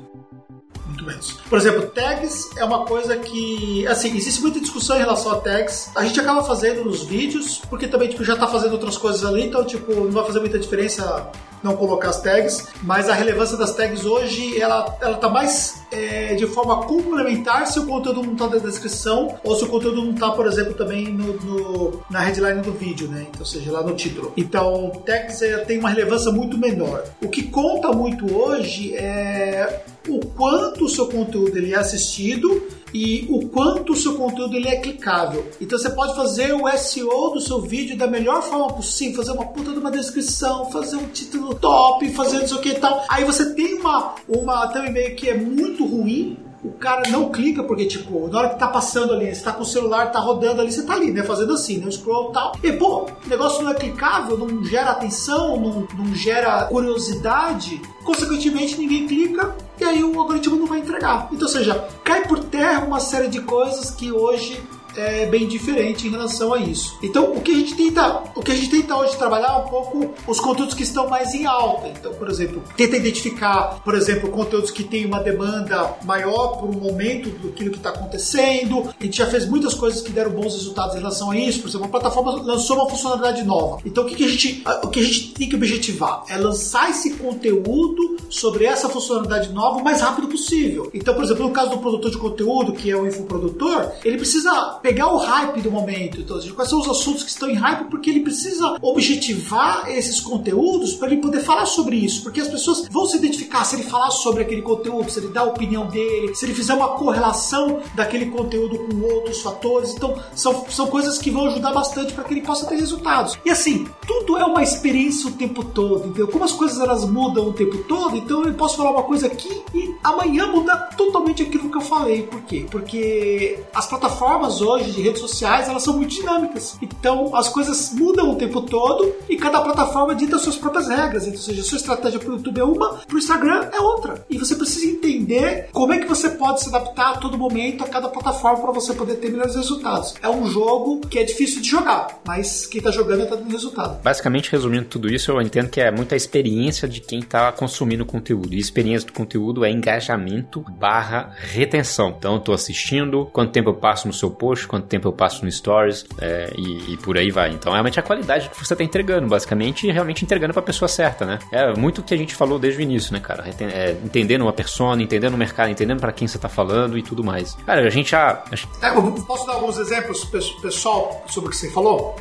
[0.86, 1.32] muito menos.
[1.48, 5.90] Por exemplo, tags é uma coisa que, assim, existe muita discussão em relação a tags.
[5.94, 9.44] A gente acaba fazendo nos vídeos, porque também tipo, já está fazendo outras coisas ali,
[9.46, 11.30] então tipo, não vai fazer muita diferença
[11.62, 16.34] não colocar as tags, mas a relevância das tags hoje ela, ela tá mais é,
[16.34, 20.12] de forma complementar se o conteúdo não está na descrição ou se o conteúdo não
[20.12, 23.26] está, por exemplo, também no, no, na headline do vídeo, né?
[23.30, 24.32] Então, seja lá no título.
[24.36, 27.04] Então, tags é, tem uma relevância muito menor.
[27.22, 32.62] O que conta muito hoje é o quanto o seu conteúdo ele é assistido
[32.92, 35.46] e o quanto o seu conteúdo ele é clicável.
[35.60, 39.46] Então você pode fazer o SEO do seu vídeo da melhor forma possível, fazer uma
[39.46, 43.04] puta de uma descrição, fazer um título top, fazer não sei o que e tal.
[43.08, 47.62] Aí você tem uma, uma também meio que é muito ruim, o cara não clica,
[47.62, 50.60] porque, tipo, na hora que tá passando ali, você tá com o celular, tá rodando
[50.60, 51.22] ali, você tá ali, né?
[51.22, 51.90] Fazendo assim, né?
[51.90, 52.52] Scroll e tal.
[52.62, 57.80] E, pô, o negócio não é clicável, não gera atenção, não, não gera curiosidade.
[58.04, 61.28] Consequentemente, ninguém clica e aí o algoritmo não vai entregar.
[61.32, 64.62] Então, ou seja, cai por terra uma série de coisas que hoje
[64.96, 66.98] é bem diferente em relação a isso.
[67.02, 69.68] Então, o que a gente tenta, o que a gente tenta hoje trabalhar é um
[69.68, 71.88] pouco os conteúdos que estão mais em alta.
[71.88, 76.78] Então, por exemplo, tenta identificar, por exemplo, conteúdos que têm uma demanda maior por um
[76.78, 78.92] momento do que está acontecendo.
[78.98, 81.60] A gente já fez muitas coisas que deram bons resultados em relação a isso.
[81.60, 83.78] Por exemplo, a plataforma lançou uma funcionalidade nova.
[83.84, 87.14] Então, o que, a gente, o que a gente tem que objetivar é lançar esse
[87.14, 90.90] conteúdo sobre essa funcionalidade nova o mais rápido possível.
[90.94, 94.79] Então, por exemplo, no caso do produtor de conteúdo, que é o infoprodutor, ele precisa
[94.82, 96.20] pegar o hype do momento.
[96.20, 100.94] Então, quais são os assuntos que estão em hype, porque ele precisa objetivar esses conteúdos
[100.94, 102.22] para ele poder falar sobre isso.
[102.22, 105.42] Porque as pessoas vão se identificar se ele falar sobre aquele conteúdo, se ele dar
[105.42, 109.94] a opinião dele, se ele fizer uma correlação daquele conteúdo com outros fatores.
[109.94, 113.38] Então, são, são coisas que vão ajudar bastante para que ele possa ter resultados.
[113.44, 116.08] E assim, tudo é uma experiência o tempo todo.
[116.08, 119.26] Então, como as coisas elas mudam o tempo todo, então eu posso falar uma coisa
[119.26, 122.22] aqui e amanhã mudar totalmente aquilo que eu falei.
[122.22, 122.66] Por quê?
[122.70, 126.76] Porque as plataformas hoje hoje de redes sociais, elas são muito dinâmicas.
[126.82, 131.26] Então as coisas mudam o tempo todo e cada plataforma dita suas próprias regras.
[131.26, 133.80] Então, ou seja, a sua estratégia para o YouTube é uma, para o Instagram é
[133.80, 134.24] outra.
[134.28, 137.88] E você precisa entender como é que você pode se adaptar a todo momento a
[137.88, 140.14] cada plataforma para você poder ter melhores resultados.
[140.22, 144.02] É um jogo que é difícil de jogar, mas quem está jogando está dando resultado.
[144.02, 148.54] Basicamente, resumindo tudo isso, eu entendo que é muita experiência de quem está consumindo conteúdo.
[148.54, 152.14] E experiência do conteúdo é engajamento barra retenção.
[152.16, 155.44] Então, estou assistindo, quanto tempo eu passo no seu post, post, quanto tempo eu passo
[155.44, 157.50] no Stories é, e, e, por aí vai.
[157.50, 161.24] Então, realmente a qualidade que você está entregando, basicamente, realmente entregando para a pessoa certa,
[161.24, 161.38] né?
[161.50, 163.44] É muito o que a gente falou desde o início, né, cara?
[163.60, 167.22] É, entendendo uma persona, entendendo o mercado, entendendo para quem você está falando e tudo
[167.24, 167.54] mais.
[167.66, 168.44] Cara, a gente já.
[168.82, 168.90] É,
[169.26, 172.16] posso dar alguns exemplos, pessoal, sobre o que você falou?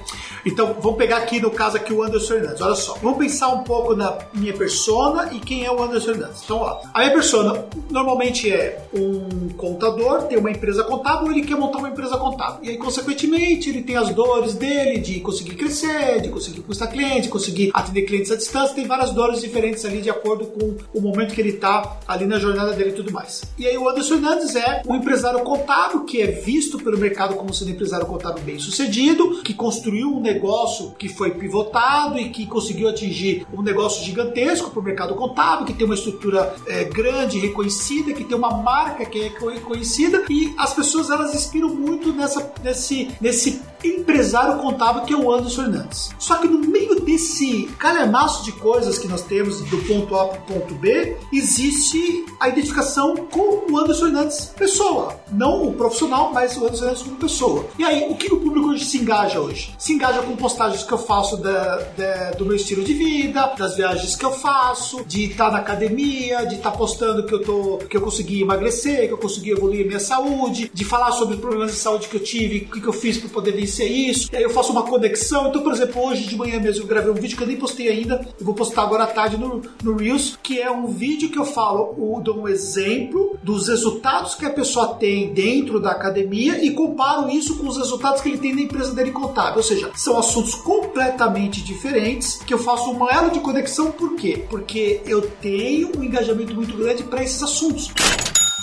[0.46, 2.62] Então, vamos pegar aqui no caso aqui o Anderson Hernandes.
[2.62, 6.44] Olha só, vamos pensar um pouco na minha persona e quem é o Anderson Hernandes.
[6.44, 11.58] Então, ó, a minha persona normalmente é um contador, tem uma empresa contábil, ele quer
[11.58, 12.29] montar uma empresa contábil.
[12.62, 17.24] E aí, consequentemente, ele tem as dores dele de conseguir crescer, de conseguir conquistar clientes,
[17.24, 21.02] de conseguir atender clientes à distância, tem várias dores diferentes ali de acordo com o
[21.02, 23.44] momento que ele está ali na jornada dele e tudo mais.
[23.58, 27.54] E aí, o Anderson Hernandes é um empresário contábil que é visto pelo mercado como
[27.54, 32.46] sendo um empresário contábil bem sucedido, que construiu um negócio que foi pivotado e que
[32.46, 37.40] conseguiu atingir um negócio gigantesco para o mercado contábil, que tem uma estrutura é, grande,
[37.40, 42.52] reconhecida, que tem uma marca que é reconhecida e as pessoas elas inspiram muito nessa,
[42.62, 46.10] nesse, nesse empresário contábil que é o Anderson Fernandes.
[46.20, 50.40] Só que no meio desse calhamaço de coisas que nós temos do ponto A para
[50.40, 55.20] o ponto B, existe a identificação com o Anderson Fernandes pessoa.
[55.32, 57.66] Não o profissional, mas o Anderson Fernandes como pessoa.
[57.78, 59.74] E aí, o que o público hoje se engaja hoje?
[59.78, 63.76] Se engaja com postagens que eu faço da, da, do meu estilo de vida, das
[63.76, 67.96] viagens que eu faço, de estar na academia, de estar postando que eu, tô, que
[67.96, 71.78] eu consegui emagrecer, que eu consegui evoluir minha saúde, de falar sobre os problemas de
[71.78, 74.30] saúde que eu tive, o que, que eu fiz para poder vencer isso.
[74.32, 75.50] E aí eu faço uma conexão.
[75.50, 77.90] Então, por exemplo, hoje de manhã mesmo eu gravei um vídeo que eu nem postei
[77.90, 81.38] ainda, eu vou postar agora à tarde no, no Reels, que é um vídeo que
[81.38, 86.72] eu falo, dou um exemplo dos resultados que a pessoa tem dentro da academia e
[86.72, 89.58] comparo isso com os resultados que ele tem na empresa dele contábil.
[89.58, 94.46] Ou seja, são assuntos completamente diferentes que eu faço um elo de conexão, por quê?
[94.50, 97.92] Porque eu tenho um engajamento muito grande para esses assuntos.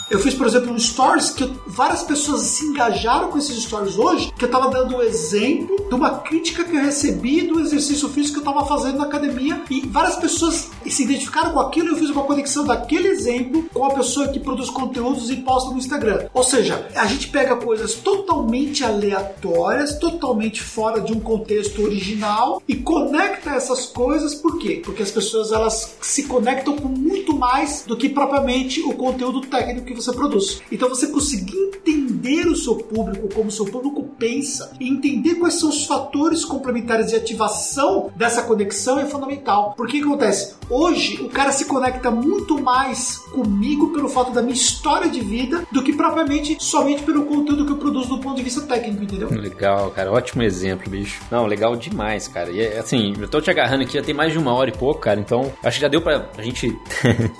[0.08, 4.32] Eu fiz, por exemplo, um stories que várias pessoas se engajaram com esses stories hoje,
[4.38, 8.40] que eu estava dando um exemplo de uma crítica que eu recebi do exercício físico
[8.40, 11.96] que eu estava fazendo na academia e várias pessoas se identificaram com aquilo e eu
[11.96, 16.28] fiz uma conexão daquele exemplo com a pessoa que produz conteúdos e posta no Instagram.
[16.32, 22.76] Ou seja, a gente pega coisas totalmente aleatórias, totalmente fora de um contexto original e
[22.76, 24.80] conecta essas coisas por quê?
[24.84, 29.86] Porque as pessoas elas se conectam com muito mais do que propriamente o conteúdo técnico
[29.86, 30.62] que você produz.
[30.70, 35.54] Então você conseguir entender o seu público, como o seu público pensa, e entender quais
[35.54, 39.74] são os fatores complementares de ativação dessa conexão é fundamental.
[39.76, 40.54] Porque que acontece?
[40.68, 45.66] Hoje o cara se conecta muito mais comigo pelo fato da minha história de vida
[45.70, 49.28] do que propriamente somente pelo conteúdo que eu produzo do ponto de vista técnico, entendeu?
[49.30, 50.12] Legal, cara.
[50.12, 51.22] Ótimo exemplo, bicho.
[51.30, 52.50] Não, legal demais, cara.
[52.50, 55.00] E assim, eu tô te agarrando aqui já tem mais de uma hora e pouco,
[55.00, 55.20] cara.
[55.20, 56.76] Então acho que já deu pra gente.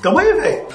[0.02, 0.66] Tamo aí, velho.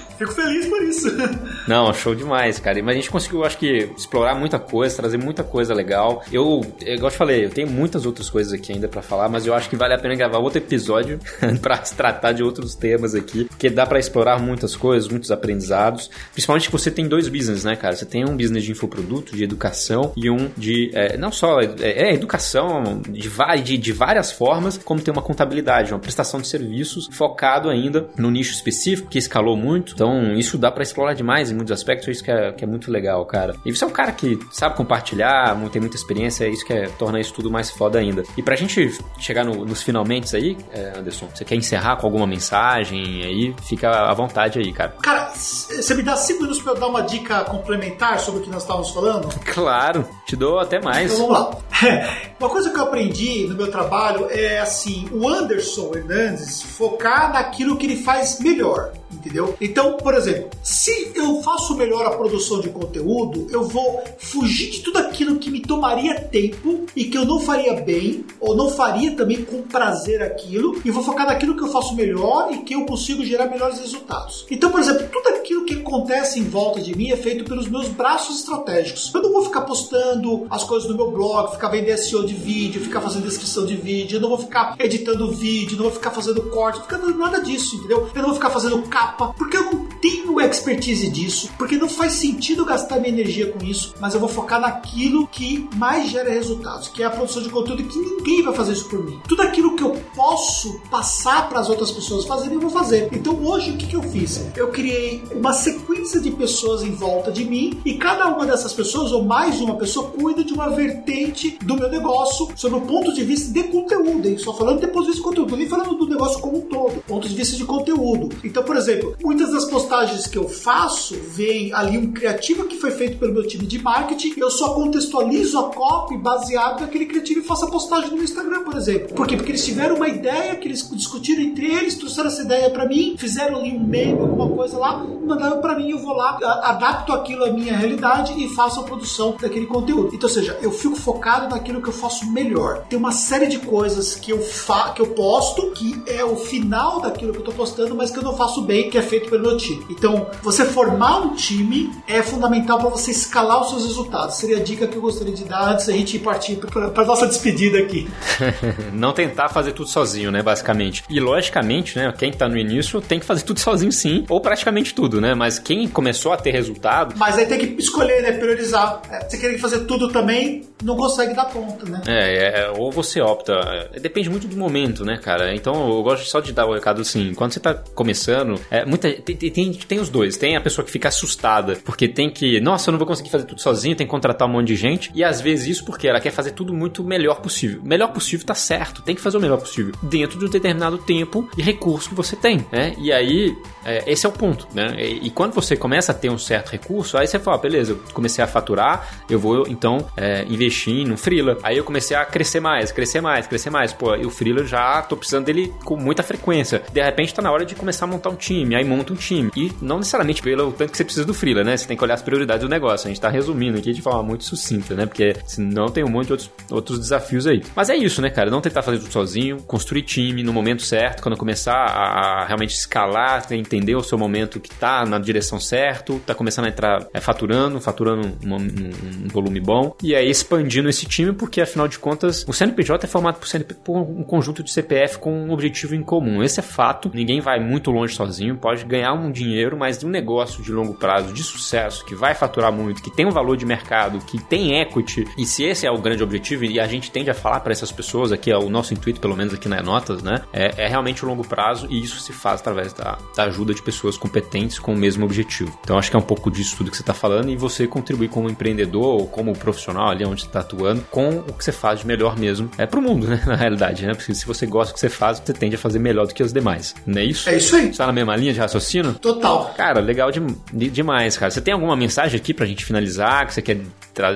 [0.20, 1.08] Fico feliz por isso.
[1.66, 2.78] Não, show demais, cara.
[2.82, 6.22] Mas a gente conseguiu, acho que, explorar muita coisa, trazer muita coisa legal.
[6.30, 9.46] Eu, igual eu te falei, eu tenho muitas outras coisas aqui ainda para falar, mas
[9.46, 11.18] eu acho que vale a pena gravar outro episódio
[11.62, 16.10] para tratar de outros temas aqui, porque dá para explorar muitas coisas, muitos aprendizados.
[16.32, 17.96] Principalmente que você tem dois business, né, cara?
[17.96, 21.70] Você tem um business de infoproduto, de educação, e um de, é, não só, é,
[21.80, 23.30] é educação de,
[23.62, 28.30] de, de várias formas, como tem uma contabilidade, uma prestação de serviços focado ainda no
[28.30, 29.94] nicho específico, que escalou muito.
[29.94, 32.66] Então, então, isso dá para explorar demais em muitos aspectos, isso que é, que é
[32.66, 33.54] muito legal, cara.
[33.64, 37.20] E você é um cara que sabe compartilhar, tem muita experiência, isso que é, torna
[37.20, 38.22] isso tudo mais foda ainda.
[38.36, 42.26] E pra gente chegar no, nos finalmente aí, é, Anderson, você quer encerrar com alguma
[42.26, 43.54] mensagem aí?
[43.62, 44.94] Fica à vontade aí, cara.
[45.02, 48.50] Cara, você me dá cinco minutos pra eu dar uma dica complementar sobre o que
[48.50, 49.28] nós estávamos falando?
[49.60, 51.12] Claro, te dou até mais.
[51.12, 51.58] Então vamos lá.
[52.38, 57.76] Uma coisa que eu aprendi no meu trabalho é assim, o Anderson Hernandes focar naquilo
[57.76, 59.54] que ele faz melhor entendeu?
[59.60, 64.80] Então, por exemplo, se eu faço melhor a produção de conteúdo, eu vou fugir de
[64.80, 69.14] tudo aquilo que me tomaria tempo e que eu não faria bem, ou não faria
[69.16, 72.84] também com prazer aquilo, e vou focar naquilo que eu faço melhor e que eu
[72.84, 74.46] consigo gerar melhores resultados.
[74.50, 77.88] Então, por exemplo, tudo aquilo que acontece em volta de mim é feito pelos meus
[77.88, 79.12] braços estratégicos.
[79.14, 82.82] Eu não vou ficar postando as coisas no meu blog, ficar vendo SEO de vídeo,
[82.82, 86.42] ficar fazendo descrição de vídeo, eu não vou ficar editando vídeo, não vou ficar fazendo
[86.50, 88.08] corte, não vou ficar nada disso, entendeu?
[88.14, 92.14] Eu não vou ficar fazendo capa, porque eu não tenho expertise disso, porque não faz
[92.14, 96.88] sentido gastar minha energia com isso, mas eu vou focar naquilo que mais gera resultados,
[96.88, 99.20] que é a produção de conteúdo que ninguém vai fazer isso por mim.
[99.28, 103.08] Tudo aquilo que eu posso passar para as outras pessoas fazerem, eu vou fazer.
[103.12, 104.40] Então hoje o que, que eu fiz?
[104.56, 109.12] Eu criei uma sequência de pessoas em volta de mim e cada uma dessas pessoas,
[109.12, 113.12] ou mais de uma pessoa, cuida de uma vertente do meu negócio sobre o ponto
[113.12, 114.38] de vista de conteúdo, hein?
[114.38, 117.56] Só falando depois desse conteúdo, nem falando do negócio como um todo, ponto de vista
[117.56, 118.28] de conteúdo.
[118.44, 122.90] Então, por exemplo, muitas das postagens que eu faço vem ali um criativo que foi
[122.90, 127.42] feito pelo meu time de marketing, eu só contextualizo a copy baseado naquele criativo e
[127.42, 129.14] faço a postagem no Instagram, por exemplo.
[129.14, 129.36] Por quê?
[129.36, 133.14] Porque eles tiveram uma ideia que eles discutiram entre eles, trouxeram essa ideia para mim,
[133.18, 137.44] fizeram ali um meme, alguma coisa lá, mandaram para mim, eu vou lá, adapto aquilo
[137.44, 140.14] à minha realidade e faço a produção daquele conteúdo.
[140.14, 142.84] Então, ou seja, eu fico focado naquilo que eu faço melhor.
[142.88, 147.00] Tem uma série de coisas que eu fa que eu posto que é o final
[147.00, 149.42] daquilo que eu tô postando, mas que eu não faço bem, que é feito pelo
[149.42, 149.69] meu time.
[149.88, 154.36] Então, você formar um time é fundamental para você escalar os seus resultados.
[154.36, 157.78] Seria a dica que eu gostaria de dar antes da gente partir para nossa despedida
[157.78, 158.08] aqui.
[158.92, 161.04] não tentar fazer tudo sozinho, né, basicamente.
[161.08, 164.94] E logicamente, né, quem tá no início tem que fazer tudo sozinho sim, ou praticamente
[164.94, 165.34] tudo, né?
[165.34, 167.14] Mas quem começou a ter resultado.
[167.16, 168.32] Mas aí tem que escolher, né?
[168.32, 169.02] Priorizar.
[169.10, 172.02] É, você querer fazer tudo também, não consegue dar conta, né?
[172.06, 173.52] É, é, ou você opta.
[173.92, 175.54] É, depende muito do momento, né, cara?
[175.54, 179.10] Então eu gosto só de dar o recado assim: quando você tá começando, é, muita,
[179.12, 180.36] tem, tem, tem os dois.
[180.36, 183.44] Tem a pessoa que fica assustada porque tem que, nossa, eu não vou conseguir fazer
[183.44, 185.10] tudo sozinho, tem que contratar um monte de gente.
[185.14, 187.80] E às vezes isso porque ela quer fazer tudo muito melhor possível.
[187.82, 191.48] Melhor possível tá certo, tem que fazer o melhor possível dentro de um determinado tempo
[191.56, 192.94] e recurso que você tem, né?
[192.98, 194.94] E aí, é, esse é o ponto, né?
[194.98, 198.00] E, e, quando você começa a ter um certo recurso, aí você fala, beleza, eu
[198.12, 201.58] comecei a faturar, eu vou então é, investir no freela.
[201.62, 203.92] Aí eu comecei a crescer mais, crescer mais, crescer mais.
[203.92, 206.82] Pô, e o freela já tô precisando dele com muita frequência.
[206.92, 209.39] De repente tá na hora de começar a montar um time, aí monta um time.
[209.56, 211.76] E não necessariamente pelo tanto que você precisa do freela, né?
[211.76, 213.06] Você tem que olhar as prioridades do negócio.
[213.06, 215.06] A gente tá resumindo aqui de forma muito sucinta, né?
[215.06, 217.62] Porque senão tem um monte de outros, outros desafios aí.
[217.74, 218.50] Mas é isso, né, cara?
[218.50, 222.74] Não tentar fazer tudo sozinho, construir time no momento certo, quando começar a, a realmente
[222.74, 227.20] escalar, entender o seu momento que tá na direção certo, tá começando a entrar é,
[227.20, 231.98] faturando, faturando um, um, um, volume bom, e aí expandindo esse time, porque afinal de
[231.98, 235.94] contas, o CNPJ é formado por, CNP, por um conjunto de CPF com um objetivo
[235.94, 236.42] em comum.
[236.42, 240.10] Esse é fato, ninguém vai muito longe sozinho, pode ganhar um dinheiro, mas de um
[240.10, 243.66] negócio de longo prazo, de sucesso, que vai faturar muito, que tem um valor de
[243.66, 247.30] mercado, que tem equity, e se esse é o grande objetivo, e a gente tende
[247.30, 250.22] a falar para essas pessoas, aqui é o nosso intuito, pelo menos aqui na Notas,
[250.22, 250.42] né?
[250.52, 253.82] É, é realmente o longo prazo e isso se faz através da, da ajuda de
[253.82, 255.76] pessoas competentes com o mesmo objetivo.
[255.82, 258.28] Então acho que é um pouco disso tudo que você está falando e você contribuir
[258.28, 262.00] como empreendedor ou como profissional ali onde você está atuando com o que você faz
[262.00, 263.42] de melhor mesmo é pro mundo, né?
[263.46, 264.14] Na realidade, né?
[264.14, 266.42] Porque se você gosta do que você faz, você tende a fazer melhor do que
[266.42, 266.94] os demais.
[267.06, 267.48] Não é isso?
[267.48, 267.92] É isso aí.
[267.92, 269.14] Você tá na mesma linha de raciocínio?
[269.20, 269.74] Total.
[269.76, 270.40] Cara, legal de,
[270.72, 271.50] de, demais, cara.
[271.50, 273.80] Você tem alguma mensagem aqui pra gente finalizar que você quer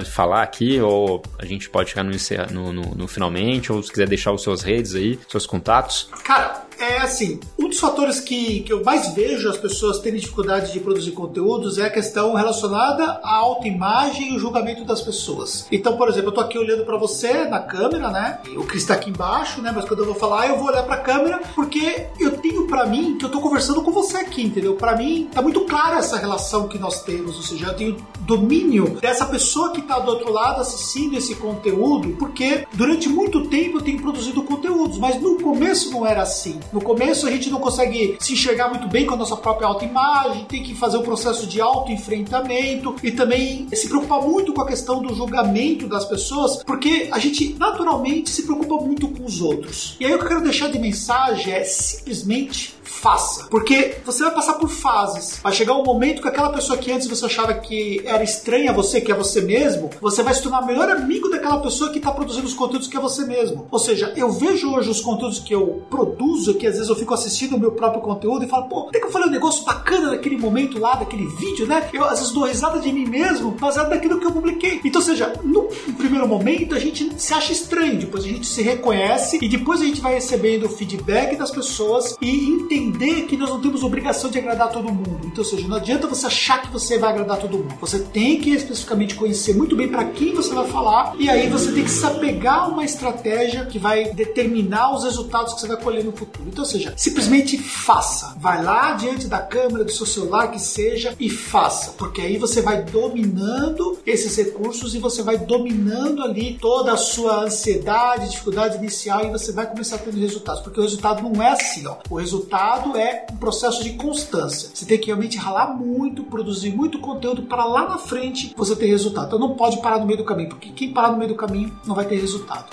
[0.04, 0.80] falar aqui?
[0.80, 2.12] Ou a gente pode chegar no,
[2.50, 3.72] no, no, no finalmente?
[3.72, 6.10] Ou se quiser deixar os seus redes aí, seus contatos?
[6.22, 10.72] Cara, é assim, um dos fatores que, que eu mais vejo as pessoas terem dificuldade
[10.72, 15.66] de produzir conteúdos é a questão relacionada à autoimagem e o julgamento das pessoas.
[15.70, 18.40] Então, por exemplo, eu tô aqui olhando para você na câmera, né?
[18.56, 19.72] O Cris tá aqui embaixo, né?
[19.74, 22.86] Mas quando eu vou falar, eu vou olhar para a câmera porque eu tenho para
[22.86, 24.74] mim que eu tô conversando com você aqui, entendeu?
[24.74, 28.98] Para mim tá muito clara essa relação que nós temos, ou seja, eu tenho domínio
[29.00, 33.82] dessa pessoa que tá do outro lado assistindo esse conteúdo, porque durante muito tempo eu
[33.82, 36.58] tenho produzido conteúdos, mas no começo não era assim.
[36.72, 40.44] No começo a gente não consegue se enxergar muito bem com a nossa própria autoimagem,
[40.44, 44.66] tem que fazer o um processo de autoenfrentamento e também se preocupar muito com a
[44.66, 49.96] questão do julgamento das pessoas, porque a gente naturalmente se preocupa muito com os outros.
[50.00, 52.74] E aí o que eu quero deixar de mensagem é simplesmente
[53.04, 53.48] faça.
[53.50, 55.38] Porque você vai passar por fases.
[55.42, 58.74] Vai chegar um momento que aquela pessoa que antes você achava que era estranha a
[58.74, 61.98] você, que é você mesmo, você vai se tornar o melhor amigo daquela pessoa que
[61.98, 63.66] está produzindo os conteúdos que é você mesmo.
[63.70, 67.12] Ou seja, eu vejo hoje os conteúdos que eu produzo, que às vezes eu fico
[67.12, 70.12] assistindo o meu próprio conteúdo e falo, pô, até que eu falei um negócio bacana
[70.12, 71.90] naquele momento lá, daquele vídeo, né?
[71.92, 74.80] Eu às vezes dou risada de mim mesmo, baseado naquilo que eu publiquei.
[74.82, 75.64] Então, ou seja, no
[75.98, 79.84] primeiro momento a gente se acha estranho, depois a gente se reconhece e depois a
[79.84, 84.38] gente vai recebendo feedback das pessoas e entende entender que nós não temos obrigação de
[84.38, 85.20] agradar todo mundo.
[85.24, 87.74] Então, ou seja, não adianta você achar que você vai agradar todo mundo.
[87.80, 91.72] Você tem que especificamente conhecer muito bem para quem você vai falar e aí você
[91.72, 95.76] tem que se apegar a uma estratégia que vai determinar os resultados que você vai
[95.76, 96.48] colher no futuro.
[96.48, 98.34] Então, ou seja, simplesmente faça.
[98.38, 102.62] Vai lá diante da câmera do seu celular que seja e faça, porque aí você
[102.62, 109.24] vai dominando esses recursos e você vai dominando ali toda a sua ansiedade, dificuldade inicial
[109.24, 111.96] e você vai começar ter resultados, porque o resultado não é assim, ó.
[112.10, 114.70] O resultado é um processo de constância.
[114.72, 118.86] Você tem que realmente ralar muito, produzir muito conteúdo para lá na frente você ter
[118.86, 119.26] resultado.
[119.26, 121.76] Então não pode parar no meio do caminho, porque quem parar no meio do caminho
[121.86, 122.66] não vai ter resultado.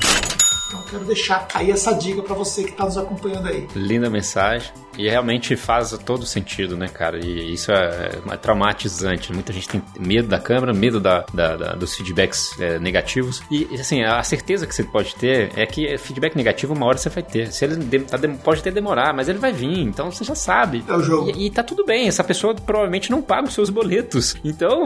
[0.68, 3.68] Então quero deixar aí essa dica para você que está nos acompanhando aí.
[3.76, 4.72] Linda mensagem.
[4.97, 7.19] E realmente faz todo sentido, né, cara?
[7.23, 9.34] E isso é, é traumatizante.
[9.34, 13.41] Muita gente tem medo da câmera, medo da, da, da dos feedbacks é, negativos.
[13.49, 17.09] E, assim, a certeza que você pode ter é que feedback negativo uma hora você
[17.09, 17.51] vai ter.
[17.51, 19.80] Se ele de, tá, pode até demorar, mas ele vai vir.
[19.80, 20.84] Então você já sabe.
[20.88, 21.31] É o jogo.
[21.35, 22.07] E, e tá tudo bem.
[22.07, 24.35] Essa pessoa provavelmente não paga os seus boletos.
[24.43, 24.84] Então,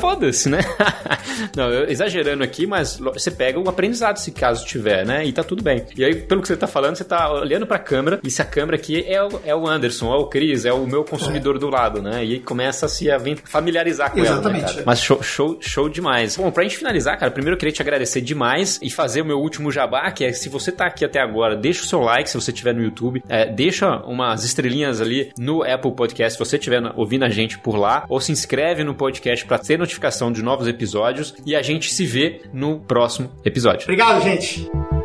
[0.00, 0.60] foda-se, né?
[1.56, 5.24] não, eu, exagerando aqui, mas você pega o aprendizado se caso tiver, né?
[5.24, 5.84] E tá tudo bem.
[5.96, 8.44] E aí, pelo que você tá falando, você tá olhando pra câmera e se a
[8.44, 11.58] câmera aqui é o, é o Anderson, é o Cris, é o meu consumidor é.
[11.58, 12.24] do lado, né?
[12.24, 13.06] E começa a se
[13.44, 14.64] familiarizar com Exatamente.
[14.64, 16.36] ela, né, Mas show, show, show demais.
[16.36, 19.38] Bom, pra gente finalizar, cara, primeiro eu queria te agradecer demais e fazer o meu
[19.38, 22.36] último jabá, que é se você tá aqui até agora, deixa o seu like se
[22.36, 26.82] você estiver no YouTube, é, deixa umas estrelinhas ali no Apple Podcast se você estiver
[26.94, 30.68] ouvindo a gente por lá, ou se inscreve no podcast para ter notificação de novos
[30.68, 33.84] episódios e a gente se vê no próximo episódio.
[33.84, 34.95] Obrigado, gente.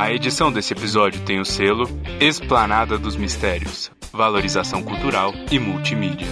[0.00, 1.86] A edição desse episódio tem o selo
[2.18, 6.26] Esplanada dos Mistérios, Valorização Cultural e Multimídia.